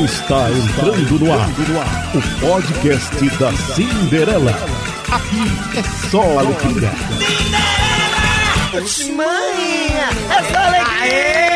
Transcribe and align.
Está 0.00 0.50
entrando 0.50 1.18
no 1.20 1.32
ar 1.32 1.48
o 2.14 2.40
podcast 2.40 3.28
da 3.38 3.52
Cinderela. 3.52 4.50
Aqui 5.12 5.78
é 5.78 6.08
só 6.10 6.38
alegria. 6.40 6.90
Mãe, 9.14 9.96
é 9.96 10.52
só 10.52 10.58
alegria! 10.58 11.53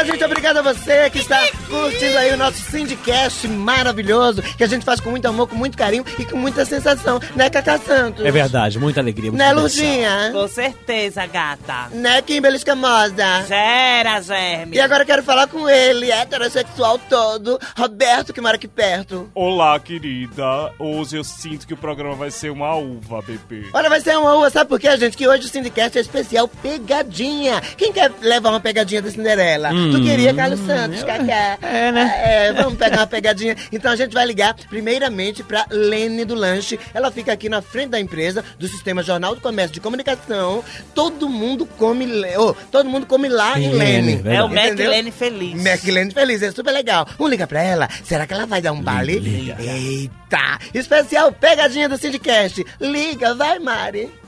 Fala, 0.00 0.12
gente, 0.12 0.24
obrigado 0.24 0.56
a 0.56 0.62
você 0.62 1.10
que 1.10 1.18
está 1.18 1.38
curtindo 1.68 2.16
aí 2.16 2.32
o 2.32 2.36
nosso 2.38 2.58
Syndicast 2.58 3.46
maravilhoso, 3.46 4.40
que 4.40 4.64
a 4.64 4.66
gente 4.66 4.82
faz 4.82 4.98
com 4.98 5.10
muito 5.10 5.26
amor, 5.26 5.46
com 5.46 5.54
muito 5.54 5.76
carinho 5.76 6.06
e 6.18 6.24
com 6.24 6.38
muita 6.38 6.64
sensação, 6.64 7.20
né, 7.36 7.50
Cacá 7.50 7.76
Santos? 7.76 8.24
É 8.24 8.30
verdade, 8.30 8.78
muita 8.78 9.00
alegria. 9.00 9.30
muita 9.30 9.44
Né. 9.44 9.52
Lurdinha? 9.52 10.30
Com 10.32 10.48
certeza, 10.48 11.26
gata. 11.26 11.90
Né, 11.92 12.22
Kimberly 12.22 12.56
Escamosa? 12.56 13.44
Gera, 13.46 14.22
Germe. 14.22 14.78
E 14.78 14.80
agora 14.80 15.02
eu 15.02 15.06
quero 15.06 15.22
falar 15.22 15.46
com 15.48 15.68
ele, 15.68 16.10
heterossexual 16.10 16.98
todo, 16.98 17.60
Roberto, 17.76 18.32
que 18.32 18.40
mora 18.40 18.54
aqui 18.56 18.68
perto. 18.68 19.30
Olá, 19.34 19.78
querida. 19.78 20.72
Hoje 20.78 21.18
eu 21.18 21.24
sinto 21.24 21.66
que 21.66 21.74
o 21.74 21.76
programa 21.76 22.14
vai 22.14 22.30
ser 22.30 22.48
uma 22.48 22.74
uva, 22.74 23.20
bebê. 23.20 23.68
Olha, 23.74 23.90
vai 23.90 24.00
ser 24.00 24.16
uma 24.16 24.34
uva, 24.34 24.48
sabe 24.48 24.70
por 24.70 24.80
quê, 24.80 24.96
gente? 24.96 25.14
Que 25.14 25.28
hoje 25.28 25.44
o 25.44 25.48
Syndicast 25.48 25.98
é 25.98 26.00
especial 26.00 26.48
pegadinha. 26.48 27.60
Quem 27.76 27.92
quer 27.92 28.10
levar 28.22 28.48
uma 28.48 28.60
pegadinha 28.60 29.02
da 29.02 29.10
Cinderela? 29.10 29.68
Tu 29.90 30.02
queria, 30.02 30.34
Carlos 30.34 30.60
Santos, 30.60 31.02
Cacá? 31.02 31.58
É, 31.62 31.92
né? 31.92 32.12
É, 32.24 32.52
vamos 32.52 32.78
pegar 32.78 32.98
uma 32.98 33.06
pegadinha. 33.06 33.56
Então 33.72 33.92
a 33.92 33.96
gente 33.96 34.12
vai 34.12 34.26
ligar 34.26 34.54
primeiramente 34.68 35.42
pra 35.42 35.66
Lene 35.70 36.24
do 36.24 36.34
Lanche. 36.34 36.78
Ela 36.92 37.10
fica 37.10 37.32
aqui 37.32 37.48
na 37.48 37.62
frente 37.62 37.90
da 37.90 38.00
empresa, 38.00 38.44
do 38.58 38.68
Sistema 38.68 39.02
Jornal 39.02 39.34
do 39.34 39.40
Comércio 39.40 39.74
de 39.74 39.80
Comunicação. 39.80 40.64
Todo 40.94 41.28
mundo 41.28 41.66
come, 41.66 42.06
oh, 42.36 42.54
todo 42.70 42.88
mundo 42.88 43.06
come 43.06 43.28
lá 43.28 43.58
em 43.58 43.70
Lene, 43.72 44.16
Lene. 44.16 44.36
É 44.36 44.42
o 44.42 44.48
Mac? 44.48 44.76
Lene 44.76 45.10
feliz. 45.10 45.60
McLean 45.60 46.10
feliz, 46.10 46.42
é 46.42 46.50
super 46.50 46.72
legal. 46.72 47.06
Vamos 47.18 47.30
ligar 47.30 47.46
pra 47.46 47.62
ela? 47.62 47.88
Será 48.04 48.26
que 48.26 48.32
ela 48.32 48.46
vai 48.46 48.60
dar 48.60 48.72
um 48.72 48.80
baile? 48.80 49.18
liga. 49.18 49.56
Eita! 49.60 50.58
Especial 50.74 51.32
pegadinha 51.32 51.88
do 51.88 51.96
Syndicast. 51.96 52.64
Liga, 52.80 53.34
vai, 53.34 53.58
Mari. 53.58 54.19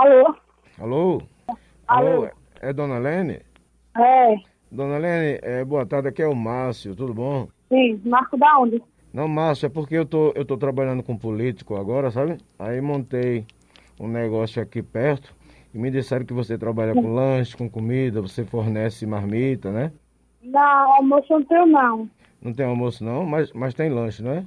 Alô? 0.00 0.34
Alô? 0.78 1.22
Alô? 1.86 2.28
É 2.62 2.72
Dona 2.72 2.96
Lene? 2.96 3.40
É, 3.94 4.34
Dona 4.72 4.96
Lene, 4.96 5.38
é, 5.42 5.62
boa 5.62 5.84
tarde, 5.84 6.08
aqui 6.08 6.22
é 6.22 6.26
o 6.26 6.34
Márcio, 6.34 6.96
tudo 6.96 7.12
bom? 7.12 7.48
sim. 7.68 8.00
Marco 8.06 8.38
da 8.38 8.60
onde? 8.60 8.82
Não, 9.12 9.28
Márcio, 9.28 9.66
é 9.66 9.68
porque 9.68 9.94
eu 9.94 10.06
tô, 10.06 10.32
eu 10.34 10.42
tô 10.46 10.56
trabalhando 10.56 11.02
com 11.02 11.18
político 11.18 11.76
agora, 11.76 12.10
sabe? 12.10 12.38
Aí 12.58 12.80
montei 12.80 13.44
um 14.00 14.08
negócio 14.08 14.62
aqui 14.62 14.82
perto 14.82 15.34
e 15.74 15.78
me 15.78 15.90
disseram 15.90 16.24
que 16.24 16.32
você 16.32 16.56
trabalha 16.56 16.94
com 16.94 17.12
lanche, 17.12 17.54
com 17.54 17.68
comida, 17.68 18.22
você 18.22 18.42
fornece 18.42 19.04
marmita, 19.04 19.70
né? 19.70 19.92
Não, 20.40 20.94
almoço 20.94 21.30
não 21.30 21.44
tenho 21.44 21.66
não. 21.66 22.10
Não 22.40 22.54
tem 22.54 22.64
almoço 22.64 23.04
não, 23.04 23.26
mas, 23.26 23.52
mas 23.52 23.74
tem 23.74 23.90
lanche, 23.90 24.22
não 24.22 24.32
é? 24.32 24.46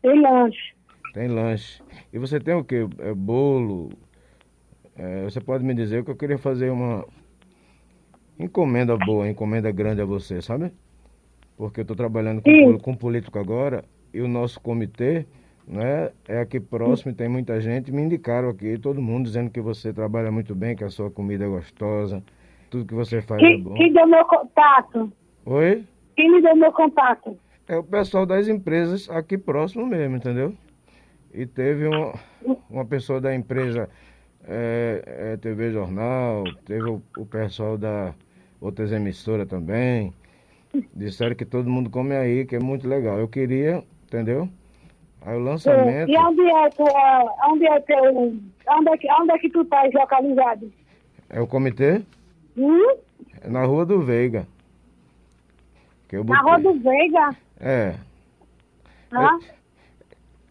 Tem 0.00 0.22
lanche. 0.22 0.72
Tem 1.12 1.26
lanche. 1.26 1.82
E 2.12 2.18
você 2.18 2.38
tem 2.38 2.54
o 2.54 2.62
quê? 2.62 2.86
É, 3.00 3.12
bolo? 3.12 3.90
É, 4.96 5.24
você 5.24 5.40
pode 5.40 5.64
me 5.64 5.74
dizer 5.74 6.04
que 6.04 6.10
eu 6.10 6.16
queria 6.16 6.38
fazer 6.38 6.70
uma 6.70 7.04
encomenda 8.38 8.96
boa, 8.96 9.28
encomenda 9.28 9.70
grande 9.70 10.00
a 10.00 10.04
você, 10.04 10.40
sabe? 10.40 10.72
Porque 11.56 11.80
eu 11.80 11.82
estou 11.82 11.96
trabalhando 11.96 12.42
com, 12.42 12.78
com 12.78 12.94
político 12.94 13.38
agora 13.38 13.84
e 14.12 14.20
o 14.20 14.28
nosso 14.28 14.60
comitê 14.60 15.26
né, 15.66 16.10
é 16.28 16.40
aqui 16.40 16.60
próximo 16.60 17.12
e 17.12 17.14
tem 17.14 17.28
muita 17.28 17.60
gente. 17.60 17.92
Me 17.92 18.02
indicaram 18.02 18.48
aqui, 18.48 18.78
todo 18.78 19.00
mundo 19.00 19.26
dizendo 19.26 19.50
que 19.50 19.60
você 19.60 19.92
trabalha 19.92 20.30
muito 20.30 20.54
bem, 20.54 20.76
que 20.76 20.84
a 20.84 20.90
sua 20.90 21.10
comida 21.10 21.44
é 21.44 21.48
gostosa, 21.48 22.22
tudo 22.70 22.86
que 22.86 22.94
você 22.94 23.20
faz 23.22 23.42
é 23.42 23.46
Quem, 23.46 23.62
bom. 23.62 23.74
quem 23.74 23.92
deu 23.92 24.06
meu 24.06 24.24
contato? 24.24 25.12
Oi? 25.46 25.84
Quem 26.16 26.30
me 26.30 26.42
deu 26.42 26.56
meu 26.56 26.72
contato? 26.72 27.36
É 27.66 27.76
o 27.76 27.82
pessoal 27.82 28.26
das 28.26 28.46
empresas 28.46 29.08
aqui 29.10 29.38
próximo 29.38 29.86
mesmo, 29.86 30.16
entendeu? 30.16 30.54
E 31.32 31.46
teve 31.46 31.88
uma 32.70 32.84
pessoa 32.84 33.20
da 33.20 33.34
empresa 33.34 33.88
é, 34.48 35.02
é, 35.32 35.36
TV 35.36 35.72
Jornal, 35.72 36.54
teve 36.64 36.86
o, 36.88 37.02
o 37.16 37.26
pessoal 37.26 37.76
da 37.78 38.14
outras 38.60 38.92
emissoras 38.92 39.48
também. 39.48 40.12
Disseram 40.94 41.34
que 41.36 41.44
todo 41.44 41.70
mundo 41.70 41.88
come 41.90 42.14
aí, 42.14 42.44
que 42.44 42.56
é 42.56 42.60
muito 42.60 42.88
legal. 42.88 43.18
Eu 43.18 43.28
queria, 43.28 43.82
entendeu? 44.04 44.48
Aí 45.22 45.36
o 45.36 45.40
lançamento 45.40 46.10
E 46.10 46.18
onde 46.18 46.42
é 46.42 46.70
tu, 46.70 46.82
é, 46.82 47.24
onde 47.48 47.66
é 47.66 47.80
teu, 47.80 48.04
onde 48.68 48.88
é 48.90 48.96
que, 48.98 49.10
onde 49.12 49.32
é 49.32 49.38
que 49.38 49.48
tu 49.50 49.62
estás 49.62 49.92
localizado? 49.94 50.72
é 51.30 51.40
o 51.40 51.46
comitê 51.46 52.02
Hum? 52.56 52.96
é 53.40 53.48
na 53.48 53.64
Rua 53.64 53.84
do 53.86 54.00
Veiga. 54.02 54.46
Eu 56.12 56.22
Na. 56.22 56.40
Rua 56.42 56.60
do 56.60 56.74
Veiga? 56.74 57.30
É, 57.58 57.94
Hã? 59.12 59.26
é, 59.42 59.54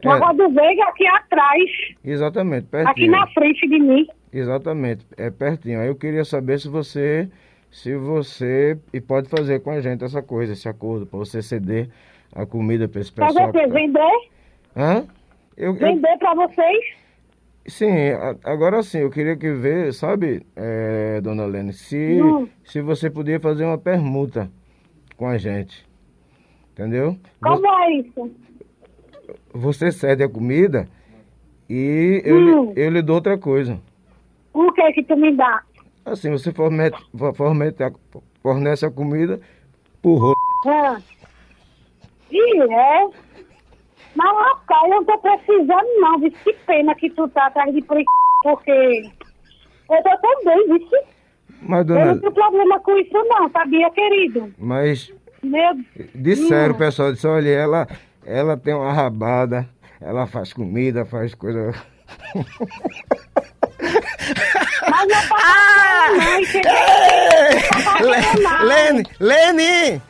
Rua 0.08 0.34
do 0.34 0.50
Veiga, 0.50 0.84
aqui 0.86 1.08
atrás, 1.08 1.70
exatamente, 2.04 2.68
aqui 2.72 2.86
pertinho. 2.86 3.12
na 3.12 3.28
frente 3.28 3.68
de 3.68 3.80
mim. 3.80 4.08
Exatamente, 4.32 5.06
é 5.18 5.30
pertinho. 5.30 5.80
Aí 5.80 5.88
eu 5.88 5.96
queria 5.96 6.26
saber 6.26 6.60
se 6.60 6.68
você, 6.68 7.30
se 7.72 7.96
você 7.96 8.78
e 8.94 9.00
pode 9.00 9.30
fazer 9.30 9.60
com 9.62 9.72
a 9.72 9.80
gente 9.82 10.04
essa 10.04 10.22
coisa, 10.22 10.54
esse 10.54 10.68
acordo, 10.68 11.06
para 11.06 11.20
você 11.20 11.42
ceder 11.42 11.90
a 12.36 12.46
comida 12.46 12.88
para 12.88 13.02
esse 13.02 13.12
Fazer 13.12 13.28
pessoal. 13.34 13.50
o 13.50 13.54
quê? 13.54 13.68
Vender? 13.68 14.30
Hã? 14.76 15.06
Eu, 15.56 15.74
eu- 15.74 15.76
Vender 15.76 16.18
pra 16.18 16.34
vocês? 16.34 16.86
sim, 17.68 17.92
agora 18.44 18.82
sim, 18.84 19.00
eu 19.00 19.10
queria 19.10 19.38
que 19.38 19.52
ver, 19.54 19.94
sabe, 19.94 20.46
é, 20.56 21.22
dona 21.22 21.46
Lene, 21.46 21.72
se, 21.74 22.20
Hum. 22.22 22.48
se 22.66 22.82
você 22.82 23.10
podia 23.10 23.40
fazer 23.40 23.64
uma 23.66 23.78
permuta 23.78 24.50
com 25.16 25.28
a 25.28 25.38
gente. 25.38 25.86
Entendeu? 26.74 27.16
Como 27.40 27.68
é 27.68 27.92
isso? 27.94 28.32
Você 29.54 29.92
cede 29.92 30.24
a 30.24 30.30
comida 30.30 30.88
e 31.70 32.22
eu, 32.26 32.36
Hum. 32.38 32.74
lhe, 32.74 32.82
eu 32.84 32.90
lhe 32.92 33.02
dou 33.02 33.16
outra 33.16 33.38
coisa. 33.38 33.80
O 34.54 34.72
que 34.72 34.92
que 34.94 35.04
tu 35.04 35.16
me 35.18 35.36
dá? 35.36 35.62
Assim, 36.06 36.30
você 36.32 36.52
fornece, 36.52 36.96
fornece, 37.36 37.84
a, 37.84 37.92
fornece 38.42 38.86
a 38.86 38.92
comida 38.92 39.40
por 40.02 40.16
ro... 40.18 40.34
Ah. 40.68 41.00
Ih, 42.32 42.62
é? 42.62 43.08
Mas, 44.16 44.38
rapaz, 44.38 44.84
eu 44.84 44.90
não 44.90 45.06
tô 45.06 45.18
precisando 45.20 45.88
não, 46.00 46.20
viu? 46.20 46.32
Que 46.44 46.54
pena 46.68 46.94
que 46.96 47.10
tu 47.12 47.28
tá 47.30 47.48
atrás 47.48 47.74
de 47.74 47.82
pri... 47.82 48.04
porque 48.44 48.72
eu 49.90 50.04
tô 50.04 50.18
tão 50.22 50.44
bem, 50.46 50.68
viu? 50.68 50.88
Mas, 51.62 51.80
Eu 51.80 51.86
dona, 51.86 52.06
não 52.06 52.20
tenho 52.20 52.32
problema 52.34 52.80
com 52.82 52.98
isso 52.98 53.14
não, 53.14 53.50
sabia, 53.50 53.90
querido? 53.92 54.54
mas 54.58 55.14
Meu... 55.42 55.78
disseram, 56.14 56.74
o 56.76 56.78
pessoal 56.78 57.14
disse, 57.14 57.26
olha, 57.26 57.50
ela, 57.50 57.88
ela 58.26 58.58
tem 58.58 58.74
uma 58.74 58.92
rabada, 58.94 59.68
ela 60.02 60.26
faz 60.28 60.52
comida, 60.54 61.06
faz 61.06 61.34
coisa... 61.36 61.74
Mas 64.90 65.08
não 65.08 65.28
tá 65.28 65.36
Ah! 65.42 66.08
não, 66.12 66.40
entendeu? 66.40 66.74
Lene, 68.66 69.04
Lene! 69.20 70.02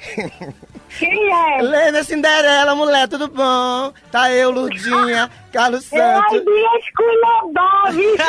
Quem 1.00 1.34
é? 1.34 1.62
Lene 1.62 1.98
é 1.98 2.04
Cinderela, 2.04 2.76
mulher, 2.76 3.08
tudo 3.08 3.28
bom? 3.28 3.92
Tá 4.12 4.32
eu, 4.32 4.52
Lurdinha, 4.52 5.30
Carlos 5.52 5.92
Eu 5.92 6.04
ai, 6.04 6.22
Santos. 6.30 6.46
de 6.46 6.66
esculhambar, 6.80 7.92
viu? 7.94 8.16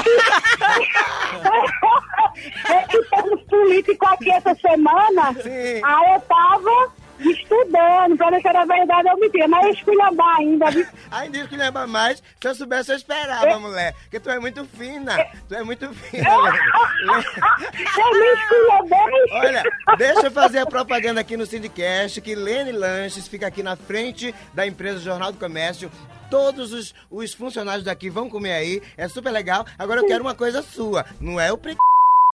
É 2.69 2.83
que 2.89 3.01
temos 3.11 3.43
político 3.45 4.07
aqui 4.07 4.31
essa 4.33 4.55
semana. 4.57 5.33
Sim. 5.35 5.81
Aí 5.85 6.15
eu 6.15 6.21
tava 6.23 6.93
estudando, 7.21 8.17
pra 8.17 8.41
se 8.41 8.49
era 8.49 8.65
verdade 8.65 9.09
eu 9.09 9.19
mentia, 9.19 9.49
mas 9.49 9.65
eu 9.65 9.73
esculhambar 9.73 10.37
ainda, 10.39 10.71
viu? 10.71 10.87
Ai, 11.11 11.29
diz 11.29 11.47
que 11.47 11.57
lembra 11.57 11.87
mais. 11.87 12.23
Se 12.41 12.49
eu 12.49 12.55
soubesse, 12.55 12.93
eu 12.93 12.97
esperava, 12.97 13.59
mulher. 13.59 13.95
Porque 14.03 14.21
tu 14.21 14.31
é 14.31 14.39
muito 14.39 14.65
fina. 14.65 15.25
Tu 15.49 15.55
é 15.55 15.63
muito 15.63 15.89
fina. 15.95 16.29
Eu 16.29 18.11
me 18.13 18.33
esculhambei. 18.33 18.99
Olha, 19.33 19.63
deixa 19.97 20.27
eu 20.27 20.31
fazer 20.31 20.59
a 20.59 20.67
propaganda 20.67 21.21
aqui 21.21 21.37
no 21.37 21.47
Sindicast, 21.47 22.21
que 22.21 22.35
Lene 22.35 22.73
Lanches 22.73 23.29
fica 23.29 23.47
aqui 23.47 23.63
na 23.63 23.77
frente 23.77 24.35
da 24.53 24.67
empresa 24.67 25.01
Jornal 25.01 25.33
do 25.33 25.39
Comércio. 25.39 25.91
Todos 26.31 26.73
os, 26.73 26.95
os 27.11 27.35
funcionários 27.35 27.85
daqui 27.85 28.11
vão 28.11 28.29
comer 28.29 28.53
aí, 28.53 28.83
é 28.97 29.07
super 29.09 29.31
legal. 29.31 29.65
Agora 29.79 30.01
eu 30.01 30.07
quero 30.07 30.25
uma 30.25 30.35
coisa 30.35 30.63
sua, 30.63 31.05
não 31.21 31.39
é 31.39 31.53
o 31.53 31.59
pre... 31.59 31.77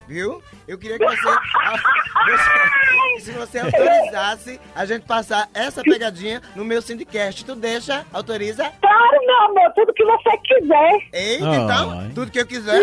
Viu? 0.08 0.42
Eu 0.68 0.78
queria 0.78 1.00
que 1.00 1.06
você, 1.06 1.22
você- 1.22 3.20
se 3.22 3.32
você 3.32 3.60
autorizasse 3.60 4.60
a 4.76 4.86
gente 4.86 5.04
passar 5.06 5.50
essa 5.54 5.82
pegadinha 5.82 6.42
no 6.56 6.64
meu 6.64 6.82
Sindicast. 6.82 7.44
Tu 7.44 7.56
deixa? 7.56 8.06
Autoriza? 8.14 8.72
Claro, 8.82 9.20
meu 9.26 9.42
amor, 9.46 9.74
tudo 9.74 9.94
que 9.94 10.04
você 10.06 10.38
quiser. 10.38 10.92
Eita, 11.12 11.48
Ai. 11.50 11.56
então, 11.64 12.10
tudo 12.14 12.32
que 12.32 12.40
eu 12.40 12.46
quiser. 12.46 12.80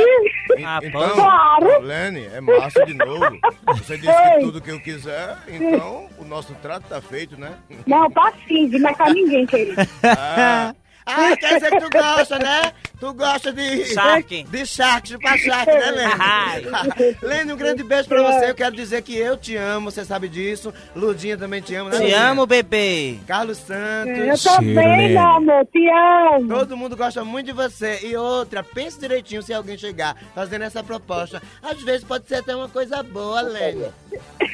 Ah, 0.67 0.81
Então, 0.83 1.11
Claro. 1.15 1.81
Lene, 1.83 2.27
é 2.35 2.41
Márcio 2.41 2.85
de 2.87 2.95
novo. 2.95 3.39
Você 3.79 3.97
disse 3.97 4.13
que 4.35 4.41
tudo 4.41 4.61
que 4.61 4.71
eu 4.71 4.81
quiser, 4.81 5.37
então 5.49 6.09
o 6.19 6.25
nosso 6.25 6.55
trato 6.57 6.89
tá 6.89 7.01
feito, 7.01 7.39
né? 7.39 7.55
Não, 7.87 8.11
pra 8.11 8.33
Cindy, 8.49 8.79
mas 8.81 8.97
pra 8.97 9.11
ninguém, 9.13 9.47
querido. 9.47 9.81
Ah, 10.05 10.75
Ah, 11.05 11.37
quer 11.37 11.55
dizer 11.55 11.71
que 11.71 11.81
tu 11.81 11.91
gosta, 11.91 12.39
né? 12.39 12.73
Tu 13.01 13.13
gosta 13.15 13.53
de. 13.53 13.85
Shark. 13.87 14.45
De 14.45 14.65
shark, 14.67 15.09
chupar 15.09 15.37
shark, 15.39 15.67
né. 15.67 15.91
Lene? 15.91 17.17
Lene, 17.23 17.53
um 17.53 17.57
grande 17.57 17.83
beijo 17.83 18.09
pra 18.09 18.23
você. 18.23 18.51
Eu 18.51 18.55
quero 18.55 18.77
dizer 18.77 19.03
que 19.03 19.17
eu 19.17 19.37
te 19.37 19.57
amo, 19.57 19.91
você 19.91 20.05
sabe 20.05 20.29
disso. 20.29 20.73
Ludinha 20.95 21.37
também 21.37 21.61
te 21.61 21.75
ama, 21.75 21.91
né? 21.91 21.97
Te 21.97 22.03
Ludinha? 22.03 22.29
amo, 22.29 22.47
bebê. 22.47 23.19
Carlos 23.27 23.59
Santos. 23.59 24.45
Eu 24.45 24.53
também, 24.55 25.11
meu 25.11 25.21
amor, 25.21 25.67
te 25.67 25.89
amo. 25.89 26.49
Todo 26.49 26.77
mundo 26.77 26.97
gosta 26.97 27.25
muito 27.25 27.47
de 27.47 27.53
você. 27.53 27.99
E 28.05 28.17
outra, 28.17 28.63
pense 28.63 29.01
direitinho 29.01 29.43
se 29.43 29.53
alguém 29.53 29.77
chegar 29.77 30.17
fazendo 30.35 30.63
essa 30.63 30.83
proposta. 30.85 31.43
Às 31.63 31.83
vezes 31.83 32.05
pode 32.05 32.29
ser 32.29 32.37
até 32.37 32.55
uma 32.55 32.69
coisa 32.69 33.03
boa, 33.03 33.41
Lene. 33.43 33.87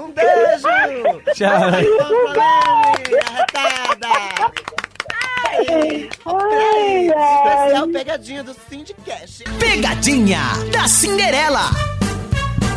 um 0.00 0.12
beijo! 0.12 0.68
Tchau. 1.34 1.50
Arretada! 3.26 4.08
Ai, 5.44 6.08
Ai. 6.26 7.08
Especial 7.08 7.88
pegadinha 7.88 8.42
do 8.42 8.54
Syndicast. 8.68 9.44
Pegadinha 9.58 10.40
da 10.72 10.88
Cinderela. 10.88 11.70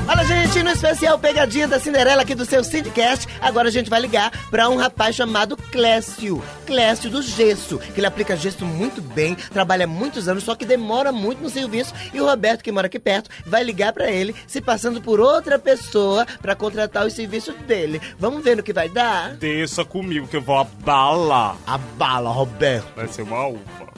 Olha, 0.05 0.25
gente, 0.25 0.61
no 0.61 0.69
especial 0.69 1.17
Pegadinha 1.17 1.65
da 1.65 1.79
Cinderela 1.79 2.23
aqui 2.23 2.35
do 2.35 2.45
seu 2.45 2.61
Syndicast, 2.61 3.25
agora 3.39 3.69
a 3.69 3.71
gente 3.71 3.89
vai 3.89 4.01
ligar 4.01 4.31
pra 4.49 4.67
um 4.67 4.75
rapaz 4.75 5.15
chamado 5.15 5.55
Clécio. 5.55 6.43
Clécio 6.65 7.09
do 7.09 7.21
Gesso, 7.21 7.79
que 7.79 8.01
ele 8.01 8.07
aplica 8.07 8.35
gesso 8.35 8.65
muito 8.65 9.01
bem, 9.01 9.33
trabalha 9.35 9.87
muitos 9.87 10.27
anos, 10.27 10.43
só 10.43 10.55
que 10.55 10.65
demora 10.65 11.13
muito 11.13 11.41
no 11.41 11.49
serviço. 11.49 11.93
E 12.13 12.19
o 12.19 12.25
Roberto, 12.25 12.63
que 12.63 12.71
mora 12.71 12.87
aqui 12.87 12.99
perto, 12.99 13.29
vai 13.45 13.63
ligar 13.63 13.93
pra 13.93 14.11
ele, 14.11 14.35
se 14.45 14.59
passando 14.59 15.01
por 15.01 15.21
outra 15.21 15.57
pessoa 15.57 16.25
pra 16.41 16.53
contratar 16.53 17.07
os 17.07 17.13
serviços 17.13 17.55
dele. 17.65 18.01
Vamos 18.19 18.43
ver 18.43 18.57
no 18.57 18.63
que 18.63 18.73
vai 18.73 18.89
dar? 18.89 19.35
Deixa 19.35 19.85
comigo 19.85 20.27
que 20.27 20.35
eu 20.35 20.41
vou 20.41 20.57
abalar. 20.57 21.55
A 21.65 21.77
bala, 21.77 22.29
Roberto. 22.29 22.93
Vai 22.93 23.07
ser 23.07 23.21
uma 23.21 23.47
uva. 23.47 23.92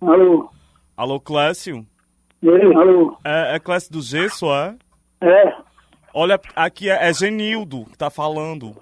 Alô? 0.00 0.50
Alô, 0.96 1.20
Clécio? 1.20 1.86
Ei, 2.42 2.50
alô? 2.74 3.16
É, 3.24 3.56
é 3.56 3.58
Clécio 3.58 3.92
do 3.92 4.00
Gesso, 4.02 4.46
é? 4.52 4.76
É, 5.20 5.56
Olha, 6.12 6.40
aqui 6.54 6.88
é, 6.88 7.08
é 7.08 7.12
Genildo 7.12 7.84
que 7.86 7.98
tá 7.98 8.08
falando. 8.10 8.74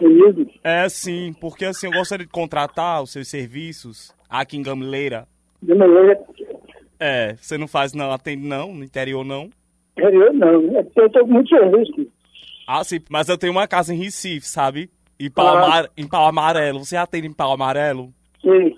Benildo? 0.00 0.50
É, 0.62 0.88
sim, 0.88 1.32
porque 1.40 1.64
assim, 1.64 1.86
eu 1.86 1.92
gostaria 1.92 2.26
de 2.26 2.32
contratar 2.32 3.02
os 3.02 3.12
seus 3.12 3.28
serviços 3.28 4.12
aqui 4.28 4.56
em 4.56 4.62
Gamileira. 4.62 5.26
De 5.62 5.74
maneira, 5.74 6.20
É, 6.98 7.34
você 7.36 7.56
não 7.56 7.68
faz 7.68 7.92
não, 7.92 8.10
atende 8.12 8.46
não, 8.46 8.74
no 8.74 8.84
interior 8.84 9.24
não? 9.24 9.50
interior 9.96 10.32
não. 10.32 10.76
É 10.78 10.82
porque 10.82 11.00
eu 11.00 11.10
tô 11.10 11.20
com 11.20 11.32
muito 11.32 11.48
serviço. 11.48 12.10
Ah, 12.66 12.82
sim, 12.82 12.98
mas 13.08 13.28
eu 13.28 13.38
tenho 13.38 13.52
uma 13.52 13.68
casa 13.68 13.94
em 13.94 13.98
Recife, 13.98 14.46
sabe? 14.46 14.90
Em 15.20 15.30
pau, 15.30 15.46
Ah. 15.46 15.58
amar- 15.58 15.90
em 15.96 16.08
pau 16.08 16.26
amarelo. 16.26 16.84
Você 16.84 16.96
atende 16.96 17.28
em 17.28 17.32
pau 17.32 17.52
amarelo? 17.52 18.12
Sim, 18.40 18.76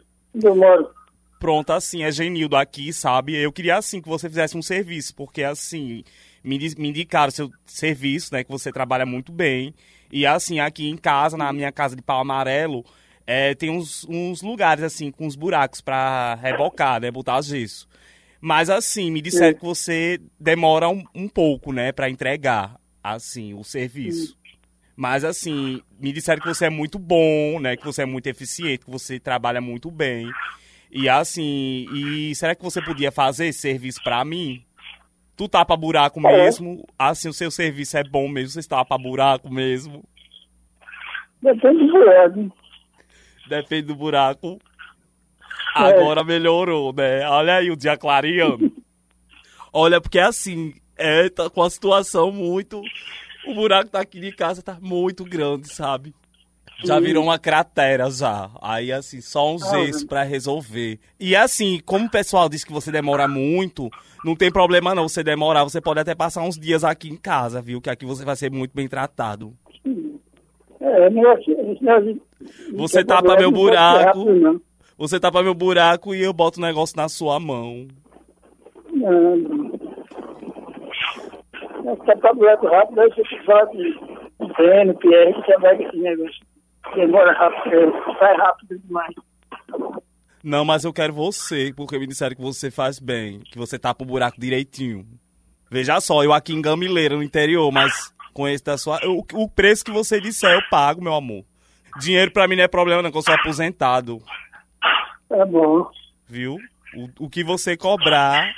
moro. 0.54 0.90
Pronto, 1.38 1.70
assim, 1.72 2.02
é 2.02 2.10
Genildo 2.10 2.56
aqui, 2.56 2.92
sabe? 2.92 3.36
Eu 3.36 3.52
queria, 3.52 3.76
assim, 3.76 4.00
que 4.00 4.08
você 4.08 4.28
fizesse 4.28 4.56
um 4.56 4.62
serviço, 4.62 5.14
porque, 5.14 5.42
assim, 5.42 6.02
me, 6.42 6.58
me 6.78 6.88
indicaram 6.88 7.30
seu 7.30 7.50
serviço, 7.66 8.32
né? 8.32 8.42
Que 8.42 8.50
você 8.50 8.72
trabalha 8.72 9.04
muito 9.04 9.32
bem. 9.32 9.74
E, 10.10 10.26
assim, 10.26 10.60
aqui 10.60 10.88
em 10.88 10.96
casa, 10.96 11.36
na 11.36 11.52
minha 11.52 11.70
casa 11.70 11.94
de 11.94 12.02
pau 12.02 12.20
amarelo, 12.20 12.84
é, 13.26 13.54
tem 13.54 13.70
uns, 13.70 14.06
uns 14.08 14.40
lugares, 14.40 14.82
assim, 14.82 15.10
com 15.10 15.26
uns 15.26 15.36
buracos 15.36 15.80
pra 15.80 16.36
rebocar, 16.36 17.00
né? 17.00 17.10
Botar 17.10 17.42
gesso. 17.42 17.86
Mas, 18.40 18.70
assim, 18.70 19.10
me 19.10 19.20
disseram 19.20 19.58
que 19.58 19.64
você 19.64 20.20
demora 20.40 20.88
um, 20.88 21.04
um 21.14 21.28
pouco, 21.28 21.72
né? 21.72 21.92
Pra 21.92 22.08
entregar, 22.08 22.76
assim, 23.02 23.52
o 23.52 23.62
serviço. 23.62 24.36
Mas, 24.96 25.24
assim, 25.24 25.82
me 26.00 26.10
disseram 26.10 26.40
que 26.40 26.48
você 26.48 26.66
é 26.66 26.70
muito 26.70 26.98
bom, 26.98 27.60
né? 27.60 27.76
Que 27.76 27.84
você 27.84 28.02
é 28.02 28.06
muito 28.06 28.26
eficiente, 28.26 28.86
que 28.86 28.90
você 28.90 29.20
trabalha 29.20 29.60
muito 29.60 29.90
bem. 29.90 30.30
E 30.90 31.08
assim, 31.08 31.86
e 31.92 32.34
será 32.34 32.54
que 32.54 32.62
você 32.62 32.80
podia 32.80 33.12
fazer 33.12 33.46
esse 33.46 33.58
serviço 33.58 34.02
pra 34.02 34.24
mim? 34.24 34.64
Tu 35.36 35.46
tapa 35.46 35.76
buraco 35.76 36.18
mesmo? 36.18 36.86
Assim, 36.98 37.28
o 37.28 37.32
seu 37.32 37.50
serviço 37.50 37.98
é 37.98 38.02
bom 38.02 38.26
mesmo? 38.28 38.62
Você 38.62 38.66
tapa 38.66 38.96
buraco 38.96 39.52
mesmo? 39.52 40.02
Depende 41.42 41.86
do 41.86 41.92
buraco. 41.92 42.52
Depende 43.46 43.82
do 43.82 43.94
buraco. 43.94 44.58
Agora 45.74 46.24
melhorou, 46.24 46.94
né? 46.94 47.28
Olha 47.28 47.56
aí 47.56 47.70
o 47.70 47.76
dia 47.76 47.98
clareando. 47.98 48.72
Olha, 49.70 50.00
porque 50.00 50.18
assim, 50.18 50.72
é, 50.96 51.28
tá 51.28 51.50
com 51.50 51.62
a 51.62 51.68
situação 51.68 52.32
muito. 52.32 52.80
O 53.46 53.54
buraco 53.54 53.90
daqui 53.90 54.20
de 54.20 54.32
casa 54.32 54.62
tá 54.62 54.76
muito 54.80 55.24
grande, 55.24 55.72
sabe? 55.72 56.14
Já 56.84 57.00
virou 57.00 57.24
uma 57.24 57.38
cratera 57.38 58.10
já. 58.10 58.50
Aí, 58.60 58.92
assim, 58.92 59.20
só 59.20 59.54
uns 59.54 59.62
Ah, 59.72 59.80
ex 59.80 60.04
pra 60.04 60.22
resolver. 60.24 60.98
E 61.18 61.34
assim, 61.34 61.80
como 61.86 62.04
o 62.06 62.10
pessoal 62.10 62.48
disse 62.48 62.66
que 62.66 62.72
você 62.72 62.92
demora 62.92 63.26
muito, 63.26 63.88
não 64.24 64.36
tem 64.36 64.52
problema 64.52 64.94
não. 64.94 65.08
Você 65.08 65.22
demorar, 65.24 65.64
você 65.64 65.80
pode 65.80 66.00
até 66.00 66.14
passar 66.14 66.42
uns 66.42 66.58
dias 66.58 66.84
aqui 66.84 67.08
em 67.08 67.16
casa, 67.16 67.62
viu? 67.62 67.80
Que 67.80 67.88
aqui 67.88 68.04
você 68.04 68.24
vai 68.26 68.36
ser 68.36 68.50
muito 68.50 68.72
bem 68.74 68.88
tratado. 68.88 69.54
É, 70.78 71.06
esse 71.06 71.14
negócio- 71.82 72.20
Você 72.74 73.02
tapa 73.04 73.36
meu 73.36 73.50
não 73.50 73.56
ser 73.58 73.64
buraco. 73.64 74.24
não. 74.34 74.60
Você 74.98 75.18
tapa 75.20 75.42
meu 75.42 75.54
buraco 75.54 76.14
e 76.14 76.22
eu 76.22 76.32
boto 76.32 76.58
o 76.58 76.62
negócio 76.62 76.96
na 76.96 77.08
sua 77.08 77.40
mão. 77.40 77.86
Não, 78.92 79.36
não. 79.36 79.65
É, 81.86 81.96
Tapar 82.06 82.34
buraco 82.34 82.66
rápido, 82.66 83.00
aí 83.00 83.08
você 83.10 83.42
fala 83.44 83.64
de 83.66 83.98
Pierre, 84.56 85.34
que 85.34 85.40
você 85.46 85.58
vai 85.58 85.76
com 85.76 85.82
esse 85.84 85.96
negócio. 85.98 86.40
Demora 86.94 87.32
rápido, 87.32 87.74
é, 87.74 88.18
sai 88.18 88.36
rápido 88.36 88.78
demais. 88.78 89.14
Não, 90.42 90.64
mas 90.64 90.84
eu 90.84 90.92
quero 90.92 91.12
você, 91.12 91.72
porque 91.76 91.98
me 91.98 92.06
disseram 92.06 92.36
que 92.36 92.42
você 92.42 92.70
faz 92.70 92.98
bem, 93.00 93.40
que 93.50 93.58
você 93.58 93.78
tapa 93.78 94.04
o 94.04 94.06
buraco 94.06 94.40
direitinho. 94.40 95.04
Veja 95.70 96.00
só, 96.00 96.22
eu 96.22 96.32
aqui 96.32 96.52
em 96.52 96.62
Gamileira, 96.62 97.16
no 97.16 97.22
interior, 97.22 97.72
mas 97.72 98.14
com 98.32 98.46
esse 98.46 98.62
da 98.64 98.78
sua. 98.78 99.00
O, 99.04 99.24
o 99.34 99.48
preço 99.48 99.84
que 99.84 99.90
você 99.90 100.20
disser, 100.20 100.52
eu 100.52 100.62
pago, 100.70 101.02
meu 101.02 101.14
amor. 101.14 101.44
Dinheiro 101.98 102.30
pra 102.30 102.46
mim 102.46 102.54
não 102.56 102.62
é 102.64 102.68
problema, 102.68 103.02
não, 103.02 103.10
que 103.10 103.18
eu 103.18 103.22
sou 103.22 103.34
aposentado, 103.34 104.22
Tá 105.28 105.44
bom. 105.44 105.90
viu? 106.28 106.56
O, 106.94 107.24
o 107.26 107.28
que 107.30 107.42
você 107.42 107.76
cobrar. 107.76 108.54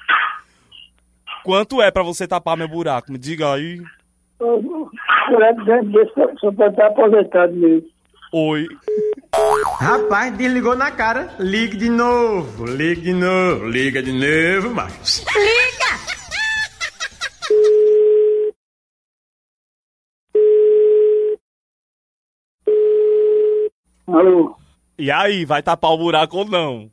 Quanto 1.45 1.81
é 1.81 1.91
pra 1.91 2.03
você 2.03 2.27
tapar 2.27 2.57
meu 2.57 2.69
buraco? 2.69 3.11
Me 3.11 3.19
diga 3.19 3.53
aí. 3.55 3.83
Só 6.41 6.53
pode 6.53 6.71
estar 6.71 6.87
aposentado 6.87 7.55
mesmo. 7.55 7.89
Oi. 8.33 8.67
Rapaz, 9.81 10.37
desligou 10.37 10.77
na 10.77 10.91
cara. 10.91 11.35
Ligue 11.39 11.77
de 11.77 11.89
novo, 11.89 12.67
ligue 12.67 13.01
de 13.01 13.13
novo, 13.15 13.67
liga 13.69 14.03
de 14.03 14.13
novo, 14.13 14.75
Marcos. 14.75 15.25
Alô? 24.07 24.57
E 24.99 25.11
aí, 25.11 25.45
vai 25.45 25.63
tapar 25.63 25.93
o 25.93 25.99
buraco 25.99 26.39
ou 26.39 26.45
não? 26.45 26.91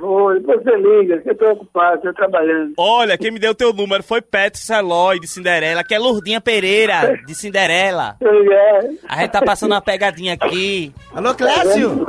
Oi, 0.00 0.40
você 0.40 0.76
liga, 0.76 1.18
que 1.20 1.30
eu 1.30 1.34
tô 1.36 1.50
ocupado, 1.50 2.00
tô 2.00 2.12
trabalhando. 2.14 2.72
Olha, 2.78 3.16
quem 3.18 3.30
me 3.30 3.38
deu 3.38 3.54
teu 3.54 3.72
número 3.74 4.02
foi 4.02 4.22
Petro 4.22 4.58
Celoy, 4.58 5.20
de 5.20 5.28
Cinderela, 5.28 5.84
que 5.84 5.94
é 5.94 5.98
Lourdinha 5.98 6.40
Pereira, 6.40 7.20
de 7.26 7.34
Cinderela. 7.34 8.16
É. 8.52 8.90
A 9.08 9.20
gente 9.20 9.30
tá 9.30 9.40
passando 9.42 9.72
uma 9.72 9.80
pegadinha 9.80 10.34
aqui. 10.34 10.92
Alô, 11.14 11.34
Clécio? 11.34 12.06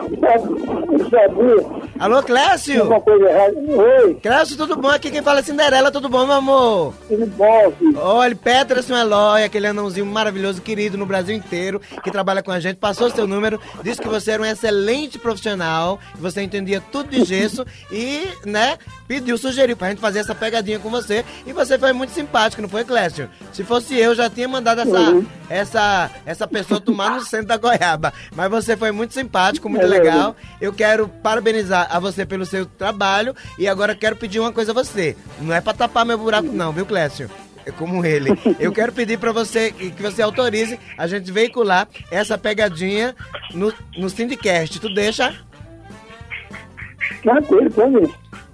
Eu 0.91 1.09
sabia, 1.09 1.82
Alô, 2.03 2.21
Clécio? 2.21 2.83
uma 2.83 2.99
coisa 2.99 3.23
errada. 3.29 3.53
Oi, 3.57 4.15
Clécio, 4.15 4.57
tudo 4.57 4.75
bom? 4.75 4.89
Aqui 4.89 5.09
quem 5.09 5.21
fala 5.21 5.39
é 5.39 5.41
Cinderela, 5.41 5.89
tudo 5.89 6.09
bom, 6.09 6.25
meu 6.25 6.35
amor? 6.35 6.93
tudo 7.07 7.25
bom, 7.27 7.71
filho? 7.79 7.97
Olha, 7.97 8.35
Peterson 8.35 8.97
Eloy, 8.97 9.41
aquele 9.45 9.67
anãozinho 9.67 10.05
maravilhoso, 10.05 10.61
querido 10.61 10.97
no 10.97 11.05
Brasil 11.05 11.33
inteiro, 11.33 11.79
que 12.03 12.11
trabalha 12.11 12.43
com 12.43 12.51
a 12.51 12.59
gente, 12.59 12.75
passou 12.75 13.09
seu 13.09 13.25
número, 13.25 13.57
disse 13.81 14.01
que 14.01 14.07
você 14.09 14.31
era 14.31 14.41
um 14.41 14.45
excelente 14.45 15.17
profissional, 15.17 15.97
que 16.13 16.19
você 16.19 16.41
entendia 16.41 16.81
tudo 16.91 17.09
de 17.09 17.23
gesso 17.23 17.65
e, 17.89 18.27
né, 18.45 18.77
pediu, 19.07 19.37
sugeriu 19.37 19.77
pra 19.77 19.87
gente 19.89 20.01
fazer 20.01 20.19
essa 20.19 20.35
pegadinha 20.35 20.79
com 20.79 20.89
você 20.89 21.23
e 21.47 21.53
você 21.53 21.79
foi 21.79 21.93
muito 21.93 22.09
simpático, 22.11 22.61
não 22.61 22.67
foi, 22.67 22.83
Clécio? 22.83 23.29
Se 23.53 23.63
fosse 23.63 23.97
eu, 23.97 24.13
já 24.13 24.29
tinha 24.29 24.47
mandado 24.49 24.81
essa, 24.81 24.99
Uhum. 24.99 25.25
essa, 25.49 26.11
essa 26.25 26.45
pessoa 26.47 26.81
tomar 26.81 27.11
no 27.11 27.21
centro 27.21 27.47
da 27.47 27.55
goiaba, 27.55 28.11
mas 28.35 28.49
você 28.51 28.75
foi 28.75 28.91
muito 28.91 29.13
simpático, 29.13 29.69
muito 29.69 29.85
É 29.85 29.87
legal. 29.87 30.35
Eu 30.59 30.73
quero 30.73 31.07
parabenizar 31.07 31.92
a 31.93 31.99
você 31.99 32.25
pelo 32.25 32.45
seu 32.45 32.65
trabalho 32.65 33.35
e 33.57 33.67
agora 33.67 33.95
quero 33.95 34.15
pedir 34.15 34.39
uma 34.39 34.51
coisa 34.51 34.71
a 34.71 34.73
você. 34.73 35.15
Não 35.39 35.53
é 35.53 35.61
pra 35.61 35.73
tapar 35.73 36.03
meu 36.03 36.17
buraco 36.17 36.51
não, 36.51 36.73
viu, 36.73 36.85
Clécio? 36.85 37.29
É 37.65 37.71
como 37.71 38.03
ele. 38.03 38.31
Eu 38.59 38.71
quero 38.73 38.91
pedir 38.91 39.17
pra 39.17 39.31
você 39.31 39.71
que 39.71 40.01
você 40.01 40.21
autorize 40.21 40.77
a 40.97 41.07
gente 41.07 41.31
veicular 41.31 41.87
essa 42.11 42.37
pegadinha 42.37 43.15
no, 43.53 43.71
no 43.95 44.09
Syndicast. 44.09 44.79
Tu 44.79 44.93
deixa? 44.93 45.33
Tranquilo. 47.21 47.71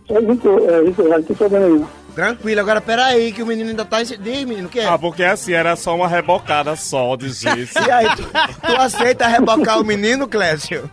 É 0.10 0.20
muito, 0.20 0.50
é 0.70 0.82
não 0.82 1.24
tem 1.24 1.36
problema. 1.36 1.90
Tranquilo, 2.14 2.60
agora 2.60 2.82
peraí, 2.82 3.32
que 3.32 3.42
o 3.42 3.46
menino 3.46 3.70
ainda 3.70 3.86
tá... 3.86 4.04
Diz, 4.04 4.18
menino, 4.18 4.68
o 4.68 4.70
que 4.70 4.80
é? 4.80 4.86
Ah, 4.86 4.98
porque 4.98 5.24
assim, 5.24 5.54
era 5.54 5.76
só 5.76 5.96
uma 5.96 6.08
rebocada 6.08 6.76
só 6.76 7.16
de 7.16 7.30
gesso. 7.30 7.80
E 7.88 7.92
aí, 7.92 8.08
tu, 8.16 8.24
tu 8.24 8.76
aceita 8.76 9.28
rebocar 9.28 9.80
o 9.80 9.86
menino, 9.86 10.28
Clécio? 10.28 10.90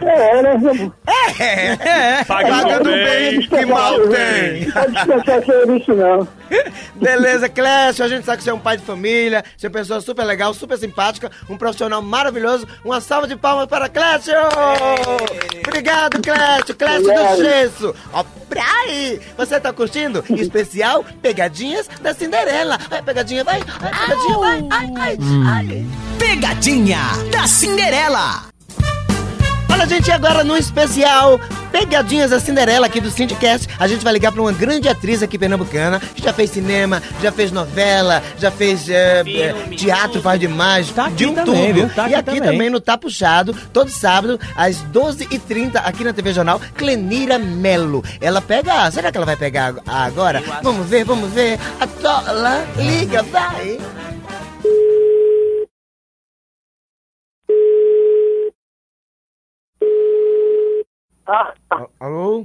É, 0.00 0.42
né, 0.42 0.52
Ramon? 0.54 0.90
É, 1.38 2.24
Pagando 2.24 2.62
pagando 2.62 2.90
bem. 2.90 3.04
bem, 3.38 3.48
que 3.48 3.66
mal 3.66 3.94
tem. 4.08 4.64
Não 4.66 4.72
pode 4.72 4.92
dispensar 4.92 5.44
serviço, 5.44 5.94
não. 5.94 6.28
Beleza, 6.96 7.48
Clécio, 7.48 8.04
a 8.04 8.08
gente 8.08 8.24
sabe 8.24 8.38
que 8.38 8.44
você 8.44 8.50
é 8.50 8.54
um 8.54 8.58
pai 8.58 8.76
de 8.76 8.84
família, 8.84 9.44
você 9.56 9.66
é 9.66 9.68
uma 9.68 9.74
pessoa 9.74 10.00
super 10.00 10.24
legal, 10.24 10.52
super 10.54 10.76
simpática, 10.78 11.30
um 11.48 11.56
profissional 11.56 12.02
maravilhoso. 12.02 12.66
Uma 12.84 13.00
salva 13.00 13.26
de 13.26 13.36
palmas 13.36 13.66
para 13.66 13.88
Clécio! 13.88 14.34
Obrigado, 15.66 16.20
Clécio, 16.20 16.74
Clécio 16.74 17.04
do. 17.04 17.42
Gesso. 17.42 17.94
Ó, 18.12 18.24
pra 18.48 18.64
aí, 18.84 19.20
você 19.36 19.60
tá 19.60 19.72
curtindo? 19.72 20.24
Especial 20.30 21.04
Pegadinhas 21.22 21.88
da 22.00 22.12
Cinderela. 22.14 22.78
Vai, 22.88 23.02
pegadinha, 23.02 23.44
vai, 23.44 23.60
vai, 23.60 23.90
pegadinha, 23.90 24.38
vai, 24.38 24.68
ai, 24.70 24.90
ai, 24.96 25.18
ai. 25.46 25.86
Pegadinha 26.18 26.98
da 27.30 27.46
Cinderela. 27.46 28.49
Olha, 29.80 29.88
gente, 29.88 30.10
agora 30.10 30.44
no 30.44 30.54
especial 30.58 31.40
Pegadinhas 31.72 32.32
da 32.32 32.38
Cinderela 32.38 32.84
aqui 32.84 33.00
do 33.00 33.10
Syndicast, 33.10 33.66
a 33.78 33.88
gente 33.88 34.04
vai 34.04 34.12
ligar 34.12 34.30
pra 34.30 34.42
uma 34.42 34.52
grande 34.52 34.86
atriz 34.90 35.22
aqui 35.22 35.38
pernambucana, 35.38 35.98
que 35.98 36.22
já 36.22 36.34
fez 36.34 36.50
cinema, 36.50 37.02
já 37.22 37.32
fez 37.32 37.50
novela, 37.50 38.22
já 38.38 38.50
fez 38.50 38.90
é, 38.90 39.22
é, 39.26 39.52
teatro, 39.74 40.20
faz 40.20 40.38
demais, 40.38 40.90
Tá 40.90 41.08
de 41.08 41.24
um 41.24 41.34
também, 41.34 41.72
tudo. 41.72 41.94
Tá 41.94 42.10
e 42.10 42.14
aqui 42.14 42.14
aqui 42.14 42.40
também. 42.40 42.52
também 42.52 42.68
no 42.68 42.78
Tá 42.78 42.98
Puxado, 42.98 43.54
todo 43.72 43.88
sábado, 43.88 44.38
às 44.54 44.84
12h30, 44.92 45.76
aqui 45.82 46.04
na 46.04 46.12
TV 46.12 46.34
Jornal, 46.34 46.60
Clenira 46.74 47.38
Melo. 47.38 48.04
Ela 48.20 48.42
pega, 48.42 48.90
será 48.90 49.10
que 49.10 49.16
ela 49.16 49.24
vai 49.24 49.36
pegar 49.36 49.76
agora? 49.86 50.42
Vamos 50.62 50.86
ver, 50.86 51.04
vamos 51.04 51.30
ver. 51.30 51.58
A 51.80 51.86
tola, 51.86 52.66
liga, 52.76 53.22
vai. 53.22 53.78
Ah, 61.32 61.54
A- 61.70 61.86
Alô? 62.00 62.44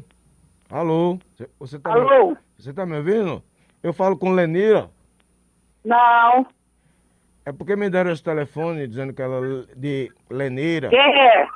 Alô? 0.69 1.17
Você- 1.59 1.79
tá, 1.79 1.91
Me, 1.95 2.01
alô? 2.01 2.37
você 2.55 2.71
tá 2.71 2.85
me 2.85 2.95
ouvindo? 2.97 3.41
Eu 3.81 3.91
falo 3.93 4.15
com 4.15 4.31
Lenira. 4.31 4.91
Não. 5.83 6.45
É 7.43 7.51
porque 7.51 7.75
me 7.75 7.89
deram 7.89 8.11
esse 8.11 8.21
telefone 8.23 8.87
dizendo 8.87 9.11
que 9.11 9.23
ela 9.23 9.37
é 9.37 9.75
de 9.75 10.11
Lenira. 10.29 10.89
Quem 10.89 10.99
é? 10.99 11.47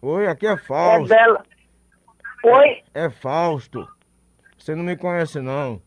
Oi, 0.00 0.28
aqui 0.28 0.46
é 0.46 0.52
É 0.52 0.56
Fausto. 0.56 1.08
dela. 1.08 1.42
Oi? 2.44 2.82
É 2.94 3.10
Fausto. 3.10 3.88
Você 4.56 4.76
não 4.76 4.84
me 4.84 4.96
conhece, 4.96 5.40
não. 5.40 5.82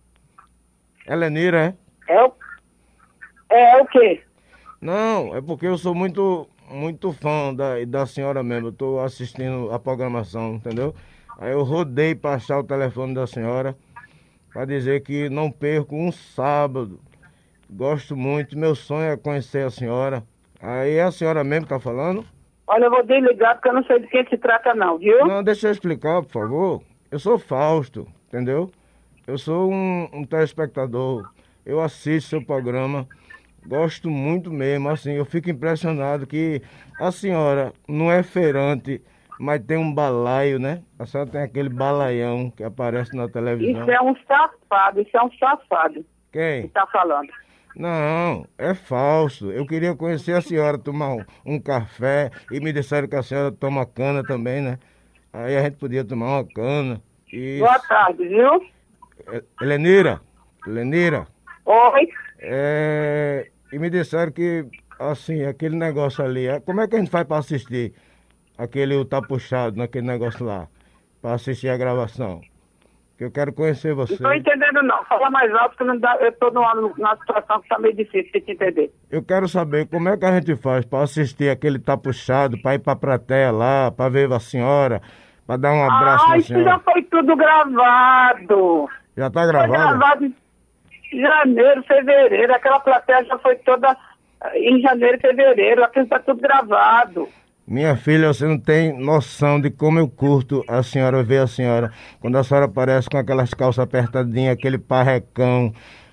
É 1.06 1.16
Lenira, 1.16 1.74
é? 2.08 2.14
É 2.14 2.22
o... 2.26 2.34
É 3.50 3.82
o 3.82 3.86
quê? 3.88 4.22
Não, 4.82 5.34
é 5.36 5.42
porque 5.42 5.68
eu 5.68 5.78
sou 5.78 5.96
muito, 5.96 6.50
muito 6.72 7.12
fã 7.12 7.54
da, 7.54 7.84
da 7.86 8.06
senhora 8.06 8.42
mesmo. 8.42 8.70
Eu 8.70 8.74
tô 8.74 9.00
assistindo 9.00 9.72
a 9.72 9.80
programação, 9.80 10.56
entendeu? 10.56 10.96
Aí 11.38 11.52
eu 11.52 11.64
rodei 11.64 12.16
pra 12.16 12.34
achar 12.36 12.60
o 12.60 12.64
telefone 12.64 13.14
da 13.14 13.28
senhora 13.28 13.76
pra 14.52 14.66
dizer 14.66 15.02
que 15.02 15.30
não 15.30 15.52
perco 15.52 15.96
um 15.96 16.12
sábado. 16.12 17.00
Gosto 17.70 18.16
muito, 18.16 18.58
meu 18.58 18.76
sonho 18.76 19.12
é 19.12 19.18
conhecer 19.18 19.66
a 19.66 19.70
senhora. 19.70 20.24
Aí 20.62 20.96
é 20.96 21.04
a 21.04 21.12
senhora 21.12 21.44
mesmo 21.44 21.66
que 21.66 21.74
tá 21.74 21.80
falando? 21.80 22.26
Olha, 22.68 22.86
eu 22.86 22.92
vou 22.92 23.04
desligar 23.04 23.56
porque 23.56 23.70
eu 23.70 23.74
não 23.74 23.84
sei 23.84 24.00
de 24.00 24.08
quem 24.08 24.26
se 24.28 24.38
trata 24.38 24.74
não, 24.74 24.98
viu? 24.98 25.26
Não, 25.26 25.44
deixa 25.44 25.68
eu 25.68 25.72
explicar, 25.72 26.22
por 26.22 26.32
favor. 26.32 26.82
Eu 27.10 27.20
sou 27.20 27.38
Fausto, 27.38 28.08
entendeu? 28.28 28.72
Eu 29.26 29.38
sou 29.38 29.72
um, 29.72 30.08
um 30.14 30.24
telespectador. 30.24 31.30
Eu 31.66 31.82
assisto 31.82 32.30
seu 32.30 32.46
programa. 32.46 33.08
Gosto 33.66 34.10
muito 34.10 34.52
mesmo, 34.52 34.90
assim, 34.90 35.14
eu 35.14 35.26
fico 35.26 35.50
impressionado 35.50 36.26
que 36.26 36.62
a 37.00 37.12
senhora 37.12 37.72
não 37.88 38.12
é 38.12 38.24
feirante, 38.24 39.02
mas 39.40 39.62
tem 39.62 39.78
um 39.78 39.94
balaio, 39.94 40.60
né? 40.60 40.82
A 40.98 41.06
senhora 41.06 41.30
tem 41.30 41.42
aquele 41.42 41.70
balaião 41.70 42.50
que 42.50 42.64
aparece 42.64 43.16
na 43.16 43.28
televisão. 43.30 43.82
Isso 43.82 43.92
é 43.92 44.02
um 44.02 44.16
safado, 44.28 45.02
isso 45.02 45.16
é 45.16 45.24
um 45.24 45.32
safado 45.34 46.06
que 46.32 46.40
Quem? 46.40 46.68
tá 46.70 46.88
falando. 46.88 47.30
Não, 47.76 48.46
é 48.58 48.74
falso. 48.74 49.52
Eu 49.52 49.66
queria 49.66 49.96
conhecer 49.96 50.34
a 50.34 50.42
senhora, 50.42 50.78
tomar 50.78 51.14
um, 51.14 51.24
um 51.46 51.60
café 51.60 52.32
e 52.52 52.60
me 52.60 52.74
disseram 52.74 53.08
que 53.08 53.16
a 53.16 53.24
senhora 53.24 53.52
toma 53.52 53.86
cana 53.86 54.24
também, 54.24 54.62
né? 54.62 54.78
Aí 55.32 55.56
a 55.56 55.62
gente 55.62 55.78
podia 55.78 56.04
tomar 56.04 56.40
uma 56.40 56.46
cana. 56.46 57.02
E... 57.32 57.60
Boa 57.60 57.80
tarde, 57.80 58.28
viu? 58.28 58.66
É, 59.28 59.44
Lenira, 59.62 60.20
Lenira, 60.66 61.28
Oi? 61.66 62.10
É, 62.42 63.48
e 63.72 63.78
me 63.80 63.90
disseram 63.90 64.32
que, 64.32 64.66
assim, 65.00 65.44
aquele 65.46 65.76
negócio 65.76 66.24
ali, 66.24 66.48
é- 66.48 66.60
como 66.60 66.82
é 66.82 66.88
que 66.88 66.96
a 66.96 67.00
gente 67.00 67.12
faz 67.12 67.26
pra 67.28 67.38
assistir 67.38 67.94
aquele 68.58 68.96
o 68.96 69.06
tá 69.06 69.22
puxado 69.22 69.78
naquele 69.78 70.08
negócio 70.08 70.46
lá, 70.46 70.68
pra 71.22 71.34
assistir 71.34 71.70
a 71.70 71.78
gravação? 71.78 72.42
Que 73.18 73.26
eu 73.26 73.32
quero 73.32 73.54
conhecer 73.54 73.94
você. 73.94 74.14
Não 74.14 74.32
tô 74.32 74.34
entendendo 74.36 74.82
não. 74.82 75.06
Fala 75.06 75.30
mais 75.30 75.54
alto 75.54 75.78
que 75.78 75.84
não 75.84 75.96
dá, 76.00 76.18
eu 76.22 76.32
tô 76.32 76.50
numa, 76.50 76.74
numa 76.74 77.16
situação 77.18 77.62
que 77.62 77.70
tá 77.70 77.78
meio 77.78 77.96
difícil 77.96 78.32
de 78.32 78.42
te 78.42 78.52
entender. 78.54 78.92
Eu 79.12 79.22
quero 79.22 79.48
saber 79.48 79.88
como 79.88 80.10
é 80.10 80.18
que 80.18 80.26
a 80.26 80.40
gente 80.40 80.56
faz 80.56 80.84
pra 80.86 81.04
assistir 81.04 81.50
aquele 81.52 81.78
tá 81.78 81.96
puxado, 81.96 82.60
pra 82.60 82.74
ir 82.74 82.80
pra 82.80 82.96
plateia 82.96 83.52
lá, 83.52 83.92
pra 83.92 84.10
ver 84.10 84.32
a 84.34 84.40
senhora, 84.40 85.04
pra 85.46 85.56
dar 85.56 85.72
um 85.72 85.84
abraço 85.84 86.26
ah, 86.26 86.30
na 86.30 86.38
isso 86.38 86.48
já 86.52 86.60
senhora. 86.60 86.80
foi 86.80 87.04
tudo 87.04 87.36
gravado. 87.36 88.90
Já 89.16 89.30
tá 89.30 89.44
Foi 89.44 89.52
gravado? 89.52 90.34
Janeiro, 91.12 91.84
fevereiro. 91.84 92.54
Aquela 92.54 92.80
plateia 92.80 93.24
já 93.26 93.38
foi 93.40 93.56
toda 93.58 93.96
eh, 94.44 94.60
em 94.60 94.82
janeiro, 94.82 95.20
fevereiro. 95.20 95.84
Aquilo 95.84 96.08
tá 96.08 96.20
tudo 96.20 96.42
gravado. 96.42 97.28
Minha 97.68 97.96
filha, 97.96 98.28
você 98.28 98.46
não 98.46 98.60
tem 98.60 98.98
noção 98.98 99.62
de 99.62 99.70
como 99.70 100.00
eu 100.00 100.10
curto 100.10 100.64
a 100.68 100.84
senhora 100.84 101.24
ver 101.24 101.40
a 101.40 101.48
senhora. 101.48 101.92
Quando 102.20 102.38
a 102.38 102.44
senhora 102.44 102.66
aparece 102.66 103.10
com 103.10 103.18
aquelas 103.18 103.54
calças 103.54 103.80
apertadinhas, 103.80 104.54
aquele 104.54 104.78
parrecão, 104.78 105.72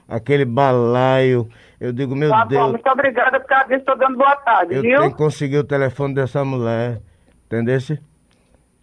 aquele 0.09 0.45
balaio. 0.45 1.49
Eu 1.81 1.93
digo, 1.93 2.15
meu 2.15 2.31
Tá 2.31 2.45
bom, 2.45 2.49
Deus, 2.49 2.71
muito 2.73 2.89
obrigada 2.89 3.41
por 3.41 3.47
causa 3.49 3.69
disso. 3.69 3.85
Tô 3.85 3.95
dando 3.95 4.17
boa 4.17 4.37
tarde, 4.37 4.75
eu 4.75 4.83
viu? 4.83 4.99
tenho 4.99 5.11
que 5.11 5.17
conseguir 5.17 5.59
o 5.59 5.65
telefone 5.65 6.15
dessa 6.15 6.45
mulher. 6.45 7.01
Entendesse? 7.47 7.99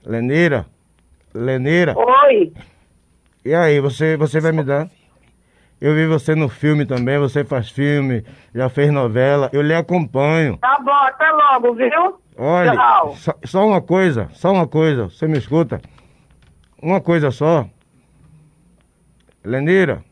Lenira? 0.06 0.66
Lenira? 1.34 1.94
Oi. 1.98 2.52
E 3.46 3.54
aí, 3.54 3.80
você, 3.80 4.18
você 4.18 4.40
vai 4.40 4.52
me 4.52 4.64
dar? 4.64 4.90
Eu 5.80 5.94
vi 5.94 6.08
você 6.08 6.34
no 6.36 6.48
filme 6.48 6.86
também, 6.86 7.20
você 7.20 7.44
faz 7.44 7.70
filme, 7.70 8.24
já 8.54 8.70
fez 8.70 8.92
novela, 8.92 9.50
eu 9.52 9.62
lhe 9.62 9.74
acompanho. 9.74 10.58
Tá 10.58 10.80
bom, 10.80 10.92
até 10.92 11.30
logo, 11.32 11.74
viu? 11.76 12.20
Olha, 12.38 12.74
Tchau. 12.74 13.16
só, 13.16 13.34
só 13.44 13.68
uma 13.68 13.82
coisa, 13.82 14.30
só 14.34 14.52
uma 14.52 14.68
coisa, 14.68 15.06
você 15.10 15.28
me 15.28 15.38
escuta? 15.38 15.82
Uma 16.82 17.00
coisa 17.02 17.30
só. 17.32 17.66
Lenira, 19.44 20.04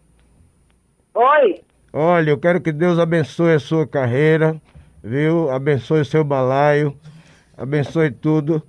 Oi. 1.15 1.61
olha, 1.91 2.29
eu 2.29 2.37
quero 2.37 2.61
que 2.61 2.71
Deus 2.71 2.99
abençoe 2.99 3.53
a 3.53 3.59
sua 3.59 3.87
carreira, 3.87 4.61
viu? 5.03 5.49
Abençoe 5.49 6.01
o 6.01 6.05
seu 6.05 6.23
balaio, 6.23 6.95
abençoe 7.57 8.11
tudo. 8.11 8.61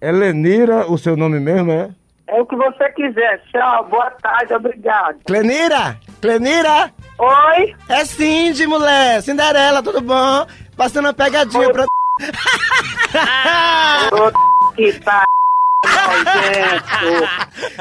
É 0.00 0.12
Lenira 0.12 0.90
o 0.90 0.96
seu 0.96 1.16
nome 1.16 1.40
mesmo, 1.40 1.72
é? 1.72 1.90
É 2.32 2.40
o 2.40 2.46
que 2.46 2.56
você 2.56 2.88
quiser. 2.92 3.42
Tchau, 3.50 3.84
boa 3.88 4.10
tarde, 4.22 4.54
obrigado. 4.54 5.18
Clenira, 5.26 5.98
Clenira, 6.20 6.90
Oi. 7.18 7.76
é 7.90 8.04
Cindy, 8.06 8.66
mulher, 8.66 9.20
Cinderela, 9.22 9.82
tudo 9.82 10.00
bom? 10.00 10.46
Passando 10.74 11.06
uma 11.06 11.12
pegadinha 11.12 11.70
pra... 11.70 11.84
Ô, 14.12 14.72
que 14.74 14.92
tá 15.00 15.22
nojento. 15.84 17.28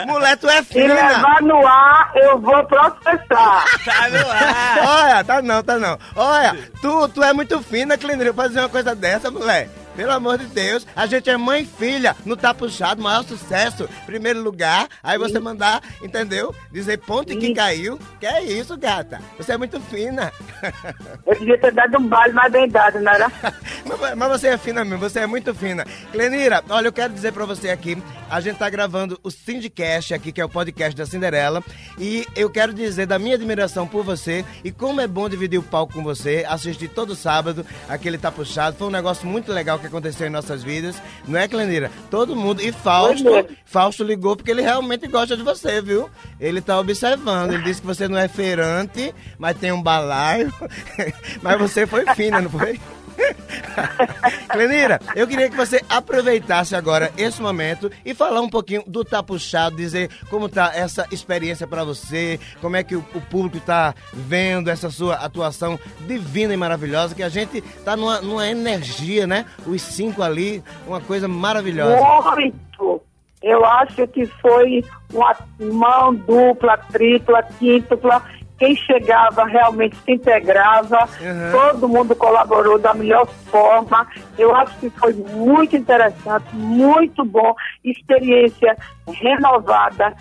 Mulher, 0.05 0.37
tu 0.37 0.49
é 0.49 0.63
Se 0.63 0.73
fina. 0.73 0.93
levar 0.93 1.41
no 1.43 1.65
ar, 1.65 2.11
eu 2.15 2.37
vou 2.39 2.61
processar. 2.65 3.65
Tá 3.85 4.09
no 4.09 4.31
ar. 4.31 4.79
Olha, 4.85 5.23
tá 5.23 5.41
não, 5.41 5.63
tá 5.63 5.77
não. 5.77 5.97
Olha, 6.15 6.57
tu, 6.81 7.07
tu 7.09 7.23
é 7.23 7.31
muito 7.31 7.61
fina, 7.63 7.97
Clenira, 7.97 8.33
pra 8.33 8.43
fazer 8.45 8.59
uma 8.59 8.69
coisa 8.69 8.93
dessa, 8.93 9.31
mulher. 9.31 9.69
Pelo 9.95 10.11
amor 10.11 10.37
de 10.37 10.45
Deus, 10.45 10.87
a 10.95 11.05
gente 11.05 11.29
é 11.29 11.35
mãe 11.35 11.63
e 11.63 11.65
filha, 11.65 12.15
não 12.25 12.37
tá 12.37 12.53
puxado, 12.53 13.01
maior 13.01 13.23
sucesso, 13.23 13.89
primeiro 14.05 14.41
lugar, 14.41 14.87
aí 15.03 15.17
você 15.17 15.39
mandar, 15.39 15.81
entendeu? 16.01 16.55
Dizer 16.71 16.97
ponto 16.99 17.31
e 17.33 17.37
que 17.37 17.53
caiu, 17.53 17.99
que 18.19 18.25
é 18.25 18.43
isso, 18.43 18.77
gata, 18.77 19.21
você 19.37 19.53
é 19.53 19.57
muito 19.57 19.79
fina. 19.81 20.31
Eu 21.25 21.37
devia 21.37 21.57
ter 21.57 21.73
dado 21.73 21.97
um 21.97 22.07
baile 22.07 22.33
mais 22.33 22.51
bem 22.51 22.67
dado, 22.69 22.99
não 22.99 23.11
era? 23.11 23.31
mas, 23.85 24.15
mas 24.15 24.29
você 24.29 24.47
é 24.49 24.57
fina 24.57 24.83
mesmo, 24.83 24.99
você 24.99 25.19
é 25.19 25.27
muito 25.27 25.53
fina. 25.53 25.85
Clenira, 26.11 26.63
olha, 26.69 26.87
eu 26.87 26.93
quero 26.93 27.13
dizer 27.13 27.31
pra 27.31 27.45
você 27.45 27.69
aqui, 27.69 28.01
a 28.29 28.39
gente 28.39 28.57
tá 28.57 28.69
gravando 28.69 29.19
o 29.23 29.31
Syndicast 29.31 30.13
aqui, 30.13 30.31
que 30.31 30.41
é 30.41 30.45
o 30.45 30.49
podcast 30.49 30.95
da 30.95 31.05
Cinderela, 31.05 31.63
e 31.97 32.25
eu 32.35 32.49
quero 32.49 32.73
dizer 32.73 33.05
da 33.05 33.19
minha 33.19 33.35
admiração 33.35 33.87
por 33.87 34.03
você 34.03 34.45
e 34.63 34.71
como 34.71 35.01
é 35.01 35.07
bom 35.07 35.27
dividir 35.27 35.59
o 35.59 35.63
palco 35.63 35.93
com 35.93 36.03
você, 36.03 36.45
assistir 36.47 36.87
todo 36.87 37.15
sábado, 37.15 37.65
aquele 37.89 38.17
tá 38.17 38.31
puxado, 38.31 38.77
foi 38.77 38.87
um 38.87 38.91
negócio 38.91 39.27
muito 39.27 39.51
legal 39.51 39.79
que 39.81 39.87
aconteceu 39.87 40.27
em 40.27 40.29
nossas 40.29 40.63
vidas. 40.63 41.01
Não 41.27 41.39
é, 41.39 41.47
Clenira? 41.47 41.91
Todo 42.09 42.35
mundo. 42.35 42.61
E 42.61 42.71
Fausto, 42.71 43.23
mesmo. 43.23 43.49
Fausto 43.65 44.03
ligou 44.03 44.35
porque 44.35 44.51
ele 44.51 44.61
realmente 44.61 45.07
gosta 45.07 45.35
de 45.35 45.43
você, 45.43 45.81
viu? 45.81 46.09
Ele 46.39 46.61
tá 46.61 46.79
observando. 46.79 47.53
Ele 47.53 47.63
disse 47.63 47.81
que 47.81 47.87
você 47.87 48.07
não 48.07 48.17
é 48.17 48.27
feirante, 48.27 49.13
mas 49.37 49.57
tem 49.57 49.71
um 49.71 49.81
balaio. 49.81 50.53
mas 51.41 51.59
você 51.59 51.85
foi 51.85 52.05
fina, 52.15 52.39
não 52.39 52.49
foi? 52.49 52.79
Clenira, 54.49 54.99
eu 55.15 55.27
queria 55.27 55.49
que 55.49 55.55
você 55.55 55.81
aproveitasse 55.89 56.75
agora 56.75 57.11
esse 57.17 57.41
momento 57.41 57.91
e 58.05 58.13
falar 58.13 58.41
um 58.41 58.49
pouquinho 58.49 58.83
do 58.85 59.03
Tá 59.03 59.21
Puxado, 59.23 59.75
dizer 59.75 60.09
como 60.29 60.49
tá 60.49 60.71
essa 60.73 61.07
experiência 61.11 61.67
pra 61.67 61.83
você, 61.83 62.39
como 62.59 62.75
é 62.75 62.83
que 62.83 62.95
o, 62.95 63.05
o 63.13 63.21
público 63.21 63.59
tá 63.65 63.93
vendo 64.13 64.69
essa 64.69 64.89
sua 64.89 65.15
atuação 65.15 65.79
divina 66.01 66.53
e 66.53 66.57
maravilhosa, 66.57 67.15
que 67.15 67.23
a 67.23 67.29
gente 67.29 67.61
tá 67.83 67.95
numa, 67.95 68.21
numa 68.21 68.47
energia, 68.47 69.25
né? 69.25 69.45
Os 69.65 69.81
cinco 69.81 70.21
ali, 70.21 70.63
uma 70.87 71.01
coisa 71.01 71.27
maravilhosa. 71.27 71.97
Muito. 72.35 73.01
Eu 73.41 73.65
acho 73.65 74.07
que 74.07 74.25
foi 74.25 74.83
uma 75.11 75.35
mão 75.59 76.13
dupla, 76.13 76.77
tripla, 76.77 77.41
quíntupla. 77.41 78.21
Quem 78.61 78.75
chegava 78.75 79.43
realmente 79.45 79.95
se 80.05 80.11
integrava, 80.11 81.09
Uhum. 81.19 81.51
todo 81.51 81.89
mundo 81.89 82.15
colaborou 82.15 82.77
da 82.77 82.93
melhor 82.93 83.25
forma. 83.49 84.05
Eu 84.37 84.55
acho 84.55 84.77
que 84.77 84.87
foi 84.91 85.13
muito 85.13 85.75
interessante, 85.75 86.45
muito 86.53 87.25
bom. 87.25 87.55
Experiência 87.83 88.77
renovada 89.07 90.13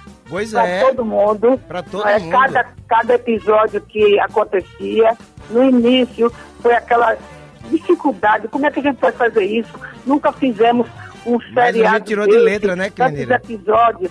para 0.51 0.67
é. 0.67 0.81
todo 0.87 1.05
mundo. 1.05 1.61
Pra 1.69 1.83
todo 1.83 2.09
É, 2.09 2.19
mundo. 2.19 2.31
Cada, 2.31 2.67
cada 2.89 3.15
episódio 3.15 3.79
que 3.83 4.19
acontecia, 4.21 5.15
no 5.51 5.63
início 5.63 6.33
foi 6.63 6.73
aquela 6.75 7.19
dificuldade, 7.71 8.49
como 8.49 8.65
é 8.65 8.71
que 8.71 8.81
a 8.81 8.83
gente 8.85 8.99
vai 9.01 9.13
fazer 9.13 9.45
isso? 9.45 9.79
Nunca 10.07 10.33
fizemos 10.33 10.87
um 11.27 11.33
Mas 11.53 11.59
a 11.59 11.73
seriado 11.73 11.97
gente 11.99 12.07
tirou 12.07 12.25
de 12.27 12.33
desse, 12.33 12.45
letra, 12.45 12.75
né, 12.75 12.89
Cleneira? 12.89 13.35
episódios, 13.37 14.11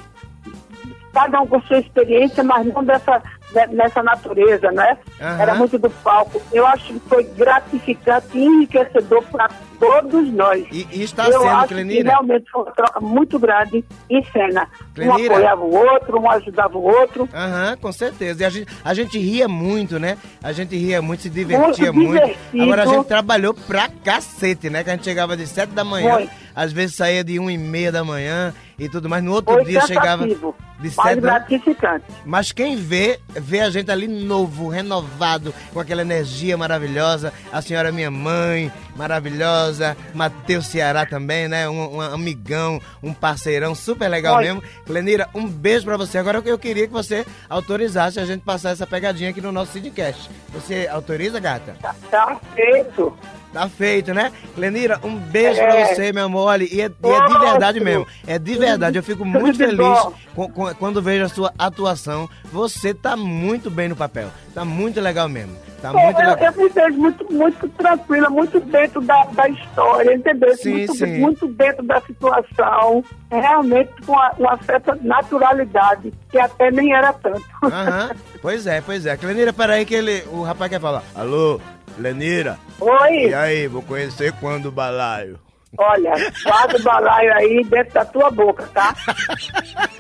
cada 1.14 1.42
um 1.42 1.48
com 1.48 1.62
sua 1.62 1.80
experiência, 1.80 2.44
mas 2.44 2.66
não 2.68 2.84
dessa, 2.84 3.22
de- 3.54 3.76
nessa 3.76 4.02
natureza, 4.04 4.72
né? 4.72 4.98
Aham. 5.22 5.42
Era 5.42 5.56
muito 5.56 5.78
do 5.78 5.90
palco. 5.90 6.42
Eu 6.52 6.66
acho 6.68 6.94
que 6.94 7.00
foi 7.08 7.24
gratificante 7.24 8.28
e 8.38 8.46
enriquecedor 8.46 9.24
para 9.32 9.50
todos 9.80 10.32
nós. 10.34 10.66
E, 10.72 10.88
e 10.92 11.04
está 11.04 11.26
Eu 11.28 11.34
sendo, 11.40 11.48
acho 11.48 11.68
que 11.70 11.74
Clenira. 11.74 12.10
realmente 12.12 12.50
foi 12.52 12.62
uma 12.64 12.72
troca 12.72 13.00
muito 13.00 13.40
grande 13.40 13.84
em 14.10 14.24
cena. 14.26 14.68
Um 14.90 14.94
Clenira. 14.94 15.34
apoiava 15.34 15.62
o 15.64 15.76
outro, 15.76 16.20
um 16.20 16.30
ajudava 16.32 16.78
o 16.78 16.84
outro. 16.84 17.28
Aham, 17.34 17.78
com 17.82 17.92
certeza. 17.92 18.44
E 18.44 18.46
a 18.46 18.50
gente, 18.50 18.68
a 18.84 18.94
gente 18.94 19.18
ria 19.20 19.48
muito, 19.48 20.00
né? 20.00 20.18
A 20.44 20.52
gente 20.52 20.76
ria 20.78 21.02
muito, 21.02 21.24
se 21.24 21.30
divertia 21.30 21.92
Muito 21.92 22.10
muito. 22.12 22.38
Agora 22.62 22.84
a 22.84 22.86
gente 22.86 23.06
trabalhou 23.08 23.54
pra 23.54 23.90
cacete, 24.04 24.70
né? 24.70 24.84
Que 24.84 24.90
a 24.90 24.94
gente 24.94 25.04
chegava 25.06 25.36
de 25.38 25.48
sete 25.48 25.70
da 25.72 25.84
manhã, 25.84 26.14
Foi. 26.14 26.30
às 26.56 26.72
vezes 26.72 26.96
saía 26.96 27.24
de 27.24 27.40
uma 27.40 27.52
e 27.52 27.58
meia 27.58 27.92
da 27.92 28.04
manhã 28.04 28.54
e 28.78 28.88
tudo 28.90 29.08
mais. 29.10 29.24
No 29.24 29.34
outro 29.34 29.54
Foi 29.56 29.66
dia 29.66 29.82
chegava 29.82 30.24
cansativo, 30.24 30.56
de 30.80 30.94
mas 30.96 30.96
sete 30.96 31.22
da 31.22 31.40
gratificante. 31.40 32.06
Mas 32.26 32.52
quem 32.52 32.76
vê, 32.76 33.20
vê 33.30 33.60
a 33.60 33.70
gente 33.70 33.92
ali 33.92 34.08
novo, 34.08 34.70
renovado, 34.70 35.54
com 35.74 35.80
aquela 35.80 36.02
energia 36.02 36.58
maravilhosa. 36.58 37.34
A 37.52 37.62
senhora 37.62 37.92
minha 37.92 38.10
mãe, 38.10 38.72
maravilhosa. 38.96 39.96
Matheus 40.14 40.68
Ceará 40.68 41.06
também, 41.06 41.48
né? 41.48 41.70
Um, 41.70 41.98
um 41.98 42.02
amigão, 42.02 42.80
um 43.04 43.14
parceirão 43.14 43.76
super 43.76 44.08
legal 44.08 44.38
Oi. 44.38 44.44
mesmo. 44.44 44.64
Clenira, 44.86 45.30
um 45.34 45.48
beijo 45.48 45.86
pra 45.86 45.98
você. 45.98 46.18
Agora 46.18 46.42
eu 46.46 46.58
queria 46.58 46.88
que 46.88 46.94
você 46.94 47.26
autorizasse 47.50 48.20
a 48.20 48.26
gente 48.26 48.42
passar 48.42 48.72
essa 48.72 48.88
pegadinha 48.88 49.30
aqui 49.30 49.42
no 49.42 49.52
nosso 49.52 49.74
Sidcast. 49.74 50.30
Você 50.50 50.88
autoriza, 50.92 51.40
gata? 51.40 51.76
Tá, 51.82 51.96
tá 52.10 52.40
feito. 52.56 53.18
Tá 53.52 53.68
feito, 53.68 54.14
né? 54.14 54.32
Clenira, 54.54 55.00
um 55.04 55.16
beijo 55.16 55.60
É. 55.60 55.66
pra 55.66 55.86
você, 55.96 56.14
meu 56.14 56.26
amor. 56.26 56.48
Olha, 56.50 56.64
e 56.64 56.82
é, 56.82 56.86
e 56.86 57.10
é 57.10 57.28
de 57.28 57.40
verdade 57.40 57.80
mesmo. 57.80 58.06
É 58.28 58.38
de 58.38 58.56
verdade. 58.58 58.98
Eu 58.98 59.04
fico 59.04 59.26
muito 59.26 59.58
feliz 59.58 60.08
com- 60.36 60.50
com- 60.52 60.74
quando 60.76 61.02
vejo 61.02 61.26
a 61.26 61.30
sua 61.30 61.52
atuação. 61.58 62.30
Você 62.52 62.94
tá 62.94 63.18
muito 63.18 63.72
bem 63.72 63.88
no 63.90 63.96
papel. 63.96 64.30
Tá 64.54 64.64
muito 64.64 65.02
legal 65.02 65.28
mesmo. 65.28 65.56
Tá 65.82 65.92
Pô, 65.94 66.00
muito 66.00 66.20
eu, 66.22 66.30
legal. 66.30 66.54
eu 66.54 66.62
me 66.64 66.70
vejo 66.70 66.98
muito, 66.98 67.34
muito 67.34 67.70
tranquila, 67.70 68.30
muito 68.30 68.60
dentro 68.60 69.00
da, 69.02 69.24
da 69.26 69.48
história, 69.48 70.14
entendeu? 70.14 70.56
Sim, 70.58 70.74
muito, 70.74 70.96
sim. 70.96 71.18
muito 71.20 71.48
dentro 71.48 71.84
da 71.84 72.02
situação, 72.02 73.02
realmente 73.32 73.90
com 74.06 74.12
uma, 74.12 74.32
uma 74.38 74.60
certa 74.64 74.98
naturalidade, 75.02 76.14
que 76.30 76.38
até 76.38 76.70
nem 76.70 76.94
era 76.94 77.14
tanto. 77.14 77.44
Aham. 77.64 78.12
Pois 78.42 78.66
é, 78.66 78.80
pois 78.80 79.06
é. 79.06 79.18
Clenira, 79.18 79.52
peraí 79.52 79.86
que 79.86 79.94
ele, 79.94 80.24
o 80.32 80.44
rapaz 80.44 80.70
quer 80.72 80.80
falar. 80.80 81.04
Alô, 81.14 81.60
Clenira? 81.96 82.58
Oi, 82.80 83.28
E 83.30 83.34
aí, 83.34 83.68
vou 83.68 83.82
conhecer 83.82 84.32
quando 84.40 84.68
o 84.68 84.72
balaio? 84.72 85.40
olha, 85.78 86.12
guarda 86.44 86.78
o 86.78 86.82
balaio 86.84 87.32
aí 87.36 87.64
dentro 87.64 87.94
da 87.94 88.04
tua 88.06 88.30
boca, 88.32 88.68
tá? 88.74 88.94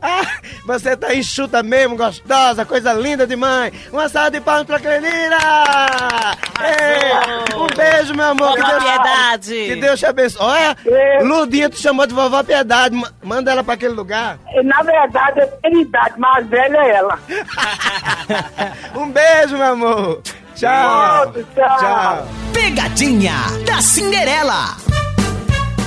Ah, 0.00 0.22
você 0.64 0.96
tá 0.96 1.12
enxuta 1.12 1.60
mesmo, 1.62 1.96
gostosa, 1.96 2.64
coisa 2.64 2.92
linda 2.92 3.26
demais. 3.26 3.72
Uma 3.92 4.08
salva 4.08 4.30
de 4.30 4.40
palmas 4.40 4.64
pra 4.66 4.78
Clenira! 4.78 5.36
Ei, 6.60 7.56
um 7.56 7.66
beijo, 7.66 8.14
meu 8.14 8.26
amor. 8.26 8.56
Vovó 8.56 8.78
Piedade. 8.80 9.50
Que 9.66 9.76
Deus 9.76 9.98
te 9.98 10.06
abençoe. 10.06 10.40
Olha, 10.40 10.76
É. 10.86 11.22
Ludinha 11.24 11.68
te 11.68 11.80
chamou 11.80 12.06
de 12.06 12.14
vovó 12.14 12.42
Piedade. 12.44 12.94
Ma- 12.94 13.10
Manda 13.24 13.50
ela 13.50 13.64
pra 13.64 13.74
aquele 13.74 13.92
lugar. 13.94 14.38
Na 14.62 14.82
verdade, 14.82 15.40
eu 15.40 15.48
tenho 15.62 15.80
idade, 15.80 16.18
mais 16.18 16.46
velha 16.46 16.76
é 16.78 16.90
ela. 16.90 17.18
Um 18.94 19.10
beijo, 19.10 19.56
meu 19.58 19.66
amor. 19.72 20.22
Tchau. 20.62 21.32
Tchau. 21.56 21.78
Tchau. 21.80 22.28
Pegadinha 22.52 23.34
da 23.66 23.82
Cinderela. 23.82 24.91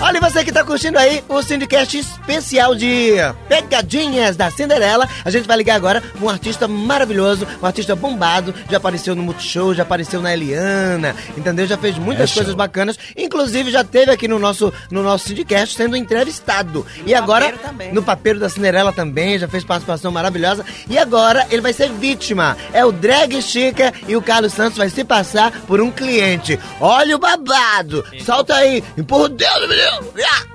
Olha, 0.02 0.20
você 0.20 0.44
que 0.44 0.52
tá 0.52 0.64
curtindo 0.64 1.00
aí 1.00 1.24
o 1.28 1.42
Syndicast 1.42 1.98
especial 1.98 2.76
de 2.76 3.14
Pegadinhas 3.48 4.36
da 4.36 4.52
Cinderela. 4.52 5.08
A 5.24 5.32
gente 5.32 5.48
vai 5.48 5.58
ligar 5.58 5.76
agora 5.76 6.04
um 6.22 6.30
artista 6.30 6.68
maravilhoso, 6.68 7.48
um 7.62 7.66
artista 7.66 7.96
bombado. 7.96 8.54
Já 8.70 8.78
apareceu 8.78 9.16
no 9.16 9.24
Multishow, 9.24 9.74
já 9.74 9.84
apareceu 9.84 10.22
na 10.22 10.34
Eliana, 10.34 11.16
entendeu? 11.36 11.66
Já 11.66 11.78
fez 11.78 11.98
muitas 11.98 12.32
coisas 12.32 12.54
bacanas. 12.54 13.00
Inclusive, 13.18 13.72
já 13.72 13.84
teve 13.84 14.12
aqui 14.12 14.28
no 14.28 14.38
nosso, 14.38 14.72
no 14.92 15.02
nosso 15.02 15.30
Syndicast 15.30 15.76
sendo 15.76 15.96
entrevistado. 15.96 16.86
E, 17.06 17.16
agora, 17.16 17.54
também. 17.54 17.92
no 17.92 18.04
Papeiro 18.04 18.40
da 18.40 18.50
Cinderela 18.50 18.94
também, 18.94 19.40
já 19.40 19.48
fez 19.48 19.64
participação 19.64 20.12
maravilhosa. 20.12 20.64
E 20.88 21.00
agora, 21.00 21.48
ele 21.50 21.62
vai 21.62 21.74
ser 21.74 21.90
vítima. 21.90 22.56
É 22.74 22.86
o 22.86 22.92
Drag 22.92 23.42
Chica 23.42 23.94
e 24.08 24.16
o 24.16 24.22
Carlos 24.22 24.54
Santos 24.54 24.78
vai 24.78 24.90
se 24.90 25.04
passar 25.04 25.52
por 25.62 25.82
um 25.82 25.90
cliente. 25.90 26.60
Olha 26.80 27.16
o 27.16 27.20
babado. 27.20 28.06
Solta 28.24 28.56
aí. 28.56 28.84
Empurra 28.98 29.24
o 29.24 29.30
dedo, 29.30 29.68
menino. 29.68 29.85
Ah! 29.88 30.46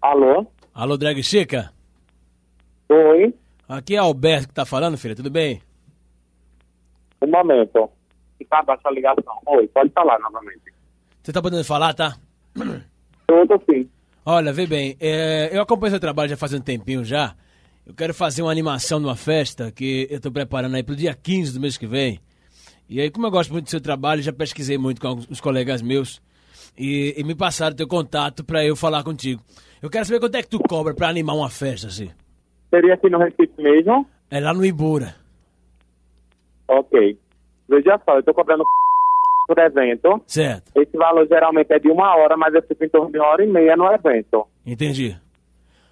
Alô? 0.00 0.46
Alô, 0.72 0.96
Drag 0.96 1.20
Chica? 1.22 1.72
Oi, 2.88 3.34
Aqui 3.68 3.96
é 3.96 3.98
Alberto 3.98 4.48
que 4.48 4.54
tá 4.54 4.64
falando, 4.64 4.96
filha, 4.98 5.16
tudo 5.16 5.30
bem? 5.30 5.60
um 7.22 7.30
momento. 7.30 7.90
Fica 8.38 8.58
abaixo 8.58 8.86
a 8.86 8.90
ligação. 8.90 9.40
Oi, 9.46 9.66
pode 9.68 9.90
falar 9.90 10.18
novamente. 10.20 10.72
Você 11.22 11.32
tá 11.32 11.40
podendo 11.40 11.64
falar, 11.64 11.94
tá? 11.94 12.16
Tudo 13.26 13.62
sim. 13.68 13.88
Olha, 14.26 14.52
vê 14.52 14.66
bem, 14.66 14.96
é, 15.00 15.48
eu 15.52 15.62
acompanho 15.62 15.90
seu 15.90 16.00
trabalho 16.00 16.28
já 16.28 16.36
faz 16.36 16.52
um 16.52 16.60
tempinho 16.60 17.04
já. 17.04 17.34
Eu 17.86 17.94
quero 17.94 18.14
fazer 18.14 18.42
uma 18.42 18.50
animação 18.50 18.98
numa 18.98 19.14
festa 19.16 19.70
que 19.70 20.06
eu 20.10 20.20
tô 20.20 20.32
preparando 20.32 20.74
aí 20.74 20.82
pro 20.82 20.96
dia 20.96 21.14
15 21.14 21.52
do 21.52 21.60
mês 21.60 21.76
que 21.76 21.86
vem. 21.86 22.18
E 22.88 23.00
aí, 23.00 23.10
como 23.10 23.26
eu 23.26 23.30
gosto 23.30 23.52
muito 23.52 23.64
do 23.66 23.70
seu 23.70 23.80
trabalho, 23.80 24.22
já 24.22 24.32
pesquisei 24.32 24.78
muito 24.78 25.00
com 25.00 25.20
os 25.30 25.40
colegas 25.40 25.82
meus 25.82 26.22
e, 26.78 27.14
e 27.16 27.24
me 27.24 27.34
passaram 27.34 27.76
teu 27.76 27.86
contato 27.86 28.42
pra 28.42 28.64
eu 28.64 28.74
falar 28.74 29.02
contigo. 29.02 29.42
Eu 29.82 29.90
quero 29.90 30.04
saber 30.06 30.20
quanto 30.20 30.34
é 30.36 30.42
que 30.42 30.48
tu 30.48 30.58
cobra 30.60 30.94
pra 30.94 31.08
animar 31.08 31.34
uma 31.34 31.50
festa, 31.50 31.88
assim. 31.88 32.10
Seria 32.70 32.94
aqui 32.94 33.10
no 33.10 33.18
Recife 33.18 33.52
mesmo? 33.58 34.06
É 34.30 34.40
lá 34.40 34.54
no 34.54 34.64
Ibura. 34.64 35.14
Ok. 36.66 37.18
Veja 37.68 38.00
só, 38.04 38.16
eu 38.16 38.22
tô 38.22 38.32
cobrando 38.32 38.64
por 39.46 39.58
evento. 39.58 40.22
Certo, 40.26 40.72
Esse 40.80 40.96
valor 40.96 41.26
geralmente 41.28 41.70
é 41.70 41.78
de 41.78 41.90
uma 41.90 42.16
hora, 42.16 42.36
mas 42.36 42.54
eu 42.54 42.62
fico 42.62 42.82
em 42.84 42.88
torno 42.88 43.12
de 43.12 43.18
uma 43.18 43.28
hora 43.28 43.44
e 43.44 43.46
meia 43.46 43.76
no 43.76 43.86
evento. 43.92 44.46
entendi. 44.64 45.16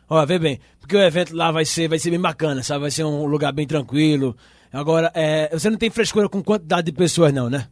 Ó, 0.08 0.24
vê 0.26 0.38
bem, 0.38 0.60
porque 0.80 0.96
o 0.96 1.00
evento 1.02 1.34
lá 1.34 1.50
vai 1.50 1.64
ser, 1.64 1.88
vai 1.88 1.98
ser 1.98 2.10
bem 2.10 2.20
bacana, 2.20 2.62
sabe? 2.62 2.82
Vai 2.82 2.90
ser 2.90 3.04
um 3.04 3.24
lugar 3.26 3.52
bem 3.52 3.66
tranquilo. 3.66 4.36
Agora, 4.72 5.10
é, 5.14 5.48
você 5.56 5.68
não 5.70 5.76
tem 5.78 5.90
frescura 5.90 6.28
com 6.28 6.42
quantidade 6.42 6.86
de 6.86 6.92
pessoas, 6.92 7.32
não, 7.32 7.48
né? 7.50 7.66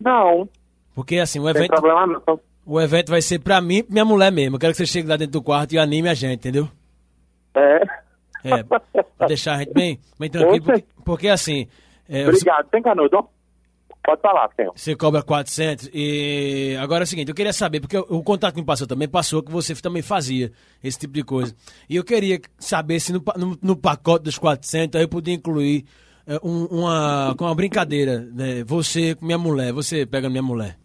Não, 0.00 0.48
Porque 0.94 1.18
assim, 1.18 1.38
o 1.38 1.44
não 1.44 1.52
tem 1.52 1.62
evento, 1.62 1.80
problema 1.80 2.20
não. 2.26 2.40
o 2.66 2.80
evento 2.80 3.10
vai 3.10 3.22
ser 3.22 3.38
pra 3.38 3.60
mim 3.60 3.84
e 3.88 3.92
minha 3.92 4.04
mulher 4.04 4.32
mesmo. 4.32 4.56
Eu 4.56 4.60
quero 4.60 4.72
que 4.72 4.78
você 4.78 4.86
chegue 4.86 5.08
lá 5.08 5.16
dentro 5.16 5.32
do 5.32 5.42
quarto 5.42 5.72
e 5.72 5.78
anime 5.78 6.08
a 6.08 6.14
gente, 6.14 6.34
entendeu? 6.34 6.68
É. 7.54 7.82
É, 8.44 8.62
pra 8.64 9.26
deixar 9.28 9.54
a 9.54 9.58
gente 9.58 9.72
bem, 9.72 10.00
bem 10.18 10.28
tranquilo. 10.30 10.64
Porque, 10.64 10.84
porque, 11.04 11.28
assim, 11.28 11.68
é, 12.08 12.24
você, 12.24 12.30
Obrigado. 12.38 12.68
Tem 12.70 12.82
canudo? 12.82 13.24
Pode 14.04 14.20
falar, 14.20 14.50
senhor. 14.56 14.72
você 14.74 14.96
cobra 14.96 15.22
400 15.22 15.88
e... 15.94 16.76
Agora 16.80 17.02
é 17.02 17.04
o 17.04 17.06
seguinte, 17.06 17.28
eu 17.28 17.34
queria 17.36 17.52
saber, 17.52 17.78
porque 17.80 17.96
o, 17.96 18.22
contato 18.22 18.54
que 18.54 18.60
me 18.60 18.66
passou 18.66 18.84
também 18.86 19.08
passou 19.08 19.42
que 19.44 19.52
você 19.52 19.74
também 19.76 20.02
fazia 20.02 20.50
esse 20.82 20.98
tipo 20.98 21.12
de 21.14 21.22
coisa. 21.22 21.54
E 21.88 21.94
eu 21.94 22.02
queria 22.02 22.40
saber 22.58 22.98
se 22.98 23.12
no, 23.12 23.22
no, 23.36 23.56
no 23.62 23.76
pacote 23.76 24.24
dos 24.24 24.36
400 24.38 25.00
eu 25.00 25.08
podia 25.08 25.32
incluir 25.34 25.84
é, 26.26 26.36
um- 26.42 26.66
uma, 26.66 27.34
com 27.38 27.44
uma 27.44 27.54
brincadeira, 27.54 28.20
né? 28.34 28.64
Você 28.64 29.14
com 29.14 29.24
minha 29.24 29.38
mulher, 29.38 29.72
você 29.72 30.04
pega 30.04 30.28
minha 30.28 30.42
mulher. 30.42 30.76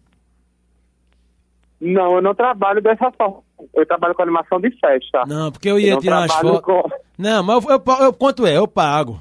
Não, 1.80 2.16
eu 2.16 2.22
não 2.22 2.34
trabalho 2.36 2.82
dessa 2.82 3.12
forma. 3.12 3.42
Eu 3.74 3.86
trabalho 3.86 4.14
com 4.16 4.22
animação 4.24 4.60
de 4.60 4.70
festa. 4.80 5.24
Não, 5.28 5.52
porque 5.52 5.70
eu 5.70 5.80
ia 5.80 5.94
não 5.94 6.00
tirar 6.02 6.20
umas 6.22 6.32
trabalho 6.32 6.62
fotos. 6.62 6.90
com- 6.92 6.98
Não, 7.18 7.44
mas 7.44 7.64
eu, 7.66 7.72
eu, 7.72 8.04
eu- 8.06 8.14
quanto 8.14 8.46
é? 8.48 8.58
Eu 8.58 8.68
pago. 8.68 9.20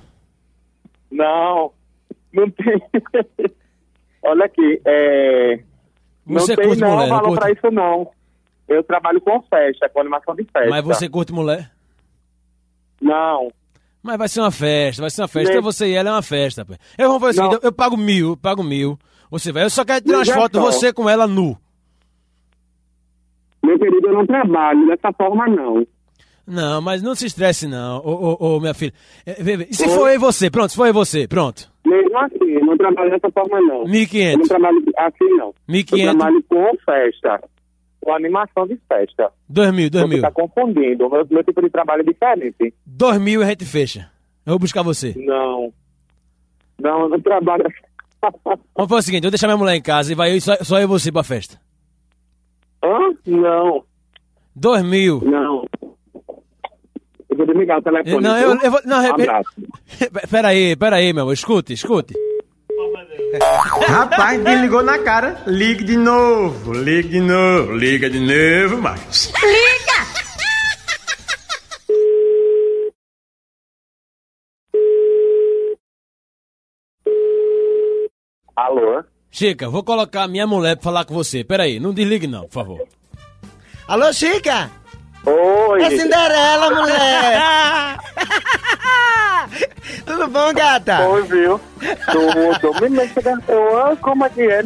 Não, 1.11 1.73
não 2.33 2.51
tem. 2.51 2.81
Olha 4.27 4.45
aqui, 4.45 4.81
é... 4.85 5.61
Você 6.27 6.53
não 6.53 6.57
tem 6.57 6.67
curte 6.67 6.81
não 6.81 6.91
mulher, 6.91 7.09
não 7.09 7.17
valor 7.17 7.29
curte? 7.29 7.41
pra 7.41 7.51
isso 7.53 7.71
não. 7.75 8.11
Eu 8.69 8.83
trabalho 8.83 9.21
com 9.21 9.41
festa, 9.43 9.89
com 9.89 10.01
animação 10.01 10.35
de 10.35 10.45
festa. 10.45 10.69
Mas 10.71 10.85
você 10.85 11.09
curte 11.09 11.33
mulher? 11.33 11.71
Não. 13.01 13.51
Mas 14.03 14.19
vai 14.19 14.29
ser 14.29 14.41
uma 14.41 14.51
festa, 14.51 15.03
vai 15.03 15.11
ser 15.11 15.23
uma 15.23 15.29
festa. 15.29 15.49
Nem- 15.51 15.59
Então 15.59 15.73
você 15.73 15.87
e 15.89 15.95
ela 15.95 16.09
é 16.09 16.13
uma 16.13 16.23
festa, 16.23 16.65
pô. 16.65 16.75
Eu 16.99 17.11
vou 17.11 17.21
fazer 17.21 17.41
o 17.41 17.45
seguinte, 17.45 17.61
eu, 17.63 17.69
eu 17.69 17.73
pago 17.73 17.97
mil, 17.97 18.31
eu 18.31 18.37
pago 18.37 18.63
mil. 18.63 18.99
Você 19.31 19.53
vai, 19.53 19.65
eu 19.65 19.71
só 19.71 19.85
quero 19.85 20.05
tirar 20.05 20.19
umas 20.19 20.29
fotos 20.31 20.61
você 20.61 20.93
com 20.93 21.09
ela 21.09 21.27
nu. 21.27 21.57
Meu 23.65 23.79
querido, 23.79 24.09
eu 24.09 24.15
não 24.15 24.27
trabalho 24.27 24.87
dessa 24.87 25.13
forma 25.13 25.47
não. 25.49 25.87
Não, 26.47 26.81
mas 26.81 27.03
não 27.03 27.15
se 27.15 27.27
estresse 27.27 27.67
não, 27.67 27.99
ô, 28.05 28.37
ô, 28.41 28.57
ô, 28.57 28.61
minha 28.61 28.73
filha. 28.75 28.93
É. 29.27 29.33
E 29.69 29.75
se 29.75 29.89
for 29.89 30.09
eu 30.09 30.15
e 30.15 30.19
você? 30.19 30.49
Pronto, 30.49 30.71
se 30.71 30.77
for 30.77 30.85
eu 30.85 30.91
e 30.91 30.93
você, 30.93 31.27
pronto. 31.27 31.69
Mesmo 31.85 32.17
assim, 32.19 32.51
eu 32.51 32.65
não 32.65 32.77
trabalho 32.77 33.11
dessa 33.11 33.31
forma 33.33 33.61
não. 33.61 33.81
Eu 33.83 33.85
não 33.89 33.93
1.500. 33.93 34.49
trabalho 34.49 34.85
assim 34.97 35.29
não. 35.37 35.55
1.500. 35.69 35.99
Eu 35.99 36.03
trabalho 36.05 36.45
com 36.49 36.77
festa, 36.85 37.49
com 38.01 38.13
animação 38.15 38.67
de 38.67 38.79
festa. 38.89 39.33
2 39.49 39.91
2 39.91 40.09
Você 40.09 40.21
tá 40.21 40.31
confundindo. 40.31 41.11
Meu, 41.11 41.27
meu 41.31 41.43
tipo 41.45 41.61
de 41.63 41.71
trabalho 41.71 42.03
é 42.03 42.05
diferente. 42.05 42.75
2 42.87 43.19
mil 43.19 43.41
e 43.41 43.45
a 43.45 43.49
gente 43.49 43.65
fecha. 43.65 44.09
Eu 44.45 44.53
vou 44.53 44.59
buscar 44.61 44.83
você. 44.83 45.15
Não. 45.17 45.73
Não, 46.81 47.01
eu 47.03 47.09
não 47.09 47.21
trabalho. 47.21 47.65
Vamos 48.77 48.89
fazer 48.89 48.95
o 48.95 49.03
seguinte, 49.03 49.23
eu 49.25 49.29
vou 49.29 49.31
deixar 49.33 49.47
minha 49.49 49.57
mulher 49.57 49.75
em 49.75 49.83
casa 49.83 50.13
e 50.13 50.15
vai 50.15 50.35
eu- 50.37 50.41
só, 50.41 50.55
só 50.63 50.79
eu 50.79 50.85
e 50.85 50.87
você 50.87 51.11
pra 51.11 51.23
festa. 51.25 51.61
Hã? 52.85 53.15
Não, 53.27 53.85
2 54.55 54.83
mil. 54.85 55.21
não. 55.25 55.46
Eu 57.37 57.45
vou 57.45 57.47
desligar 57.47 57.79
o 57.79 57.83
telefone. 57.83 58.23
Não, 58.23 58.39
eu, 58.39 58.59
eu 58.63 58.71
vou. 58.71 58.81
Não, 58.85 59.03
Um 59.03 59.15
abraço. 59.15 59.51
Pera 60.31 60.49
aí, 60.49 60.75
pera 60.77 60.97
aí, 60.97 61.13
meu 61.13 61.23
amor. 61.25 61.35
Escute, 61.35 61.75
escute. 61.75 62.15
Rapaz, 63.87 64.43
desligou 64.43 64.83
na 64.83 64.99
cara. 64.99 65.43
Ligue 65.47 65.85
de 65.85 65.97
novo, 65.97 66.73
ligue 66.73 67.09
de 67.09 67.21
novo, 67.21 67.77
liga 67.77 68.09
de 68.09 68.21
novo, 68.21 68.81
Marcos. 68.81 69.31
Alô? 78.55 79.05
Chica, 79.31 79.69
vou 79.69 79.83
colocar 79.85 80.23
a 80.23 80.29
minha 80.29 80.47
mulher 80.47 80.77
pra 80.77 80.85
falar 80.85 81.05
com 81.05 81.13
você. 81.15 81.45
Pera 81.45 81.65
aí, 81.65 81.79
não 81.79 81.93
desligue 81.93 82.27
não, 82.27 82.45
por 82.45 82.53
favor. 82.53 82.89
Alô, 83.87 84.13
Chica? 84.13 84.71
Oi. 85.27 85.83
É 85.83 85.91
Cinderela, 85.91 86.71
mulher! 86.71 87.99
Tudo 90.07 90.29
bom, 90.29 90.53
gata? 90.55 91.07
Oi, 91.09 91.23
viu? 91.23 91.61
Tudo. 92.13 92.81
Menina, 92.81 93.07
você 93.07 93.23
gastou, 93.23 93.97
como 94.01 94.25
é 94.25 94.31
que 94.31 94.43
é? 94.43 94.63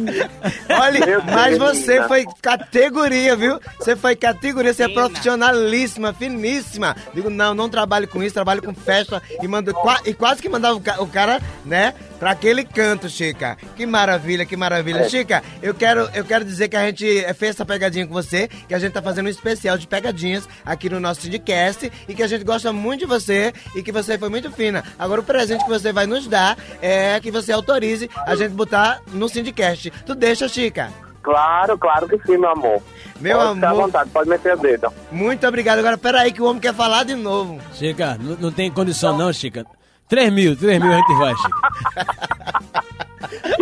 Olha, 0.79 1.05
Meu 1.05 1.23
mas 1.23 1.57
Deus, 1.57 1.77
você 1.77 1.87
menina. 1.93 2.07
foi 2.07 2.25
categoria, 2.41 3.35
viu? 3.35 3.59
Você 3.79 3.95
foi 3.95 4.15
categoria, 4.15 4.73
você 4.73 4.83
é 4.83 4.87
profissionalíssima, 4.87 6.13
finíssima. 6.13 6.95
Digo, 7.13 7.29
não, 7.29 7.53
não 7.53 7.69
trabalho 7.69 8.07
com 8.07 8.21
isso, 8.23 8.33
trabalho 8.33 8.61
com 8.61 8.73
festa 8.73 9.21
e 9.41 9.47
mando 9.47 9.73
e 10.05 10.13
quase 10.13 10.41
que 10.41 10.49
mandava 10.49 10.75
o 10.75 11.07
cara, 11.07 11.39
né, 11.65 11.93
pra 12.21 12.31
aquele 12.31 12.63
canto, 12.63 13.09
Chica. 13.09 13.57
Que 13.75 13.83
maravilha, 13.83 14.45
que 14.45 14.55
maravilha. 14.55 14.99
É. 14.99 15.09
Chica, 15.09 15.41
eu 15.59 15.73
quero, 15.73 16.07
eu 16.13 16.23
quero 16.23 16.45
dizer 16.45 16.69
que 16.69 16.75
a 16.75 16.85
gente 16.85 17.03
fez 17.33 17.55
essa 17.55 17.65
pegadinha 17.65 18.05
com 18.05 18.13
você, 18.13 18.47
que 18.67 18.75
a 18.75 18.77
gente 18.77 18.93
tá 18.93 19.01
fazendo 19.01 19.25
um 19.25 19.29
especial 19.29 19.75
de 19.75 19.87
pegadinhas 19.87 20.47
aqui 20.63 20.87
no 20.87 20.99
nosso 20.99 21.21
Syndicast 21.21 21.91
e 22.07 22.13
que 22.13 22.21
a 22.21 22.27
gente 22.27 22.43
gosta 22.43 22.71
muito 22.71 22.99
de 22.99 23.05
você 23.07 23.51
e 23.75 23.81
que 23.81 23.91
você 23.91 24.19
foi 24.19 24.29
muito 24.29 24.51
fina. 24.51 24.83
Agora 24.99 25.19
o 25.21 25.23
presente 25.23 25.63
que 25.63 25.69
você 25.69 25.91
vai 25.91 26.05
nos 26.05 26.27
dar 26.27 26.55
é 26.79 27.19
que 27.19 27.31
você 27.31 27.51
autorize 27.51 28.07
a 28.27 28.35
gente 28.35 28.51
botar 28.51 29.01
no 29.07 29.27
Syndicast. 29.27 29.89
Tu 30.05 30.13
deixa, 30.13 30.47
Chica? 30.47 30.91
Claro, 31.23 31.75
claro 31.75 32.07
que 32.07 32.19
sim, 32.23 32.37
meu 32.37 32.51
amor. 32.51 32.83
Meu 33.19 33.37
pode 33.39 33.55
Ficar 33.55 33.67
à 33.67 33.71
amor. 33.71 33.81
vontade, 33.85 34.09
pode 34.11 34.29
meter 34.29 34.53
o 34.55 34.57
dedo. 34.59 34.93
Muito 35.11 35.47
obrigado. 35.47 35.79
Agora, 35.79 35.97
peraí 35.97 36.31
que 36.31 36.41
o 36.41 36.45
homem 36.45 36.59
quer 36.61 36.75
falar 36.75 37.03
de 37.03 37.15
novo. 37.15 37.59
Chica, 37.73 38.15
não, 38.21 38.35
não 38.35 38.51
tem 38.51 38.69
condição 38.71 39.17
não, 39.17 39.33
Chica. 39.33 39.65
3 40.11 40.29
mil, 40.29 40.57
3 40.57 40.77
mil 40.77 40.91
a 40.91 40.97
gente 40.97 41.13
vai. 41.13 41.33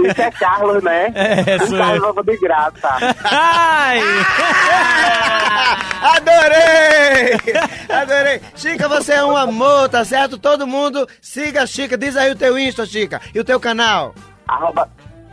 Isso 0.04 0.22
é 0.22 0.32
Carlos, 0.32 0.84
né? 0.84 1.12
É, 1.14 1.64
um 1.64 1.68
sou 1.68 1.78
Carlos 1.78 1.98
eu. 1.98 2.02
novo 2.02 2.24
de 2.24 2.38
graça. 2.38 2.90
Ai! 3.24 4.02
Adorei! 6.02 7.38
Adorei! 7.88 8.42
Chica, 8.56 8.90
você 8.90 9.14
é 9.14 9.24
um 9.24 9.38
amor, 9.38 9.90
tá 9.90 10.04
certo? 10.04 10.40
Todo 10.40 10.66
mundo 10.66 11.08
siga 11.22 11.62
a 11.62 11.68
Chica. 11.68 11.96
Diz 11.96 12.18
aí 12.18 12.32
o 12.32 12.36
teu 12.36 12.58
Insta, 12.58 12.84
Chica. 12.84 13.22
E 13.32 13.40
o 13.40 13.44
teu 13.44 13.60
canal? 13.60 14.16
arroba 14.48 14.90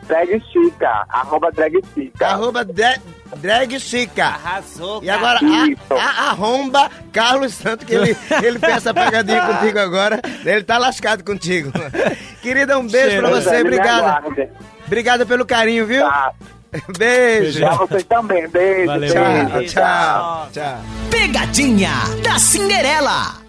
drag 0.09 0.43
chica. 0.53 1.05
Arroba 1.09 1.51
drag 1.53 1.83
chica. 1.95 2.27
Arroba 2.27 2.65
de- 2.65 3.01
Drag 3.39 3.79
Chica. 3.81 4.25
Arrasou, 4.27 5.03
E 5.03 5.11
agora, 5.11 5.41
a, 5.91 5.95
a- 5.95 6.31
arromba 6.31 6.89
Carlos 7.13 7.55
Santos, 7.55 7.85
que 7.85 7.93
ele, 7.93 8.17
ele 8.43 8.59
fez 8.59 8.77
essa 8.77 8.95
pegadinha 8.95 9.43
contigo 9.47 9.79
agora. 9.81 10.21
Ele 10.45 10.63
tá 10.63 10.79
lascado 10.79 11.25
contigo. 11.25 11.73
Querida, 12.41 12.79
um 12.79 12.87
beijo 12.87 13.19
pra 13.19 13.29
Pois 13.31 13.45
você. 13.45 13.57
aguarde. 13.57 14.49
Obrigada 14.87 15.27
pelo 15.27 15.45
carinho, 15.45 15.85
viu? 15.87 16.03
Tá. 16.09 16.33
Beijo. 16.99 17.61
Pra 17.61 17.75
vocês 17.77 18.05
também. 18.05 18.47
Beijo. 18.49 18.87
Valeu, 18.87 19.13
beijo. 19.15 19.73
Tchau, 19.75 19.83
tchau, 19.83 20.49
tchau. 20.53 20.79
Pegadinha 21.11 21.91
da 22.23 22.39
Cinderela. 22.39 23.46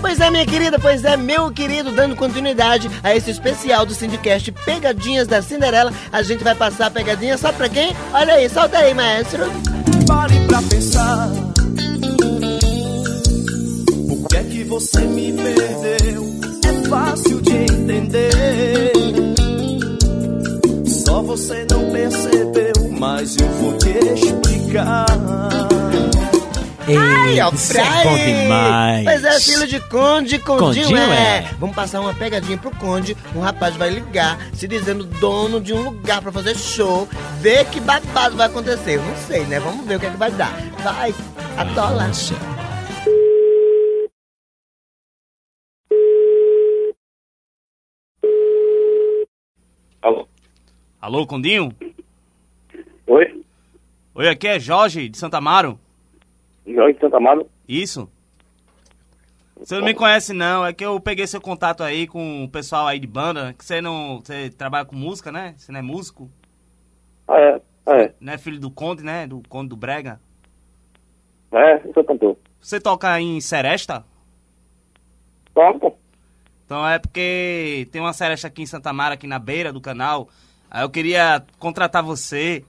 Pois 0.00 0.20
é, 0.20 0.30
minha 0.30 0.46
querida, 0.46 0.78
pois 0.78 1.04
é, 1.04 1.16
meu 1.16 1.50
querido, 1.50 1.92
dando 1.92 2.16
continuidade 2.16 2.90
a 3.02 3.14
esse 3.14 3.30
especial 3.30 3.84
do 3.84 3.94
Syndicast 3.94 4.50
Pegadinhas 4.64 5.26
da 5.26 5.42
Cinderela, 5.42 5.92
a 6.12 6.22
gente 6.22 6.42
vai 6.42 6.54
passar 6.54 6.86
a 6.86 6.90
pegadinha, 6.90 7.36
sabe 7.36 7.58
pra 7.58 7.68
quem? 7.68 7.94
Olha 8.12 8.34
aí, 8.34 8.48
solta 8.48 8.78
aí, 8.78 8.94
maestro. 8.94 9.44
Pare 10.06 10.34
pra 10.46 10.62
pensar. 10.62 11.28
Por 14.08 14.28
que 14.28 14.36
é 14.36 14.44
que 14.44 14.64
você 14.64 15.00
me 15.00 15.32
perdeu? 15.32 16.38
É 16.64 16.88
fácil 16.88 17.40
de 17.42 17.56
entender. 17.56 18.92
Só 20.86 21.22
você 21.22 21.66
não 21.70 21.90
percebeu, 21.90 22.90
mas 22.98 23.36
eu 23.36 23.48
vou 23.48 23.76
te 23.78 23.90
explicar. 23.90 25.67
Ai, 26.96 27.40
ó, 27.40 27.50
isso 27.52 27.72
pra 27.72 27.82
é 28.00 28.04
bom 28.04 28.14
aí. 28.14 28.42
demais. 28.42 29.04
Pois 29.04 29.24
é, 29.24 29.40
filho 29.40 29.66
de 29.66 29.80
Conde, 29.88 30.38
Condinho, 30.38 30.84
Condinho 30.86 30.96
é. 30.96 31.38
é. 31.38 31.50
Vamos 31.58 31.76
passar 31.76 32.00
uma 32.00 32.14
pegadinha 32.14 32.56
pro 32.56 32.70
Conde. 32.70 33.16
Um 33.34 33.40
rapaz 33.40 33.76
vai 33.76 33.90
ligar, 33.90 34.38
se 34.54 34.66
dizendo 34.66 35.04
dono 35.04 35.60
de 35.60 35.74
um 35.74 35.82
lugar 35.82 36.22
pra 36.22 36.32
fazer 36.32 36.56
show. 36.56 37.08
Ver 37.40 37.66
que 37.66 37.80
babado 37.80 38.36
vai 38.36 38.46
acontecer. 38.46 38.96
Eu 38.96 39.02
não 39.02 39.16
sei, 39.16 39.44
né? 39.44 39.60
Vamos 39.60 39.86
ver 39.86 39.96
o 39.96 40.00
que 40.00 40.06
é 40.06 40.10
que 40.10 40.16
vai 40.16 40.30
dar. 40.30 40.52
Vai, 40.82 41.14
atola. 41.56 42.10
Alô? 50.00 50.28
Alô, 51.00 51.26
Condinho? 51.26 51.74
Oi? 53.06 53.42
Oi, 54.14 54.28
aqui 54.28 54.46
é 54.46 54.58
Jorge, 54.58 55.08
de 55.08 55.18
Santa 55.18 55.38
Amaro. 55.38 55.78
Jorge 56.74 56.94
de 56.94 57.00
Santa 57.00 57.16
Amaro? 57.16 57.48
Isso. 57.68 58.08
Você 59.58 59.76
não 59.76 59.84
me 59.84 59.94
conhece, 59.94 60.32
não. 60.32 60.64
É 60.64 60.72
que 60.72 60.84
eu 60.84 61.00
peguei 61.00 61.26
seu 61.26 61.40
contato 61.40 61.82
aí 61.82 62.06
com 62.06 62.44
o 62.44 62.48
pessoal 62.48 62.86
aí 62.86 62.98
de 62.98 63.06
banda. 63.06 63.52
Que 63.54 63.64
você 63.64 63.80
não. 63.80 64.20
Você 64.20 64.50
trabalha 64.50 64.84
com 64.84 64.94
música, 64.94 65.32
né? 65.32 65.54
Você 65.56 65.72
não 65.72 65.80
é 65.80 65.82
músico? 65.82 66.30
Ah, 67.26 67.38
é. 67.40 67.60
É. 67.86 68.12
Não 68.20 68.32
é 68.32 68.38
filho 68.38 68.60
do 68.60 68.70
Conde, 68.70 69.02
né? 69.02 69.26
Do 69.26 69.42
Conde 69.48 69.70
do 69.70 69.76
Brega. 69.76 70.20
É, 71.50 71.86
eu 71.86 71.92
sou 71.94 72.04
cantor. 72.04 72.36
Você 72.60 72.80
toca 72.80 73.20
em 73.20 73.40
Seresta? 73.40 74.04
Toco? 75.54 75.98
Então 76.64 76.86
é 76.86 76.98
porque 76.98 77.88
tem 77.90 78.00
uma 78.00 78.12
seresta 78.12 78.46
aqui 78.46 78.62
em 78.62 78.66
Santa 78.66 78.92
Mara, 78.92 79.14
aqui 79.14 79.26
na 79.26 79.38
beira 79.38 79.72
do 79.72 79.80
canal. 79.80 80.28
Aí 80.70 80.82
eu 80.82 80.90
queria 80.90 81.42
contratar 81.58 82.02
você. 82.02 82.62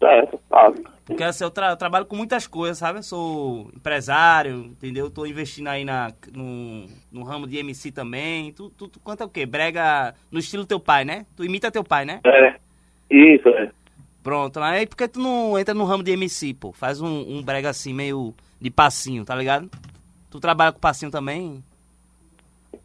Certo. 0.00 0.40
Ah, 0.50 0.72
Porque 1.04 1.22
assim, 1.22 1.44
eu, 1.44 1.50
tra- 1.50 1.70
eu 1.70 1.76
trabalho 1.76 2.06
com 2.06 2.16
muitas 2.16 2.46
coisas, 2.46 2.78
sabe? 2.78 3.00
Eu 3.00 3.02
sou 3.02 3.70
empresário, 3.76 4.54
entendeu? 4.64 5.04
Eu 5.06 5.10
tô 5.10 5.26
investindo 5.26 5.68
aí 5.68 5.84
na, 5.84 6.10
no, 6.34 6.86
no 7.12 7.22
ramo 7.22 7.46
de 7.46 7.58
MC 7.58 7.92
também. 7.92 8.50
Tu, 8.52 8.70
tu, 8.70 8.88
tu 8.88 8.98
canta 9.00 9.26
o 9.26 9.28
quê? 9.28 9.44
Brega 9.44 10.14
no 10.32 10.38
estilo 10.38 10.64
teu 10.64 10.80
pai, 10.80 11.04
né? 11.04 11.26
Tu 11.36 11.44
imita 11.44 11.70
teu 11.70 11.84
pai, 11.84 12.06
né? 12.06 12.20
é. 12.24 12.56
Isso, 13.10 13.48
é. 13.50 13.70
Pronto. 14.22 14.58
Aí 14.60 14.86
por 14.86 14.96
que 14.96 15.06
tu 15.08 15.20
não 15.20 15.58
entra 15.58 15.74
no 15.74 15.84
ramo 15.84 16.02
de 16.02 16.12
MC, 16.12 16.54
pô? 16.54 16.72
Faz 16.72 17.00
um, 17.02 17.08
um 17.38 17.42
brega 17.42 17.68
assim, 17.68 17.92
meio 17.92 18.32
de 18.58 18.70
passinho, 18.70 19.24
tá 19.24 19.34
ligado? 19.34 19.68
Tu 20.30 20.40
trabalha 20.40 20.72
com 20.72 20.78
passinho 20.80 21.10
também? 21.10 21.62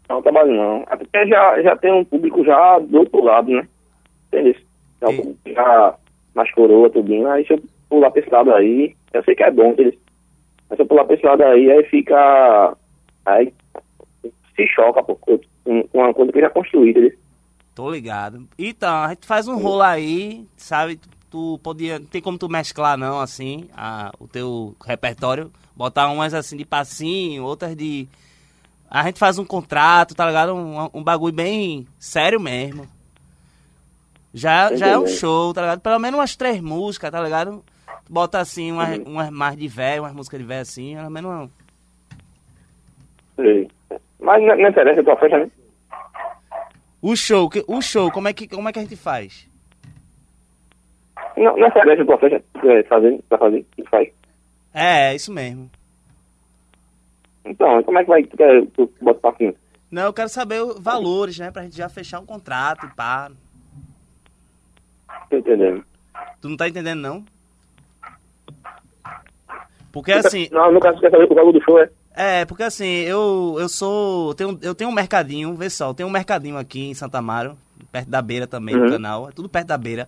Não 0.09 0.21
trabalho 0.21 0.53
não. 0.53 0.83
É 0.89 0.95
porque 0.97 1.27
já, 1.27 1.61
já 1.61 1.75
tem 1.77 1.93
um 1.93 2.03
público 2.03 2.43
já 2.43 2.79
do 2.79 2.99
outro 2.99 3.23
lado, 3.23 3.51
né? 3.51 3.67
Entendeu? 4.27 4.55
Já, 5.01 5.07
público 5.07 5.37
já 5.45 5.95
mais 6.35 6.51
coroa, 6.51 6.89
tudinho. 6.89 7.27
Aí 7.29 7.45
se 7.47 7.53
eu 7.53 7.63
pular 7.89 8.11
pra 8.11 8.21
esse 8.21 8.29
lado 8.29 8.53
aí, 8.53 8.95
eu 9.13 9.23
sei 9.23 9.33
que 9.33 9.43
é 9.43 9.49
bom, 9.49 9.71
entendeu? 9.71 9.93
Mas 10.69 10.77
se 10.77 10.83
eu 10.83 10.85
pular 10.85 11.05
pra 11.05 11.15
esse 11.15 11.25
lado 11.25 11.43
aí, 11.43 11.71
aí 11.71 11.83
fica. 11.85 12.77
Aí 13.25 13.53
se 14.55 14.67
choca, 14.67 15.01
pô, 15.01 15.15
com 15.15 15.39
uma 15.93 16.13
coisa 16.13 16.31
que 16.31 16.37
eu 16.37 16.43
já 16.43 16.49
construí, 16.49 16.91
entendeu? 16.91 17.13
Tô 17.73 17.89
ligado. 17.91 18.47
Então, 18.57 19.03
a 19.03 19.09
gente 19.09 19.25
faz 19.27 19.47
um 19.47 19.57
rolo 19.57 19.81
aí, 19.81 20.45
sabe? 20.55 20.99
Tu 21.29 21.59
podia. 21.61 21.99
Não 21.99 22.05
tem 22.05 22.21
como 22.21 22.37
tu 22.37 22.47
mesclar, 22.47 22.97
não, 22.97 23.19
assim, 23.19 23.67
a, 23.75 24.11
o 24.19 24.27
teu 24.27 24.75
repertório. 24.85 25.51
Botar 25.75 26.09
umas 26.09 26.33
assim 26.33 26.55
de 26.55 26.65
passinho, 26.65 27.43
outras 27.43 27.75
de. 27.75 28.07
A 28.89 29.03
gente 29.03 29.19
faz 29.19 29.37
um 29.37 29.43
contrato, 29.43 30.15
tá 30.15 30.25
ligado? 30.25 30.55
Um, 30.55 30.89
um 30.93 31.03
bagulho 31.03 31.33
bem 31.33 31.85
sério 31.99 32.39
mesmo. 32.39 32.87
Já, 34.37 34.75
já 34.75 34.87
é 34.87 34.97
um 34.97 35.07
show, 35.07 35.53
tá 35.53 35.61
ligado? 35.61 35.79
Pelo 35.79 35.97
menos 35.99 36.19
umas 36.19 36.35
três 36.35 36.59
músicas, 36.59 37.09
tá 37.09 37.21
ligado? 37.21 37.63
Bota 38.09 38.37
assim, 38.39 38.71
umas, 38.71 38.99
umas 38.99 39.29
mais 39.29 39.55
de 39.57 39.67
velho, 39.67 40.03
umas 40.03 40.13
músicas 40.13 40.39
de 40.39 40.45
velho 40.45 40.61
assim, 40.61 40.95
pelo 40.95 41.09
menos 41.09 41.49
Sei. 43.37 43.69
Mas 44.19 44.41
não, 44.43 44.57
não 44.57 44.69
interessa 44.69 45.01
a 45.01 45.03
tua 45.03 45.17
festa, 45.17 45.37
né? 45.39 45.49
O 47.01 47.15
show, 47.15 47.49
que- 47.49 47.63
o 47.67 47.81
show, 47.81 48.11
como 48.11 48.27
é 48.27 48.33
que, 48.33 48.47
como 48.47 48.67
é 48.67 48.73
que 48.73 48.79
a 48.79 48.81
gente 48.81 48.95
faz? 48.95 49.47
Não, 51.37 51.55
não 51.57 51.67
interessa 51.67 52.01
a 52.01 52.05
tua 52.05 52.17
festa, 52.17 52.43
é, 52.63 52.83
fazendo, 52.83 53.23
tá 53.29 53.37
fazendo, 53.37 53.65
tu 53.77 53.83
faz. 53.89 54.09
É, 54.73 55.11
é 55.11 55.15
isso 55.15 55.31
mesmo. 55.31 55.69
Então, 57.45 57.81
como 57.83 57.99
é 57.99 58.03
que 58.03 58.09
vai, 58.09 58.23
tu 58.23 58.35
quer, 58.35 58.65
tu 58.73 58.91
bota 59.01 59.19
pra 59.19 59.35
cima? 59.35 59.53
Não, 59.91 60.03
eu 60.03 60.13
quero 60.13 60.29
saber 60.29 60.61
valores, 60.79 61.37
né? 61.37 61.51
Pra 61.51 61.63
gente 61.63 61.77
já 61.77 61.87
fechar 61.87 62.19
um 62.19 62.25
contrato 62.25 62.85
e 62.85 62.95
pá. 62.95 63.31
Tô 65.29 65.37
entendendo. 65.37 65.83
Tu 66.41 66.49
não 66.49 66.57
tá 66.57 66.67
entendendo, 66.67 66.99
não? 67.01 67.25
Porque 69.91 70.11
assim. 70.11 70.47
Não, 70.51 70.71
no 70.71 70.79
caso, 70.79 70.99
quer 70.99 71.09
saber 71.11 71.31
o 71.31 71.35
valor 71.35 71.51
do 71.53 71.63
show, 71.63 71.79
é? 71.79 71.89
É, 72.17 72.45
porque 72.45 72.63
assim, 72.63 72.85
eu, 72.85 73.55
eu 73.59 73.67
sou. 73.69 74.29
Eu 74.29 74.33
tenho, 74.35 74.59
eu 74.61 74.75
tenho 74.75 74.89
um 74.89 74.93
mercadinho, 74.93 75.53
vê 75.55 75.69
só, 75.69 75.89
eu 75.89 75.93
tenho 75.93 76.07
um 76.07 76.11
mercadinho 76.11 76.57
aqui 76.57 76.81
em 76.89 76.93
Santa 76.93 77.17
Amaro, 77.19 77.57
perto 77.91 78.09
da 78.09 78.21
beira 78.21 78.47
também 78.47 78.75
Uhum. 78.75 78.85
do 78.85 78.89
canal. 78.91 79.29
É 79.29 79.31
tudo 79.31 79.49
perto 79.49 79.67
da 79.67 79.77
beira. 79.77 80.07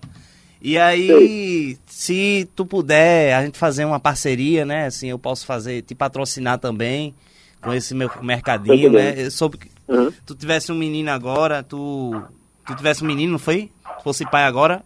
E 0.61 0.77
aí, 0.77 1.77
se 1.85 2.49
tu 2.55 2.65
puder, 2.65 3.33
a 3.35 3.45
gente 3.45 3.57
fazer 3.59 3.85
uma 3.85 3.99
parceria, 3.99 4.65
né? 4.65 4.87
Assim, 4.87 5.07
eu 5.09 5.19
posso 5.19 5.45
fazer, 5.45 5.83
te 5.83 5.93
patrocinar 5.93 6.57
também 6.57 7.13
com 7.61 7.71
esse 7.73 7.93
meu 7.93 8.09
mercadinho, 8.21 8.91
né? 8.91 9.13
Eu 9.17 9.31
soube 9.31 9.57
que 9.57 9.69
Uhum. 9.87 10.11
tu 10.25 10.35
tivesse 10.35 10.71
um 10.71 10.75
menino 10.75 11.09
agora, 11.11 11.63
tu. 11.63 12.23
Tu 12.65 12.75
tivesse 12.75 13.03
um 13.03 13.07
menino, 13.07 13.31
não 13.33 13.39
foi? 13.39 13.69
Fosse 14.03 14.25
pai 14.25 14.43
agora? 14.43 14.83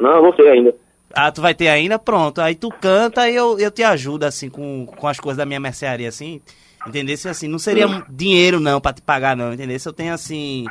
Não, 0.00 0.22
você 0.22 0.42
ainda. 0.42 0.74
Ah, 1.12 1.30
tu 1.30 1.42
vai 1.42 1.54
ter 1.54 1.68
ainda? 1.68 1.98
Pronto. 1.98 2.40
Aí 2.40 2.54
tu 2.54 2.70
canta 2.70 3.28
e 3.28 3.34
eu, 3.34 3.58
eu 3.58 3.70
te 3.70 3.82
ajudo, 3.82 4.24
assim, 4.24 4.48
com, 4.48 4.86
com 4.86 5.06
as 5.08 5.18
coisas 5.18 5.36
da 5.38 5.44
minha 5.46 5.60
mercearia, 5.60 6.08
assim. 6.08 6.40
Entendeu? 6.86 7.16
Se 7.16 7.28
assim, 7.28 7.48
não 7.48 7.58
seria 7.58 7.86
Hum. 7.86 8.02
dinheiro, 8.08 8.58
não, 8.58 8.80
pra 8.80 8.92
te 8.92 9.02
pagar, 9.02 9.36
não, 9.36 9.52
entendeu? 9.52 9.78
Se 9.78 9.86
eu 9.88 9.92
tenho, 9.92 10.14
assim, 10.14 10.66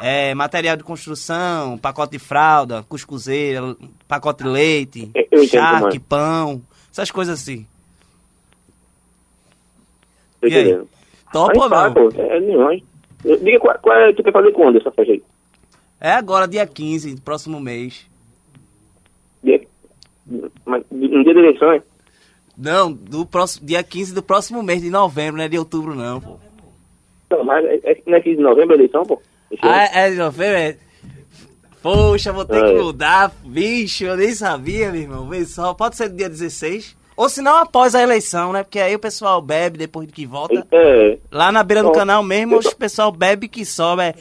é, 0.00 0.34
material 0.34 0.76
de 0.76 0.82
construção, 0.82 1.78
pacote 1.78 2.12
de 2.12 2.18
fralda, 2.18 2.82
cuscuzeira, 2.82 3.74
pacote 4.06 4.42
de 4.44 4.50
leite, 4.50 5.10
Eu- 5.14 5.26
eu 5.30 5.42
entendo 5.44 5.50
charque, 5.62 5.96
é. 5.96 6.00
pão, 6.06 6.60
essas 6.92 7.10
coisas 7.10 7.40
assim. 7.40 7.66
Tô 10.40 10.48
E 10.48 10.54
aí? 10.54 10.78
Topa 11.32 11.62
ou 11.62 11.70
tá, 11.70 11.88
não? 11.88 11.94
pô, 11.94 12.10
é 12.20 12.40
nenhum, 12.40 12.70
hein? 12.70 12.84
Diga 13.24 13.58
qual, 13.58 13.78
qual 13.78 13.96
é, 13.96 14.12
tu 14.12 14.22
quer 14.22 14.32
fazer 14.32 14.52
quando 14.52 14.76
essa 14.78 14.90
festa 14.90 15.12
aí? 15.12 15.22
É 16.00 16.12
agora, 16.12 16.46
dia 16.46 16.66
15, 16.66 17.18
próximo 17.22 17.58
mês. 17.58 18.06
Um 20.28 21.22
dia 21.22 21.34
da 21.34 21.40
eleição, 21.40 21.72
é? 21.72 21.82
Não, 22.56 22.92
do 22.92 23.26
próximo, 23.26 23.66
dia 23.66 23.82
15 23.82 24.14
do 24.14 24.22
próximo 24.22 24.62
mês 24.62 24.80
de 24.80 24.90
novembro, 24.90 25.38
não 25.38 25.44
é 25.44 25.48
de 25.48 25.58
outubro, 25.58 25.94
não, 25.94 26.20
pô. 26.20 26.38
Não, 27.30 27.44
mas 27.44 27.64
é, 27.64 27.80
é, 27.84 28.02
não 28.06 28.16
é 28.16 28.20
15 28.20 28.36
de 28.36 28.42
novembro 28.42 28.72
a 28.72 28.76
eleição, 28.76 29.02
pô? 29.04 29.20
Ah, 29.60 29.84
é 30.00 30.10
de 30.10 30.16
novembro? 30.16 30.56
É... 30.56 30.76
Poxa, 31.82 32.32
vou 32.32 32.44
ter 32.44 32.64
É. 32.64 32.66
que 32.72 32.80
mudar, 32.82 33.30
bicho, 33.44 34.04
eu 34.04 34.16
nem 34.16 34.34
sabia, 34.34 34.90
meu 34.90 35.02
irmão. 35.02 35.28
Vê 35.28 35.44
só, 35.44 35.74
pode 35.74 35.96
ser 35.96 36.08
dia 36.10 36.28
16. 36.28 36.96
Ou 37.16 37.28
se 37.28 37.42
não, 37.42 37.56
após 37.58 37.94
a 37.94 38.02
eleição, 38.02 38.52
né? 38.52 38.62
Porque 38.62 38.78
aí 38.80 38.94
o 38.94 38.98
pessoal 38.98 39.40
bebe 39.42 39.76
depois 39.78 40.10
que 40.10 40.24
volta. 40.26 40.66
É. 40.72 41.18
Lá 41.30 41.52
na 41.52 41.62
beira 41.62 41.82
do 41.82 41.90
Ó, 41.90 41.92
canal 41.92 42.22
mesmo, 42.22 42.58
o 42.58 42.76
pessoal 42.76 43.12
bebe 43.12 43.48
que 43.48 43.64
sobe. 43.64 44.02
é. 44.02 44.14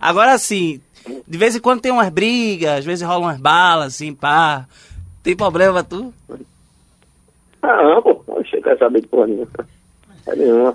Agora, 0.00 0.32
assim, 0.32 0.80
de 1.28 1.38
vez 1.38 1.54
em 1.54 1.60
quando 1.60 1.80
tem 1.82 1.92
umas 1.92 2.08
brigas, 2.08 2.78
às 2.78 2.84
vezes 2.84 3.06
rolam 3.06 3.24
umas 3.28 3.38
balas, 3.38 3.94
assim, 3.94 4.14
pá. 4.14 4.66
Tem 5.22 5.36
problema, 5.36 5.82
tu? 5.84 6.12
Ah, 7.62 7.82
não, 7.82 8.02
pô. 8.02 8.24
Eu 8.28 8.62
quero 8.62 8.78
saber 8.78 9.00
de 9.02 9.06
porra 9.08 9.26
nenhuma. 9.26 9.48
É 10.26 10.36
nenhuma. 10.36 10.70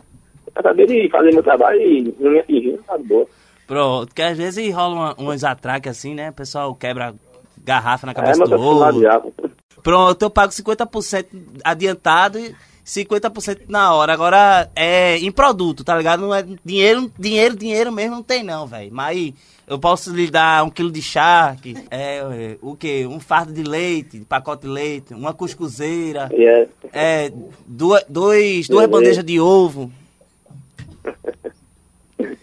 Eu 0.47 0.53
quero 0.53 0.67
saber 0.67 0.87
de 0.87 1.09
fazer 1.09 1.31
meu 1.33 1.43
trabalho 1.43 1.81
e 1.81 2.15
não 2.19 2.31
me 2.31 2.39
atingir, 2.39 2.79
tá 2.85 2.97
de 2.97 3.03
boa. 3.03 3.27
Pronto, 3.67 4.13
que 4.13 4.21
às 4.21 4.37
vezes 4.37 4.73
rolam 4.73 4.97
uma, 4.97 5.15
uns 5.33 5.43
atraques 5.43 5.91
assim, 5.91 6.13
né? 6.13 6.29
O 6.29 6.33
pessoal 6.33 6.75
quebra 6.75 7.15
garrafa 7.63 8.05
na 8.05 8.11
É, 8.11 8.15
cabeça 8.15 8.39
mas 8.39 8.49
do 8.49 8.61
outro. 8.61 9.33
Pronto, 9.81 10.21
eu 10.21 10.29
pago 10.29 10.51
50% 10.51 11.25
adiantado 11.63 12.39
e 12.39 12.55
50% 12.85 13.61
na 13.67 13.93
hora. 13.93 14.13
Agora, 14.13 14.69
é 14.75 15.17
em 15.17 15.31
produto, 15.31 15.83
tá 15.83 15.97
ligado? 15.97 16.21
Não 16.21 16.33
é 16.35 16.45
dinheiro, 16.63 17.11
dinheiro, 17.17 17.55
dinheiro 17.55 17.91
mesmo 17.91 18.15
não 18.17 18.23
tem 18.23 18.43
não, 18.43 18.67
velho. 18.67 18.91
Mas 18.93 19.33
eu 19.67 19.79
posso 19.79 20.13
lhe 20.15 20.29
dar 20.29 20.63
um 20.63 20.69
quilo 20.69 20.91
de 20.91 21.01
charque, 21.01 21.75
é, 21.89 22.17
é, 22.17 22.57
o 22.61 22.75
quê? 22.75 23.07
Um 23.09 23.19
fardo 23.19 23.51
de 23.51 23.63
leite, 23.63 24.19
de 24.19 24.25
pacote 24.25 24.63
de 24.63 24.67
leite, 24.67 25.13
uma 25.15 25.33
cuscuzeira, 25.33 26.29
E 26.31 26.45
é. 26.93 27.33
duas, 27.65 28.03
dois, 28.07 28.67
duas 28.67 28.87
bandejas 28.87 29.23
de 29.25 29.39
ovo. 29.39 29.91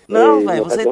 Não, 0.09 0.44
velho, 0.44 0.64
você... 0.64 0.85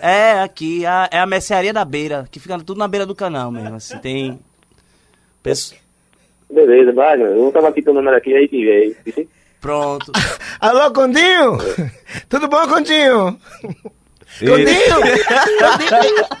É, 0.00 0.40
aqui, 0.40 0.86
a- 0.86 1.08
é 1.12 1.18
a 1.18 1.26
mercearia 1.26 1.72
da 1.72 1.84
beira, 1.84 2.26
que 2.30 2.40
fica 2.40 2.58
tudo 2.60 2.78
na 2.78 2.88
beira 2.88 3.04
do 3.04 3.14
canal 3.14 3.50
mesmo, 3.50 3.74
assim, 3.74 3.98
tem... 3.98 4.38
Pesso- 5.42 5.74
Beleza, 6.52 6.92
vai, 6.92 7.16
meu. 7.16 7.26
eu 7.46 7.52
tava 7.52 7.68
aqui 7.68 7.82
teu 7.82 7.94
número 7.94 8.16
aqui, 8.16 8.34
aí 8.34 8.46
que 8.46 8.64
veio. 8.64 8.96
Pronto. 9.60 10.10
Alô, 10.60 10.90
Condinho? 10.92 11.56
Tudo 12.28 12.48
bom, 12.48 12.66
Condinho? 12.68 13.38
Condinho? 14.38 14.96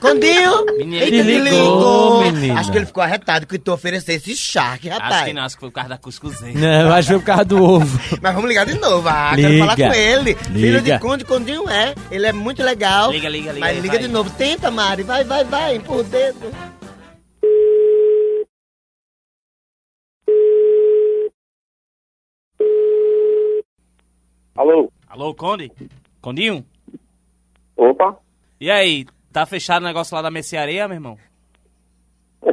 Condinho? 0.00 0.66
Menino, 0.78 1.02
Eita, 1.04 1.16
ele 1.16 1.38
ligou, 1.40 2.22
menina. 2.22 2.58
Acho 2.58 2.72
que 2.72 2.78
ele 2.78 2.86
ficou 2.86 3.02
arretado 3.02 3.46
que 3.46 3.58
tu 3.58 3.72
ofereceu 3.72 4.14
esse 4.16 4.34
charque, 4.34 4.88
rapaz. 4.88 5.12
Acho 5.14 5.24
que 5.26 5.32
não, 5.34 5.42
acho 5.42 5.54
que 5.56 5.60
foi 5.60 5.68
por 5.70 5.74
causa 5.74 5.88
da 5.90 5.98
cuscuzeira. 5.98 6.58
Não, 6.58 6.92
acho 6.92 7.08
que 7.08 7.12
foi 7.14 7.20
por 7.20 7.26
causa 7.26 7.44
do 7.44 7.62
ovo. 7.62 8.00
Mas 8.20 8.34
vamos 8.34 8.48
ligar 8.48 8.64
de 8.66 8.78
novo, 8.78 9.06
ah, 9.08 9.32
quero 9.36 9.48
Liga. 9.48 9.64
falar 9.64 9.76
com 9.76 9.94
ele. 9.94 10.34
Filho 10.34 10.80
de 10.80 10.90
Liga. 10.90 10.98
Conde, 10.98 11.24
Condinho 11.24 11.68
é. 11.68 11.94
Ele 12.10 12.26
é 12.26 12.32
muito 12.32 12.62
legal. 12.62 13.10
Liga, 13.12 13.28
liga, 13.28 13.52
liga 13.52 13.66
Mas 13.66 13.76
liga 13.76 13.88
vai. 13.94 13.98
de 14.02 14.08
novo. 14.08 14.30
Tenta, 14.30 14.70
Mari. 14.70 15.02
Vai, 15.02 15.22
vai, 15.24 15.44
vai. 15.44 15.76
Empurra 15.76 16.00
o 16.00 16.04
dedo. 16.04 16.50
Alô? 24.54 24.90
Alô, 25.08 25.34
Conde? 25.34 25.70
Condinho? 26.20 26.64
Opa? 27.76 28.16
E 28.60 28.70
aí, 28.70 29.06
tá 29.32 29.46
fechado 29.46 29.82
o 29.82 29.86
negócio 29.86 30.14
lá 30.14 30.22
da 30.22 30.30
mercearia, 30.30 30.86
meu 30.86 30.96
irmão? 30.96 31.18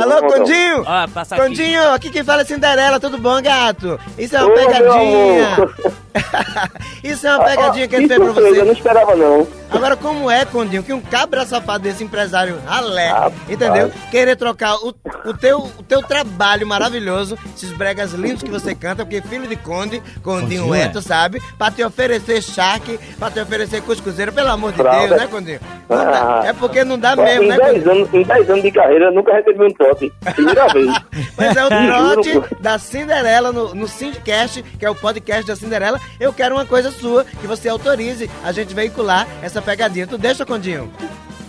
Alô, 0.00 0.26
Condinho? 0.28 0.82
Ó, 0.86 1.08
passa 1.08 1.34
aqui. 1.34 1.44
Condinho, 1.44 1.92
aqui 1.92 2.10
quem 2.10 2.22
fala 2.24 2.42
é 2.42 2.44
Cinderela, 2.44 3.00
tudo 3.00 3.18
bom, 3.18 3.42
gato? 3.42 3.98
Isso 4.16 4.36
é 4.36 4.42
uma 4.42 4.52
Ô, 4.52 4.54
meu 4.54 4.66
pegadinha. 4.66 5.56
Isso 7.02 7.26
é 7.26 7.36
uma 7.36 7.44
pegadinha 7.44 7.88
que 7.88 7.96
Ah, 7.96 7.98
ele 7.98 8.08
fez 8.08 8.18
pra 8.18 8.26
surpresa, 8.32 8.48
Eu 8.48 8.54
você. 8.56 8.64
não 8.64 8.72
esperava, 8.72 9.16
não. 9.16 9.46
Agora, 9.70 9.96
como 9.96 10.30
é, 10.30 10.44
Condinho, 10.44 10.82
que 10.84 10.92
um 10.92 11.00
cabra 11.00 11.44
safado 11.44 11.82
desse 11.82 12.04
empresário 12.04 12.60
ralé, 12.64 13.08
Rapaz. 13.08 13.32
entendeu? 13.48 13.90
Querer 14.10 14.36
trocar 14.36 14.76
o, 14.76 14.94
o, 15.24 15.34
teu, 15.34 15.58
o 15.78 15.82
teu 15.82 16.00
trabalho 16.00 16.64
maravilhoso, 16.66 17.36
esses 17.56 17.72
bregas 17.72 18.12
lindos 18.12 18.42
que 18.44 18.50
você 18.50 18.72
canta, 18.74 19.04
porque 19.04 19.20
filho 19.22 19.48
de 19.48 19.56
Conde, 19.56 20.00
Condinho 20.22 20.72
é, 20.72 20.88
tu 20.88 21.02
sabe, 21.02 21.42
pra 21.58 21.72
te 21.72 21.82
oferecer 21.82 22.40
charque, 22.40 22.98
pra 23.18 23.30
te 23.32 23.40
oferecer 23.40 23.82
cuscuzeira, 23.82 24.30
pelo 24.30 24.50
amor 24.50 24.70
de 24.70 24.78
Fralda. 24.78 25.08
Deus, 25.08 25.20
né, 25.20 25.26
Condinho? 25.26 25.60
Ah. 25.90 26.42
é 26.44 26.52
porque 26.52 26.84
não 26.84 26.96
dá 26.98 27.16
mesmo, 27.16 27.42
em, 27.44 27.48
né, 27.48 27.56
10 27.58 27.72
Condinho? 27.72 27.90
anos, 27.92 28.14
em 28.14 28.22
10 28.22 28.50
anos 28.50 28.62
de 28.62 28.70
carreira, 28.70 29.04
eu 29.06 29.12
nunca 29.12 29.32
recebi 29.34 29.64
um 29.64 29.70
trote. 29.72 30.12
Primeira 30.34 30.68
vez. 30.68 30.86
Mas 31.36 31.56
é 31.56 31.64
o 31.64 31.68
trote 31.68 32.54
da 32.60 32.78
Cinderela 32.78 33.50
no, 33.50 33.74
no 33.74 33.88
Syndicast, 33.88 34.62
que 34.78 34.86
é 34.86 34.90
o 34.90 34.94
podcast 34.94 35.44
da 35.46 35.56
Cinderela. 35.56 36.00
Eu 36.18 36.32
quero 36.32 36.54
uma 36.54 36.66
coisa 36.66 36.90
sua, 36.90 37.24
que 37.24 37.46
você 37.46 37.68
autorize 37.68 38.30
a 38.42 38.52
gente 38.52 38.74
veicular 38.74 39.26
essa 39.42 39.60
pegadinha. 39.60 40.06
Tu 40.06 40.18
deixa, 40.18 40.46
Condinho? 40.46 40.92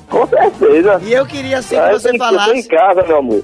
Com 0.09 0.27
certeza. 0.27 1.01
E 1.03 1.13
eu 1.13 1.25
queria 1.25 1.57
assim 1.59 1.75
que 1.79 1.91
você 1.91 2.09
em- 2.09 2.13
Eu 2.13 2.17
tô 2.19 2.25
falasse. 2.25 2.51
em 2.59 2.63
casa, 2.63 3.03
meu 3.03 3.17
amor. 3.17 3.43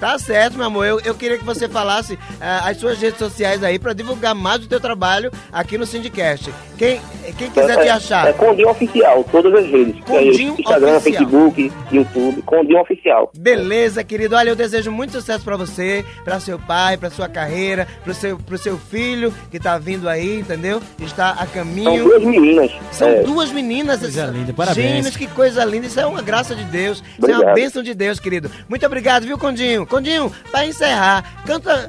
Tá 0.00 0.18
certo, 0.18 0.56
meu 0.58 0.66
amor. 0.66 0.84
Eu, 0.84 1.00
eu 1.00 1.14
queria 1.14 1.38
que 1.38 1.44
você 1.44 1.68
falasse 1.68 2.18
ah, 2.40 2.68
as 2.68 2.76
suas 2.76 2.98
redes 3.00 3.18
sociais 3.18 3.62
aí 3.62 3.78
pra 3.78 3.92
divulgar 3.92 4.34
mais 4.34 4.64
o 4.64 4.68
teu 4.68 4.78
trabalho 4.80 5.30
aqui 5.52 5.78
no 5.78 5.86
Syndicast. 5.86 6.52
Quem, 6.76 7.00
quem 7.38 7.50
quiser 7.50 7.80
te 7.82 7.88
achar. 7.88 8.26
É 8.28 8.32
Condinho 8.32 8.68
Oficial, 8.68 9.24
todas 9.30 9.54
as 9.54 9.70
redes. 9.70 10.04
Condinho 10.04 10.56
Instagram, 10.58 10.96
Oficial. 10.96 11.24
Facebook, 11.24 11.72
YouTube, 11.92 12.42
Condinho 12.42 12.80
Oficial. 12.80 13.30
Beleza, 13.36 14.02
querido. 14.04 14.34
Olha, 14.36 14.50
eu 14.50 14.56
desejo 14.56 14.90
muito 14.90 15.12
sucesso 15.12 15.44
pra 15.44 15.56
você, 15.56 16.04
pra 16.24 16.38
seu 16.40 16.58
pai, 16.58 16.96
pra 16.96 17.08
sua 17.10 17.28
carreira, 17.28 17.86
pro 18.02 18.12
seu, 18.12 18.36
pro 18.36 18.58
seu 18.58 18.76
filho 18.76 19.32
que 19.50 19.58
tá 19.60 19.78
vindo 19.78 20.08
aí, 20.08 20.40
entendeu? 20.40 20.82
Está 21.00 21.30
a 21.30 21.36
São 21.36 21.46
caminho. 21.46 22.04
duas 22.04 22.22
meninas. 22.24 22.70
São 22.92 23.08
é, 23.08 23.22
duas 23.22 23.50
meninas. 23.52 24.00
Coisa 24.00 24.26
linda, 24.26 24.52
parabéns. 24.52 24.86
Gêmeos, 24.96 25.16
que 25.16 25.26
coisa 25.28 25.64
linda. 25.64 25.88
Isso 25.94 26.00
é 26.00 26.06
uma 26.06 26.22
graça 26.22 26.56
de 26.56 26.64
Deus. 26.64 27.04
Isso 27.16 27.30
é 27.30 27.38
uma 27.38 27.52
bênção 27.54 27.80
de 27.80 27.94
Deus, 27.94 28.18
querido. 28.18 28.50
Muito 28.68 28.84
obrigado, 28.84 29.22
viu, 29.22 29.38
Condinho? 29.38 29.86
Condinho, 29.86 30.28
pra 30.50 30.66
encerrar, 30.66 31.24
canta, 31.46 31.88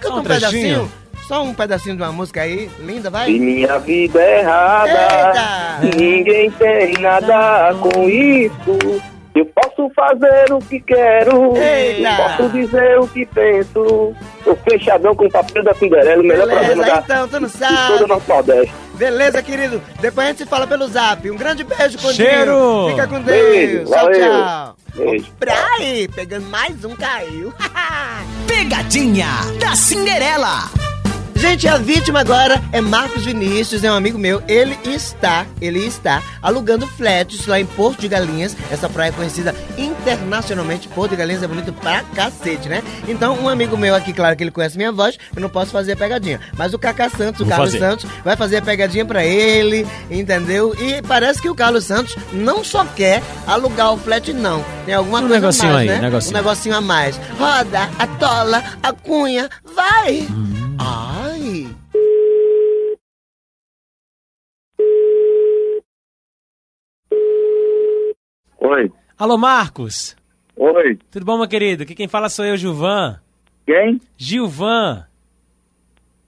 canta 0.00 0.14
um, 0.14 0.20
um 0.20 0.22
pedacinho. 0.22 0.90
Só 1.28 1.42
um 1.42 1.52
pedacinho 1.52 1.94
de 1.96 2.02
uma 2.02 2.10
música 2.10 2.40
aí. 2.40 2.70
Linda, 2.78 3.10
vai. 3.10 3.26
Se 3.26 3.38
minha 3.38 3.78
vida 3.78 4.22
é 4.22 4.40
errada, 4.40 4.90
Eita! 4.90 5.96
ninguém 5.98 6.50
tem 6.52 6.94
nada 6.94 7.74
com 7.74 8.08
isso. 8.08 9.02
Eu 9.34 9.44
posso 9.44 9.90
fazer 9.94 10.50
o 10.50 10.58
que 10.58 10.80
quero, 10.80 11.54
Eita! 11.54 12.08
eu 12.08 12.16
posso 12.16 12.48
dizer 12.54 13.00
o 13.00 13.06
que 13.06 13.26
penso. 13.26 14.14
O 14.46 14.56
fechadão 14.66 15.14
com 15.14 15.26
o 15.26 15.30
papel 15.30 15.62
da 15.62 15.74
Cinderela, 15.74 16.22
o 16.22 16.26
melhor 16.26 16.48
programa 16.48 16.84
Beleza, 16.84 16.90
da, 16.90 17.00
então, 17.00 17.28
tu 17.28 17.40
não 17.40 17.48
de 17.48 17.58
todo 17.58 17.68
sabe. 17.68 18.04
o 18.04 18.06
nosso 18.06 18.28
Nordeste. 18.30 18.74
Beleza, 18.94 19.42
querido? 19.42 19.82
Depois 20.00 20.26
a 20.26 20.30
gente 20.30 20.38
se 20.38 20.46
fala 20.46 20.66
pelo 20.66 20.86
zap. 20.88 21.28
Um 21.30 21.36
grande 21.36 21.64
beijo, 21.64 21.98
Condinho. 21.98 22.14
Cheiro! 22.28 22.86
Fica 22.90 23.06
com 23.06 23.20
Deus. 23.20 23.50
Beijo, 23.50 23.84
tchau, 23.84 24.04
valeu. 24.04 24.20
tchau. 24.20 24.76
Beijo. 24.94 25.26
Pra 25.38 25.66
aí, 25.78 26.08
pegando 26.08 26.46
mais 26.48 26.84
um, 26.84 26.94
caiu. 26.94 27.52
Pegadinha 28.46 29.28
da 29.58 29.74
Cinderela. 29.74 30.70
Gente, 31.42 31.66
a 31.66 31.76
vítima 31.76 32.20
agora 32.20 32.62
é 32.70 32.80
Marcos 32.80 33.24
Vinícius, 33.24 33.82
é 33.82 33.90
um 33.90 33.96
amigo 33.96 34.16
meu. 34.16 34.40
Ele 34.46 34.78
está, 34.84 35.44
ele 35.60 35.80
está 35.84 36.22
alugando 36.40 36.86
flats 36.86 37.48
lá 37.48 37.58
em 37.58 37.66
Porto 37.66 38.00
de 38.00 38.06
Galinhas. 38.06 38.56
Essa 38.70 38.88
praia 38.88 39.08
é 39.08 39.12
conhecida 39.12 39.52
internacionalmente. 39.76 40.86
Porto 40.86 41.10
de 41.10 41.16
Galinhas 41.16 41.42
é 41.42 41.48
bonito 41.48 41.72
pra 41.72 42.04
cacete, 42.14 42.68
né? 42.68 42.80
Então, 43.08 43.36
um 43.40 43.48
amigo 43.48 43.76
meu 43.76 43.92
aqui, 43.92 44.12
claro 44.12 44.36
que 44.36 44.44
ele 44.44 44.52
conhece 44.52 44.76
minha 44.76 44.92
voz, 44.92 45.18
eu 45.34 45.42
não 45.42 45.48
posso 45.48 45.72
fazer 45.72 45.94
a 45.94 45.96
pegadinha. 45.96 46.38
Mas 46.56 46.72
o 46.74 46.78
Cacá 46.78 47.10
Santos, 47.10 47.40
o 47.40 47.44
Vou 47.44 47.50
Carlos 47.50 47.72
fazer. 47.72 47.84
Santos, 47.84 48.06
vai 48.24 48.36
fazer 48.36 48.58
a 48.58 48.62
pegadinha 48.62 49.04
pra 49.04 49.24
ele, 49.24 49.84
entendeu? 50.08 50.76
E 50.78 51.02
parece 51.02 51.42
que 51.42 51.50
o 51.50 51.56
Carlos 51.56 51.84
Santos 51.84 52.14
não 52.32 52.62
só 52.62 52.84
quer 52.84 53.20
alugar 53.48 53.92
o 53.92 53.98
flat, 53.98 54.32
não. 54.32 54.64
Tem 54.86 54.94
alguma 54.94 55.18
Um 55.18 55.22
coisa 55.22 55.34
negocinho 55.34 55.70
a 55.70 55.74
mais, 55.74 55.90
aí, 55.90 55.96
né? 55.96 56.02
negocinho. 56.02 56.30
Um 56.30 56.38
negocinho 56.38 56.76
a 56.76 56.80
mais. 56.80 57.20
Roda, 57.36 57.90
atola, 57.98 58.62
a 58.80 58.92
cunha, 58.92 59.50
vai! 59.74 60.28
Oi, 68.58 68.90
Alô, 69.18 69.36
Marcos. 69.36 70.16
oi, 70.56 70.98
Tudo 71.10 71.26
bom, 71.26 71.36
meu 71.36 71.46
querido? 71.46 71.82
Aqui 71.82 71.94
quem 71.94 72.08
fala 72.08 72.30
sou 72.30 72.44
eu, 72.44 72.56
Gilvan. 72.56 73.20
quem? 73.66 74.00
Gilvan. 74.16 75.06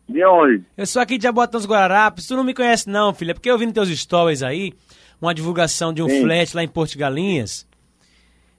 De 0.06 0.22
onde? 0.26 0.62
Eu 0.76 0.84
sou 0.87 1.00
aqui 1.00 1.16
de 1.16 1.22
Jabotão 1.24 1.58
dos 1.58 1.66
Guararapes. 1.66 2.26
Tu 2.26 2.37
não 2.37 2.44
me 2.44 2.52
conhece 2.52 2.87
não, 2.90 3.14
filha, 3.14 3.32
porque 3.32 3.50
eu 3.50 3.56
vi 3.56 3.64
nos 3.64 3.72
teus 3.74 3.88
stories 3.98 4.42
aí 4.42 4.74
uma 5.22 5.34
divulgação 5.34 5.90
de 5.92 6.02
um 6.02 6.08
Sim. 6.08 6.20
flat 6.20 6.54
lá 6.54 6.62
em 6.62 6.68
Porto 6.68 6.98
Galinhas. 6.98 7.66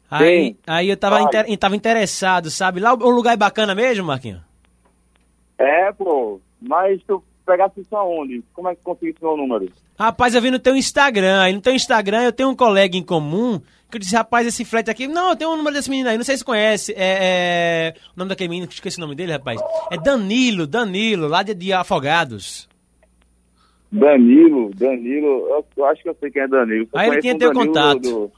Aí, 0.09 0.25
Sim. 0.53 0.57
aí 0.65 0.89
eu 0.89 0.97
tava, 0.97 1.21
inter- 1.21 1.57
tava 1.59 1.75
interessado, 1.75 2.49
sabe? 2.49 2.79
Lá 2.79 2.93
o 2.93 3.09
lugar 3.11 3.33
é 3.33 3.37
bacana 3.37 3.75
mesmo, 3.75 4.05
Marquinhos? 4.05 4.41
É, 5.59 5.91
pô, 5.93 6.41
mas 6.61 7.01
tu 7.07 7.23
pegasse 7.45 7.79
isso 7.81 7.95
aonde? 7.95 8.43
Como 8.53 8.67
é 8.69 8.75
que 8.75 8.81
conseguiste 8.83 9.23
meu 9.23 9.37
número? 9.37 9.71
Rapaz, 9.97 10.33
eu 10.35 10.41
vi 10.41 10.51
no 10.51 10.59
teu 10.59 10.75
Instagram. 10.75 11.41
Aí 11.41 11.53
no 11.53 11.61
teu 11.61 11.73
Instagram 11.73 12.23
eu 12.23 12.31
tenho 12.33 12.49
um 12.49 12.55
colega 12.55 12.97
em 12.97 13.03
comum 13.03 13.59
que 13.89 13.97
eu 13.97 13.99
disse, 13.99 14.15
rapaz, 14.15 14.45
esse 14.47 14.65
flat 14.65 14.89
aqui. 14.89 15.07
Não, 15.07 15.29
eu 15.29 15.35
tenho 15.35 15.51
um 15.51 15.55
número 15.57 15.75
desse 15.75 15.89
menino 15.89 16.09
aí, 16.09 16.17
não 16.17 16.23
sei 16.25 16.35
se 16.37 16.43
conhece. 16.43 16.91
É, 16.97 17.93
é... 17.93 17.93
O 18.15 18.19
nome 18.19 18.29
daquele 18.29 18.49
menino, 18.49 18.67
que 18.67 18.73
eu 18.73 18.75
esqueci 18.75 18.97
o 18.97 19.01
nome 19.01 19.15
dele, 19.15 19.31
rapaz. 19.31 19.61
É 19.91 19.97
Danilo, 19.97 20.67
Danilo, 20.67 21.27
lá 21.27 21.43
de, 21.43 21.53
de 21.53 21.71
Afogados. 21.71 22.67
Danilo, 23.91 24.71
Danilo, 24.75 25.47
eu, 25.49 25.65
eu 25.77 25.85
acho 25.85 26.01
que 26.03 26.09
eu 26.09 26.17
sei 26.19 26.29
quem 26.31 26.41
é 26.41 26.47
Danilo. 26.47 26.87
Eu 26.91 26.99
Aí 26.99 27.09
ele 27.09 27.21
tinha 27.21 27.35
o 27.35 27.37
teu 27.37 27.53
Danilo 27.53 27.67
contato. 27.67 27.99
do- 28.01 28.31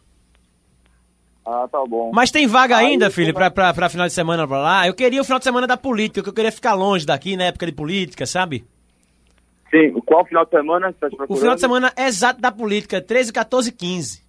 Ah, 1.50 1.66
tá 1.72 1.82
bom. 1.88 2.12
Mas 2.14 2.30
tem 2.30 2.46
vaga 2.46 2.76
Aí, 2.76 2.88
ainda, 2.88 3.10
filho, 3.10 3.34
pra, 3.34 3.50
pra, 3.50 3.74
pra 3.74 3.88
final 3.88 4.06
de 4.06 4.12
semana 4.12 4.46
pra 4.46 4.58
lá? 4.60 4.86
Eu 4.86 4.94
queria 4.94 5.22
o 5.22 5.24
final 5.24 5.40
de 5.40 5.46
semana 5.46 5.66
da 5.66 5.78
política, 5.78 6.22
que 6.22 6.28
eu 6.28 6.34
queria 6.34 6.52
ficar 6.52 6.74
longe 6.74 7.06
daqui 7.06 7.38
na 7.38 7.46
época 7.46 7.66
de 7.66 7.72
política, 7.72 8.26
sabe? 8.26 8.66
Sim, 9.72 9.94
qual 10.06 10.26
final 10.26 10.44
de 10.44 10.52
semana 10.52 10.88
você 10.92 11.00
tá 11.00 11.08
O 11.08 11.10
procurando? 11.16 11.40
final 11.40 11.56
de 11.56 11.62
semana 11.62 11.94
exato 11.98 12.42
da 12.42 12.52
política, 12.52 13.02
13, 13.02 13.32
14 13.32 13.70
e 13.70 13.72
15 13.72 14.28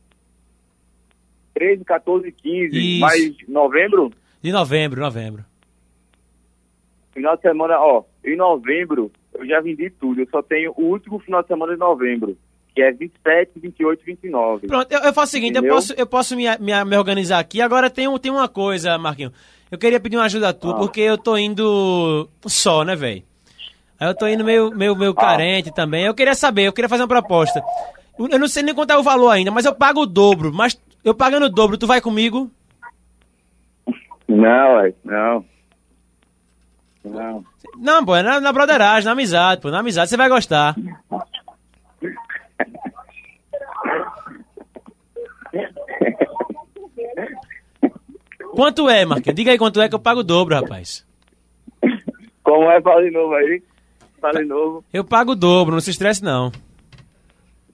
13, 1.54 1.84
14, 1.84 2.30
15, 2.30 2.78
Isso. 2.78 3.00
mas 3.00 3.36
novembro? 3.48 4.12
de 4.40 4.52
novembro, 4.52 5.00
novembro. 5.00 5.44
Final 7.12 7.34
de 7.34 7.42
semana, 7.42 7.80
ó, 7.80 8.04
em 8.24 8.36
novembro 8.36 9.10
eu 9.34 9.44
já 9.44 9.60
vendi 9.60 9.90
tudo, 9.90 10.20
eu 10.20 10.28
só 10.30 10.40
tenho 10.40 10.72
o 10.76 10.84
último 10.84 11.18
final 11.18 11.42
de 11.42 11.48
semana 11.48 11.72
de 11.72 11.80
novembro, 11.80 12.36
que 12.74 12.82
é 12.82 12.92
27, 12.92 13.52
28 13.56 14.02
e 14.02 14.04
29. 14.04 14.66
Pronto, 14.66 14.92
eu, 14.92 15.00
eu 15.00 15.12
faço 15.12 15.30
o 15.30 15.32
seguinte, 15.32 15.56
eu 15.56 15.66
posso, 15.66 15.92
eu 15.94 16.06
posso 16.06 16.36
me, 16.36 16.44
me, 16.58 16.84
me 16.84 16.96
organizar 16.96 17.38
aqui. 17.38 17.60
Agora 17.60 17.90
tem, 17.90 18.06
um, 18.08 18.18
tem 18.18 18.30
uma 18.30 18.48
coisa, 18.48 18.96
Marquinhos. 18.98 19.32
Eu 19.70 19.76
queria 19.78 20.00
pedir 20.00 20.16
uma 20.16 20.24
ajuda 20.24 20.48
a 20.48 20.52
tu, 20.52 20.70
Ah. 20.70 20.74
porque 20.74 21.00
eu 21.00 21.18
tô 21.18 21.36
indo 21.36 22.28
só, 22.46 22.84
né, 22.84 22.94
velho? 22.96 23.22
Aí 24.00 24.08
eu 24.08 24.14
tô 24.14 24.26
indo 24.28 24.44
meio, 24.44 24.70
meio, 24.70 24.94
meio 24.96 25.10
Ah. 25.12 25.14
carente 25.20 25.72
também. 25.74 26.04
Eu 26.04 26.14
queria 26.14 26.34
saber, 26.34 26.62
eu 26.66 26.72
queria 26.72 26.88
fazer 26.88 27.02
uma 27.02 27.08
proposta. 27.08 27.62
Eu 28.18 28.38
não 28.38 28.48
sei 28.48 28.62
nem 28.62 28.74
quanto 28.74 28.92
é 28.92 28.96
o 28.96 29.02
valor 29.02 29.30
ainda, 29.30 29.50
mas 29.50 29.64
eu 29.64 29.74
pago 29.74 30.00
o 30.02 30.06
dobro. 30.06 30.52
Mas 30.52 30.80
eu 31.04 31.14
pagando 31.14 31.46
o 31.46 31.50
dobro, 31.50 31.76
tu 31.78 31.86
vai 31.86 32.00
comigo? 32.00 32.50
Não, 34.28 34.74
ué, 34.76 34.92
não. 35.04 35.44
Não. 37.04 37.44
Não, 37.76 38.04
pô, 38.04 38.14
é 38.16 38.22
na, 38.22 38.40
na 38.40 38.52
broderagem, 38.52 39.04
na 39.04 39.12
amizade, 39.12 39.60
pô. 39.60 39.70
Na 39.70 39.78
amizade 39.80 40.10
você 40.10 40.16
vai 40.16 40.28
gostar. 40.28 40.74
Quanto 48.58 48.90
é, 48.90 49.04
Marquinhos? 49.04 49.36
Diga 49.36 49.52
aí 49.52 49.56
quanto 49.58 49.80
é 49.80 49.88
que 49.88 49.94
eu 49.94 50.00
pago 50.00 50.18
o 50.18 50.24
dobro, 50.24 50.56
rapaz. 50.56 51.06
Como 52.42 52.68
é? 52.68 52.80
Fala 52.82 53.02
de 53.04 53.10
novo 53.12 53.32
aí. 53.34 53.62
Fala 54.20 54.40
de 54.40 54.46
novo. 54.46 54.84
Eu 54.92 55.04
pago 55.04 55.30
o 55.30 55.36
dobro, 55.36 55.74
não 55.74 55.80
se 55.80 55.90
estresse 55.90 56.24
não. 56.24 56.50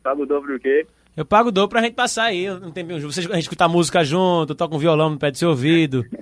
Sabe 0.02 0.20
o 0.20 0.26
dobro 0.26 0.54
o 0.56 0.60
quê? 0.60 0.86
Eu 1.16 1.24
pago 1.24 1.48
o 1.48 1.52
dobro 1.52 1.70
pra 1.70 1.80
gente 1.80 1.94
passar 1.94 2.24
aí 2.24 2.50
um 2.50 2.70
tempinho 2.70 3.00
junto. 3.00 3.14
Vocês- 3.14 3.30
A 3.30 3.34
gente 3.36 3.44
escutar 3.44 3.66
música 3.66 4.04
junto, 4.04 4.54
toca 4.54 4.74
um 4.74 4.78
violão 4.78 5.08
no 5.08 5.18
pé 5.18 5.30
do 5.30 5.38
seu 5.38 5.48
ouvido. 5.48 6.04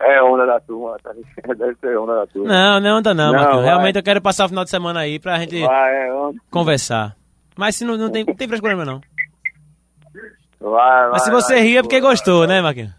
É 0.00 0.22
onda 0.22 0.46
da 0.46 0.60
turma, 0.60 0.96
tá? 1.02 1.12
Deve 1.56 1.74
ser 1.80 1.96
onda 1.98 2.14
da 2.16 2.26
turma. 2.26 2.48
Não, 2.48 2.80
não 2.80 2.96
anda 2.98 3.12
não, 3.14 3.26
Não, 3.26 3.32
Marquinhos. 3.32 3.56
vai. 3.62 3.64
Realmente 3.66 3.96
eu 3.96 4.02
quero 4.02 4.20
passar 4.20 4.44
o 4.46 4.48
final 4.48 4.64
de 4.64 4.70
semana 4.70 5.00
aí 5.00 5.18
pra 5.18 5.38
gente 5.38 5.60
Vai, 5.60 6.08
é 6.08 6.12
onda. 6.14 6.38
conversar. 6.50 7.16
Mas 7.56 7.76
se 7.76 7.84
não, 7.84 7.96
não 7.96 8.10
tem, 8.10 8.24
não 8.24 8.34
tem 8.34 8.46
problema 8.48 8.84
não. 8.84 9.00
Vai, 10.70 11.10
Mas 11.10 11.24
se 11.24 11.30
você 11.30 11.54
vai, 11.54 11.62
ri 11.62 11.76
é 11.76 11.82
porque 11.82 12.00
gostou, 12.00 12.46
né, 12.46 12.62
Marquinhos? 12.62 12.92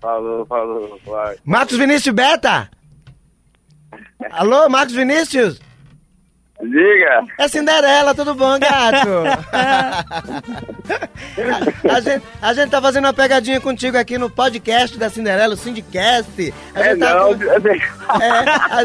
Falou, 0.00 0.46
falou, 0.46 0.98
vai. 1.04 1.36
Marcos 1.44 1.76
Vinícius 1.76 2.14
Beta! 2.14 2.70
Alô, 4.30 4.68
Marcos 4.68 4.94
Vinícius? 4.94 5.60
Diga! 6.62 7.24
É 7.38 7.48
Cinderela, 7.48 8.14
tudo 8.14 8.34
bom, 8.34 8.58
gato? 8.58 9.08
a, 9.52 10.04
a 11.96 12.00
gente, 12.00 12.24
a 12.40 12.54
gente 12.54 12.70
tá 12.70 12.80
fazendo 12.80 13.04
uma 13.04 13.12
pegadinha 13.12 13.60
contigo 13.60 13.98
aqui 13.98 14.16
no 14.16 14.30
podcast 14.30 14.96
da 14.98 15.10
Cinderela, 15.10 15.54
o 15.54 15.56
Syndicast. 15.58 16.54
A 16.74 16.80
É 16.80 16.90
gente 16.90 17.00
tá 17.00 17.14
não, 17.14 17.36
com- 17.36 17.44
É, 17.44 18.30
a, 18.70 18.82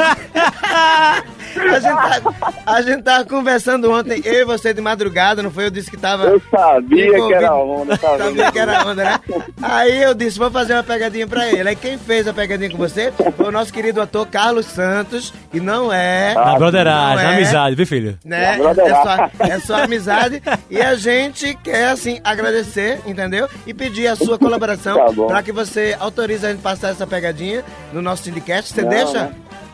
gente- 1.24 1.30
a 1.58 1.80
gente 1.80 1.96
tá, 1.96 2.54
a 2.66 2.82
gente 2.82 3.02
tava 3.04 3.26
conversando 3.26 3.92
ontem, 3.92 4.22
eu 4.24 4.34
e 4.42 4.46
você 4.46 4.74
de 4.74 4.82
madrugada, 4.82 5.42
não 5.42 5.52
foi? 5.52 5.66
Eu 5.66 5.72
disse 5.72 5.90
que 5.90 5.98
tava. 5.98 6.26
Eu 6.26 6.42
sabia 6.50 7.06
que 7.12 7.34
era 7.34 7.48
envolvido. 7.48 7.82
onda, 7.82 7.98
tá 7.98 8.12
vendo? 8.12 8.24
Sabia 8.24 8.52
que 8.52 8.60
era 8.60 8.86
onda, 8.86 9.04
né? 9.04 9.20
Aí 9.62 10.04
eu 10.04 10.14
disse, 10.14 10.38
vou 10.40 10.52
fazer 10.52 10.74
uma 10.74 10.84
pegadinha 10.84 11.28
pra 11.28 11.48
ele. 11.48 11.70
Aí 11.70 11.76
quem 11.76 11.98
fez 11.98 12.28
a 12.28 12.34
pegadinha 12.34 12.70
com 12.70 12.78
você 12.78 13.12
foi 13.36 13.48
o 13.48 13.52
nosso 13.52 13.72
querido 13.74 14.02
ator 14.02 14.28
Carlos 14.28 14.66
Santos, 14.66 15.34
e 15.54 15.60
não 15.60 15.92
é. 15.92 16.34
Na 16.34 16.60
não 16.60 16.72
na 16.72 17.24
é, 17.24 17.26
amizade, 17.36 17.76
viu, 17.76 17.88
filho? 17.88 18.18
Né? 18.24 18.58
É 18.60 18.90
só, 18.90 19.46
é 19.46 19.60
só 19.60 19.84
amizade. 19.84 20.42
E 20.70 20.82
a 20.82 20.96
gente 20.96 21.56
quer, 21.64 21.90
assim, 21.90 22.20
agradecer, 22.24 23.00
entendeu? 23.06 23.48
E 23.66 23.74
pedir 23.74 24.08
a 24.08 24.16
sua 24.16 24.38
colaboração 24.38 24.98
Tá 24.98 25.26
pra 25.28 25.44
que 25.44 25.52
você 25.52 25.96
autorize 26.00 26.46
a 26.46 26.52
gente 26.52 26.62
passar 26.62 26.90
essa 26.90 27.08
pegadinha 27.08 27.64
no 27.92 28.02
nosso 28.02 28.24
Syndicast. 28.24 28.74
Você 28.74 28.82
Não, 28.82 28.90
deixa? 28.90 29.24
não. 29.24 29.32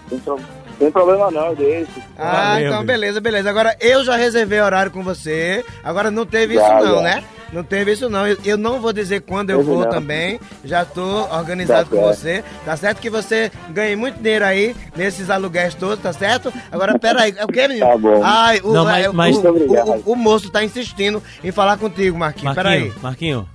Tem, 0.10 0.20
pro- 0.20 0.40
tem 0.80 0.92
problema 0.92 1.30
não, 1.32 1.48
eu 1.48 1.56
deixo. 1.56 1.92
Ah, 2.18 2.52
Valeu, 2.54 2.66
então 2.68 2.78
meu. 2.80 2.88
beleza, 2.88 3.22
beleza. 3.22 3.50
Agora 3.50 3.76
eu 3.80 4.04
já 4.04 4.16
reservei 4.16 4.60
horário 4.62 4.92
com 4.92 5.04
você. 5.04 5.64
Agora 5.84 6.10
não 6.12 6.26
teve 6.26 6.56
Já, 6.56 6.62
isso 6.80 6.86
não, 6.88 6.96
já. 6.98 7.02
né? 7.02 7.24
Não 7.54 7.64
teve 7.64 7.92
isso 7.94 8.10
não. 8.10 8.28
Eu, 8.28 8.38
eu 8.44 8.58
não 8.58 8.82
vou 8.82 8.92
dizer 8.92 9.22
quando 9.22 9.50
eu 9.52 9.64
vou 9.64 9.84
não. 9.84 9.90
também. 9.90 10.40
Já 10.64 10.84
tô 10.84 11.26
organizado 11.32 11.90
Tá 11.90 11.96
com 11.96 12.04
certo. 12.04 12.18
você. 12.20 12.44
Tá 12.66 12.76
certo 12.76 13.00
que 13.00 13.10
você 13.10 13.52
ganha 13.70 13.96
muito 13.96 14.20
dinheiro 14.22 14.44
aí 14.44 14.76
nesses 14.96 15.30
aluguéis 15.30 15.74
todos, 15.76 16.00
tá 16.04 16.12
certo? 16.12 16.52
Agora, 16.72 16.98
peraí. 17.00 17.34
É 17.38 17.44
o 17.46 17.48
que, 17.48 17.68
menino? 17.68 17.86
Tá 17.88 17.98
bom. 17.98 18.22
Ai, 18.24 18.60
o, 18.64 18.74
Não, 18.74 18.84
mas- 18.84 19.06
é, 19.06 19.10
o- 19.10 19.14
mas- 19.14 19.38
o, 19.38 19.42
o- 19.50 20.04
o 20.14 20.16
moço 20.16 20.50
tá 20.50 20.64
insistindo 20.64 21.22
em 21.44 21.52
falar 21.52 21.78
contigo, 21.78 22.18
Marquinhos. 22.18 22.56
Peraí. 22.56 22.92
Marquinho, 23.02 23.02
Marquinho, 23.04 23.50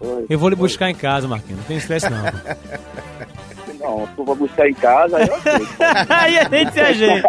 Oi. 0.00 0.26
eu 0.28 0.38
vou 0.38 0.48
lhe 0.48 0.56
buscar 0.56 0.90
em 0.90 0.94
casa, 0.94 1.26
Marquinho. 1.28 1.56
Não 1.58 1.64
tem 1.64 1.76
estresse 1.78 2.10
não. 2.10 2.20
Não, 3.80 4.06
tu 4.14 4.24
vai 4.24 4.36
buscar 4.36 4.68
em 4.68 4.74
casa, 4.74 5.16
aí 5.16 5.26
eu 5.28 5.34
aceito. 5.34 5.68
Aí 6.10 6.38
a 6.38 6.44
gente 6.48 6.72
se 6.72 6.80
ajeita. 6.80 7.28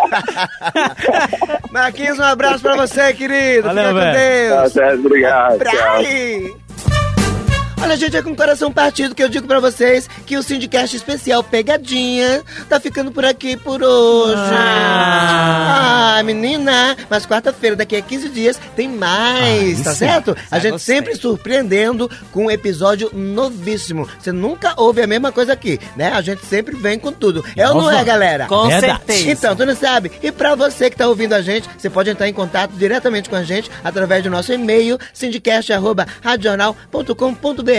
Marquinhos, 1.71 2.19
um 2.19 2.23
abraço 2.23 2.61
pra 2.61 2.75
você, 2.75 3.13
querido. 3.13 3.67
Valeu, 3.69 3.83
Fica 3.89 3.93
com 3.93 4.11
velho. 4.11 4.53
Tá 4.55 4.61
Deus. 4.61 4.73
certo, 4.73 4.99
obrigado. 5.05 5.57
Pra 5.57 5.71
Tchau. 5.71 5.95
aí. 5.97 6.53
Olha, 7.84 7.97
gente, 7.97 8.15
é 8.15 8.21
com 8.21 8.29
o 8.32 8.36
coração 8.36 8.71
partido 8.71 9.15
que 9.15 9.23
eu 9.23 9.27
digo 9.27 9.47
pra 9.47 9.59
vocês 9.59 10.07
que 10.27 10.38
o 10.38 10.43
Sindicast 10.43 10.95
Especial 10.95 11.43
Pegadinha 11.43 12.43
tá 12.69 12.79
ficando 12.79 13.11
por 13.11 13.25
aqui 13.25 13.57
por 13.57 13.82
hoje. 13.82 14.36
Ah. 14.38 16.17
Ah, 16.19 16.23
menina, 16.23 16.95
mas 17.09 17.25
quarta-feira, 17.25 17.75
daqui 17.75 17.95
a 17.95 18.01
15 18.01 18.29
dias, 18.29 18.59
tem 18.75 18.88
mais, 18.88 19.82
Ah, 19.82 19.86
tá 19.86 19.95
certo? 19.95 20.38
A 20.51 20.57
Já 20.57 20.61
gente 20.63 20.71
gostei. 20.73 20.95
sempre 20.95 21.15
surpreendendo 21.15 22.07
com 22.32 22.45
um 22.45 22.51
episódio 22.51 23.09
novíssimo. 23.13 24.07
Você 24.19 24.32
nunca 24.32 24.73
ouve 24.77 25.01
a 25.01 25.07
mesma 25.07 25.32
coisa 25.32 25.53
aqui, 25.53 25.79
né? 25.95 26.11
A 26.13 26.21
gente 26.21 26.45
sempre 26.45 26.75
vem 26.75 26.99
com 26.99 27.11
tudo. 27.11 27.43
É 27.57 27.67
ou 27.67 27.82
não 27.82 27.89
é, 27.91 28.03
galera? 28.03 28.45
Com 28.45 28.67
Verdade. 28.67 28.99
certeza. 29.07 29.32
Então, 29.32 29.55
tu 29.55 29.65
não 29.65 29.75
sabe? 29.75 30.11
E 30.21 30.32
pra 30.32 30.53
você 30.53 30.88
que 30.91 30.95
tá 30.97 31.07
ouvindo 31.07 31.34
a 31.34 31.41
gente, 31.41 31.67
você 31.77 31.89
pode 31.89 32.11
entrar 32.11 32.29
em 32.29 32.34
contato 32.34 32.71
diretamente 32.73 33.27
com 33.27 33.36
a 33.36 33.43
gente 33.43 33.71
através 33.84 34.21
do 34.23 34.29
nosso 34.29 34.53
e-mail, 34.53 34.99
sindicast.radional.com.br. 35.13 37.70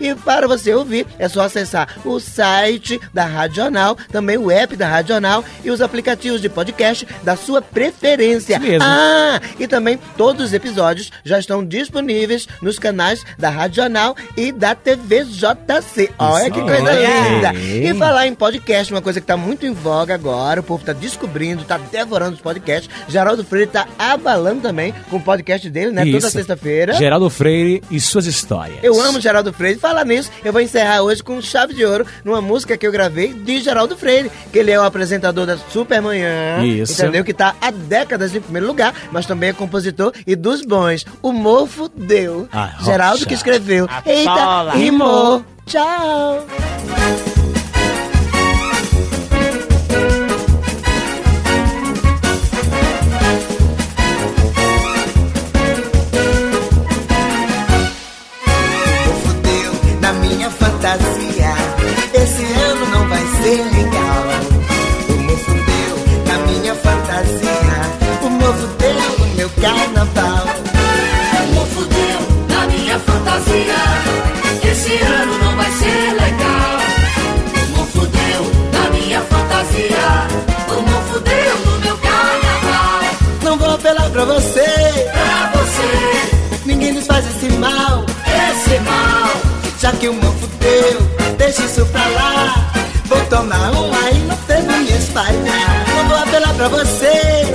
E 0.00 0.14
para 0.14 0.46
você 0.46 0.74
ouvir, 0.74 1.06
é 1.18 1.28
só 1.28 1.42
acessar 1.42 1.88
o 2.04 2.18
site 2.18 3.00
da 3.12 3.24
Radional, 3.24 3.96
também 4.10 4.36
o 4.36 4.50
app 4.50 4.76
da 4.76 4.86
Radional 4.86 5.44
e 5.64 5.70
os 5.70 5.80
aplicativos 5.80 6.40
de 6.40 6.48
podcast 6.48 7.06
da 7.22 7.36
sua 7.36 7.62
preferência. 7.62 8.54
Isso 8.56 8.66
mesmo. 8.66 8.84
Ah, 8.84 9.40
e 9.58 9.66
também 9.66 9.98
todos 10.16 10.46
os 10.46 10.52
episódios 10.52 11.10
já 11.24 11.38
estão 11.38 11.64
disponíveis 11.64 12.48
nos 12.60 12.78
canais 12.78 13.24
da 13.38 13.48
Radional 13.48 14.16
e 14.36 14.52
da 14.52 14.74
TV 14.74 15.24
JC. 15.24 16.10
Olha 16.18 16.50
que 16.50 16.60
coisa 16.60 16.92
linda! 16.92 17.54
E 17.54 17.94
falar 17.94 18.26
em 18.26 18.34
podcast, 18.34 18.92
uma 18.92 19.02
coisa 19.02 19.20
que 19.20 19.26
tá 19.26 19.36
muito 19.36 19.66
em 19.66 19.72
voga 19.72 20.14
agora, 20.14 20.60
o 20.60 20.62
povo 20.62 20.84
tá 20.84 20.92
descobrindo, 20.92 21.64
tá 21.64 21.78
devorando 21.78 22.34
os 22.34 22.40
podcasts. 22.40 22.90
Geraldo 23.08 23.44
Freire 23.44 23.70
tá 23.70 23.86
abalando 23.98 24.62
também 24.62 24.94
com 25.08 25.16
o 25.16 25.20
podcast 25.20 25.68
dele, 25.70 25.92
né? 25.92 26.04
Toda 26.04 26.18
Isso. 26.18 26.30
sexta-feira. 26.30 26.92
Geraldo 26.94 27.30
Freire 27.30 27.82
e 27.90 28.00
suas 28.00 28.26
histórias. 28.26 28.78
Eu 28.82 29.00
amo 29.00 29.20
Geraldo 29.20 29.29
Freire. 29.52 29.78
Falar 29.78 30.04
nisso, 30.04 30.30
eu 30.44 30.52
vou 30.52 30.60
encerrar 30.60 31.02
hoje 31.02 31.22
com 31.22 31.40
chave 31.40 31.72
de 31.74 31.84
ouro 31.84 32.06
numa 32.24 32.40
música 32.40 32.76
que 32.76 32.86
eu 32.86 32.92
gravei 32.92 33.32
de 33.32 33.60
Geraldo 33.60 33.96
Freire, 33.96 34.30
que 34.52 34.58
ele 34.58 34.70
é 34.70 34.78
o 34.78 34.82
apresentador 34.82 35.46
da 35.46 35.56
Supermanhã. 35.56 36.64
Isso. 36.64 37.00
Entendeu? 37.00 37.24
Que 37.24 37.32
tá 37.32 37.54
há 37.60 37.70
décadas 37.70 38.34
em 38.34 38.40
primeiro 38.40 38.66
lugar, 38.66 38.94
mas 39.10 39.26
também 39.26 39.50
é 39.50 39.52
compositor 39.52 40.12
e 40.26 40.34
dos 40.36 40.62
bons. 40.62 41.04
O 41.22 41.32
Mofo 41.32 41.88
deu. 41.88 42.48
A 42.52 42.74
Geraldo 42.82 43.26
que 43.26 43.34
escreveu. 43.34 43.86
A 43.88 44.02
Eita, 44.04 44.30
bola. 44.34 44.72
rimou. 44.72 45.44
Tchau. 45.66 46.46
Deixa 91.50 91.64
isso 91.64 91.84
pra 91.86 92.06
lá. 92.06 92.70
Vou 93.06 93.20
tomar 93.26 93.72
um 93.72 93.92
aí, 94.04 94.18
não 94.20 94.36
devo 94.46 94.72
me 94.78 94.92
espalhar. 94.96 95.84
Não 95.96 96.08
vou 96.08 96.16
apelar 96.16 96.54
pra 96.54 96.68
você. 96.68 97.10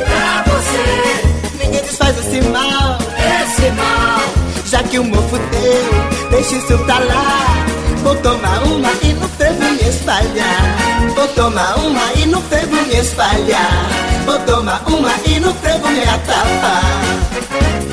Pra 0.06 0.54
você, 0.54 1.64
Ninguém 1.64 1.82
desfaz 1.82 2.18
esse 2.18 2.42
mal. 2.50 2.98
esse 3.42 3.72
mal. 3.72 4.20
Já 4.66 4.84
que 4.84 5.00
o 5.00 5.04
mofo 5.04 5.38
deu, 5.38 6.30
deixa 6.30 6.56
isso 6.56 6.78
pra 6.80 7.00
lá. 7.00 7.66
Vou 8.04 8.16
tomar 8.18 8.64
uma 8.64 8.92
e 9.02 9.14
no 9.14 9.30
fervo 9.30 9.64
me 9.64 9.90
espalhar. 9.90 10.76
Vou 11.16 11.28
tomar 11.30 11.78
uma 11.80 12.14
e 12.18 12.26
no 12.26 12.42
fervo 12.42 12.76
me 12.76 12.98
espalhar. 12.98 13.90
Vou 14.26 14.40
tomar 14.40 14.84
uma 14.88 15.12
e 15.26 15.40
no 15.40 15.54
fervo 15.54 15.88
me 15.88 16.04
atapar. 16.04 17.85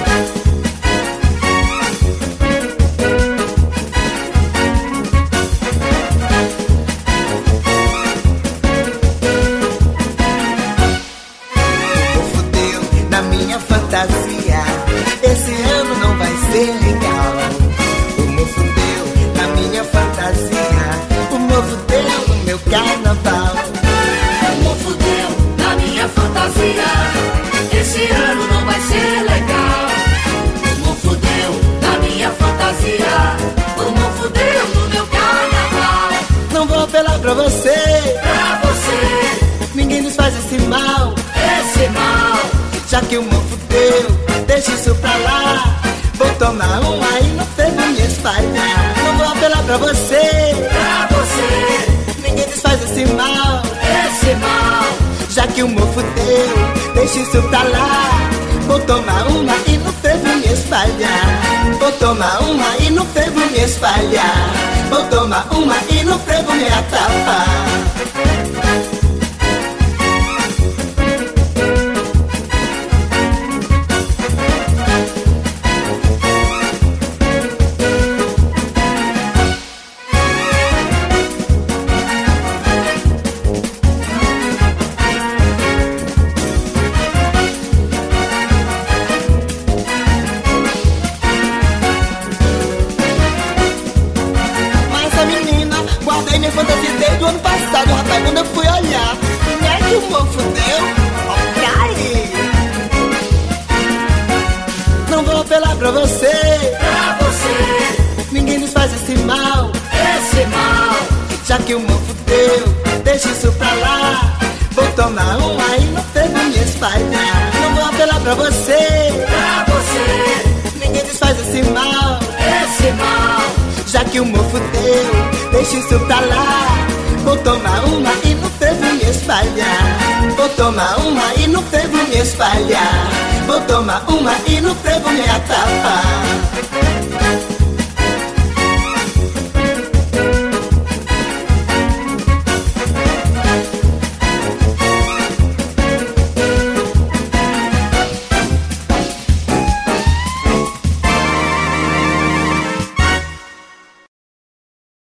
Me 63.93 64.07
espalhar. 64.07 64.53
Vou 64.89 65.05
tomar 65.05 65.47
uma 65.53 65.77
e 65.91 66.03
no 66.05 66.19
fervo 66.19 66.53
me 66.53 66.67
atapar. 66.67 67.52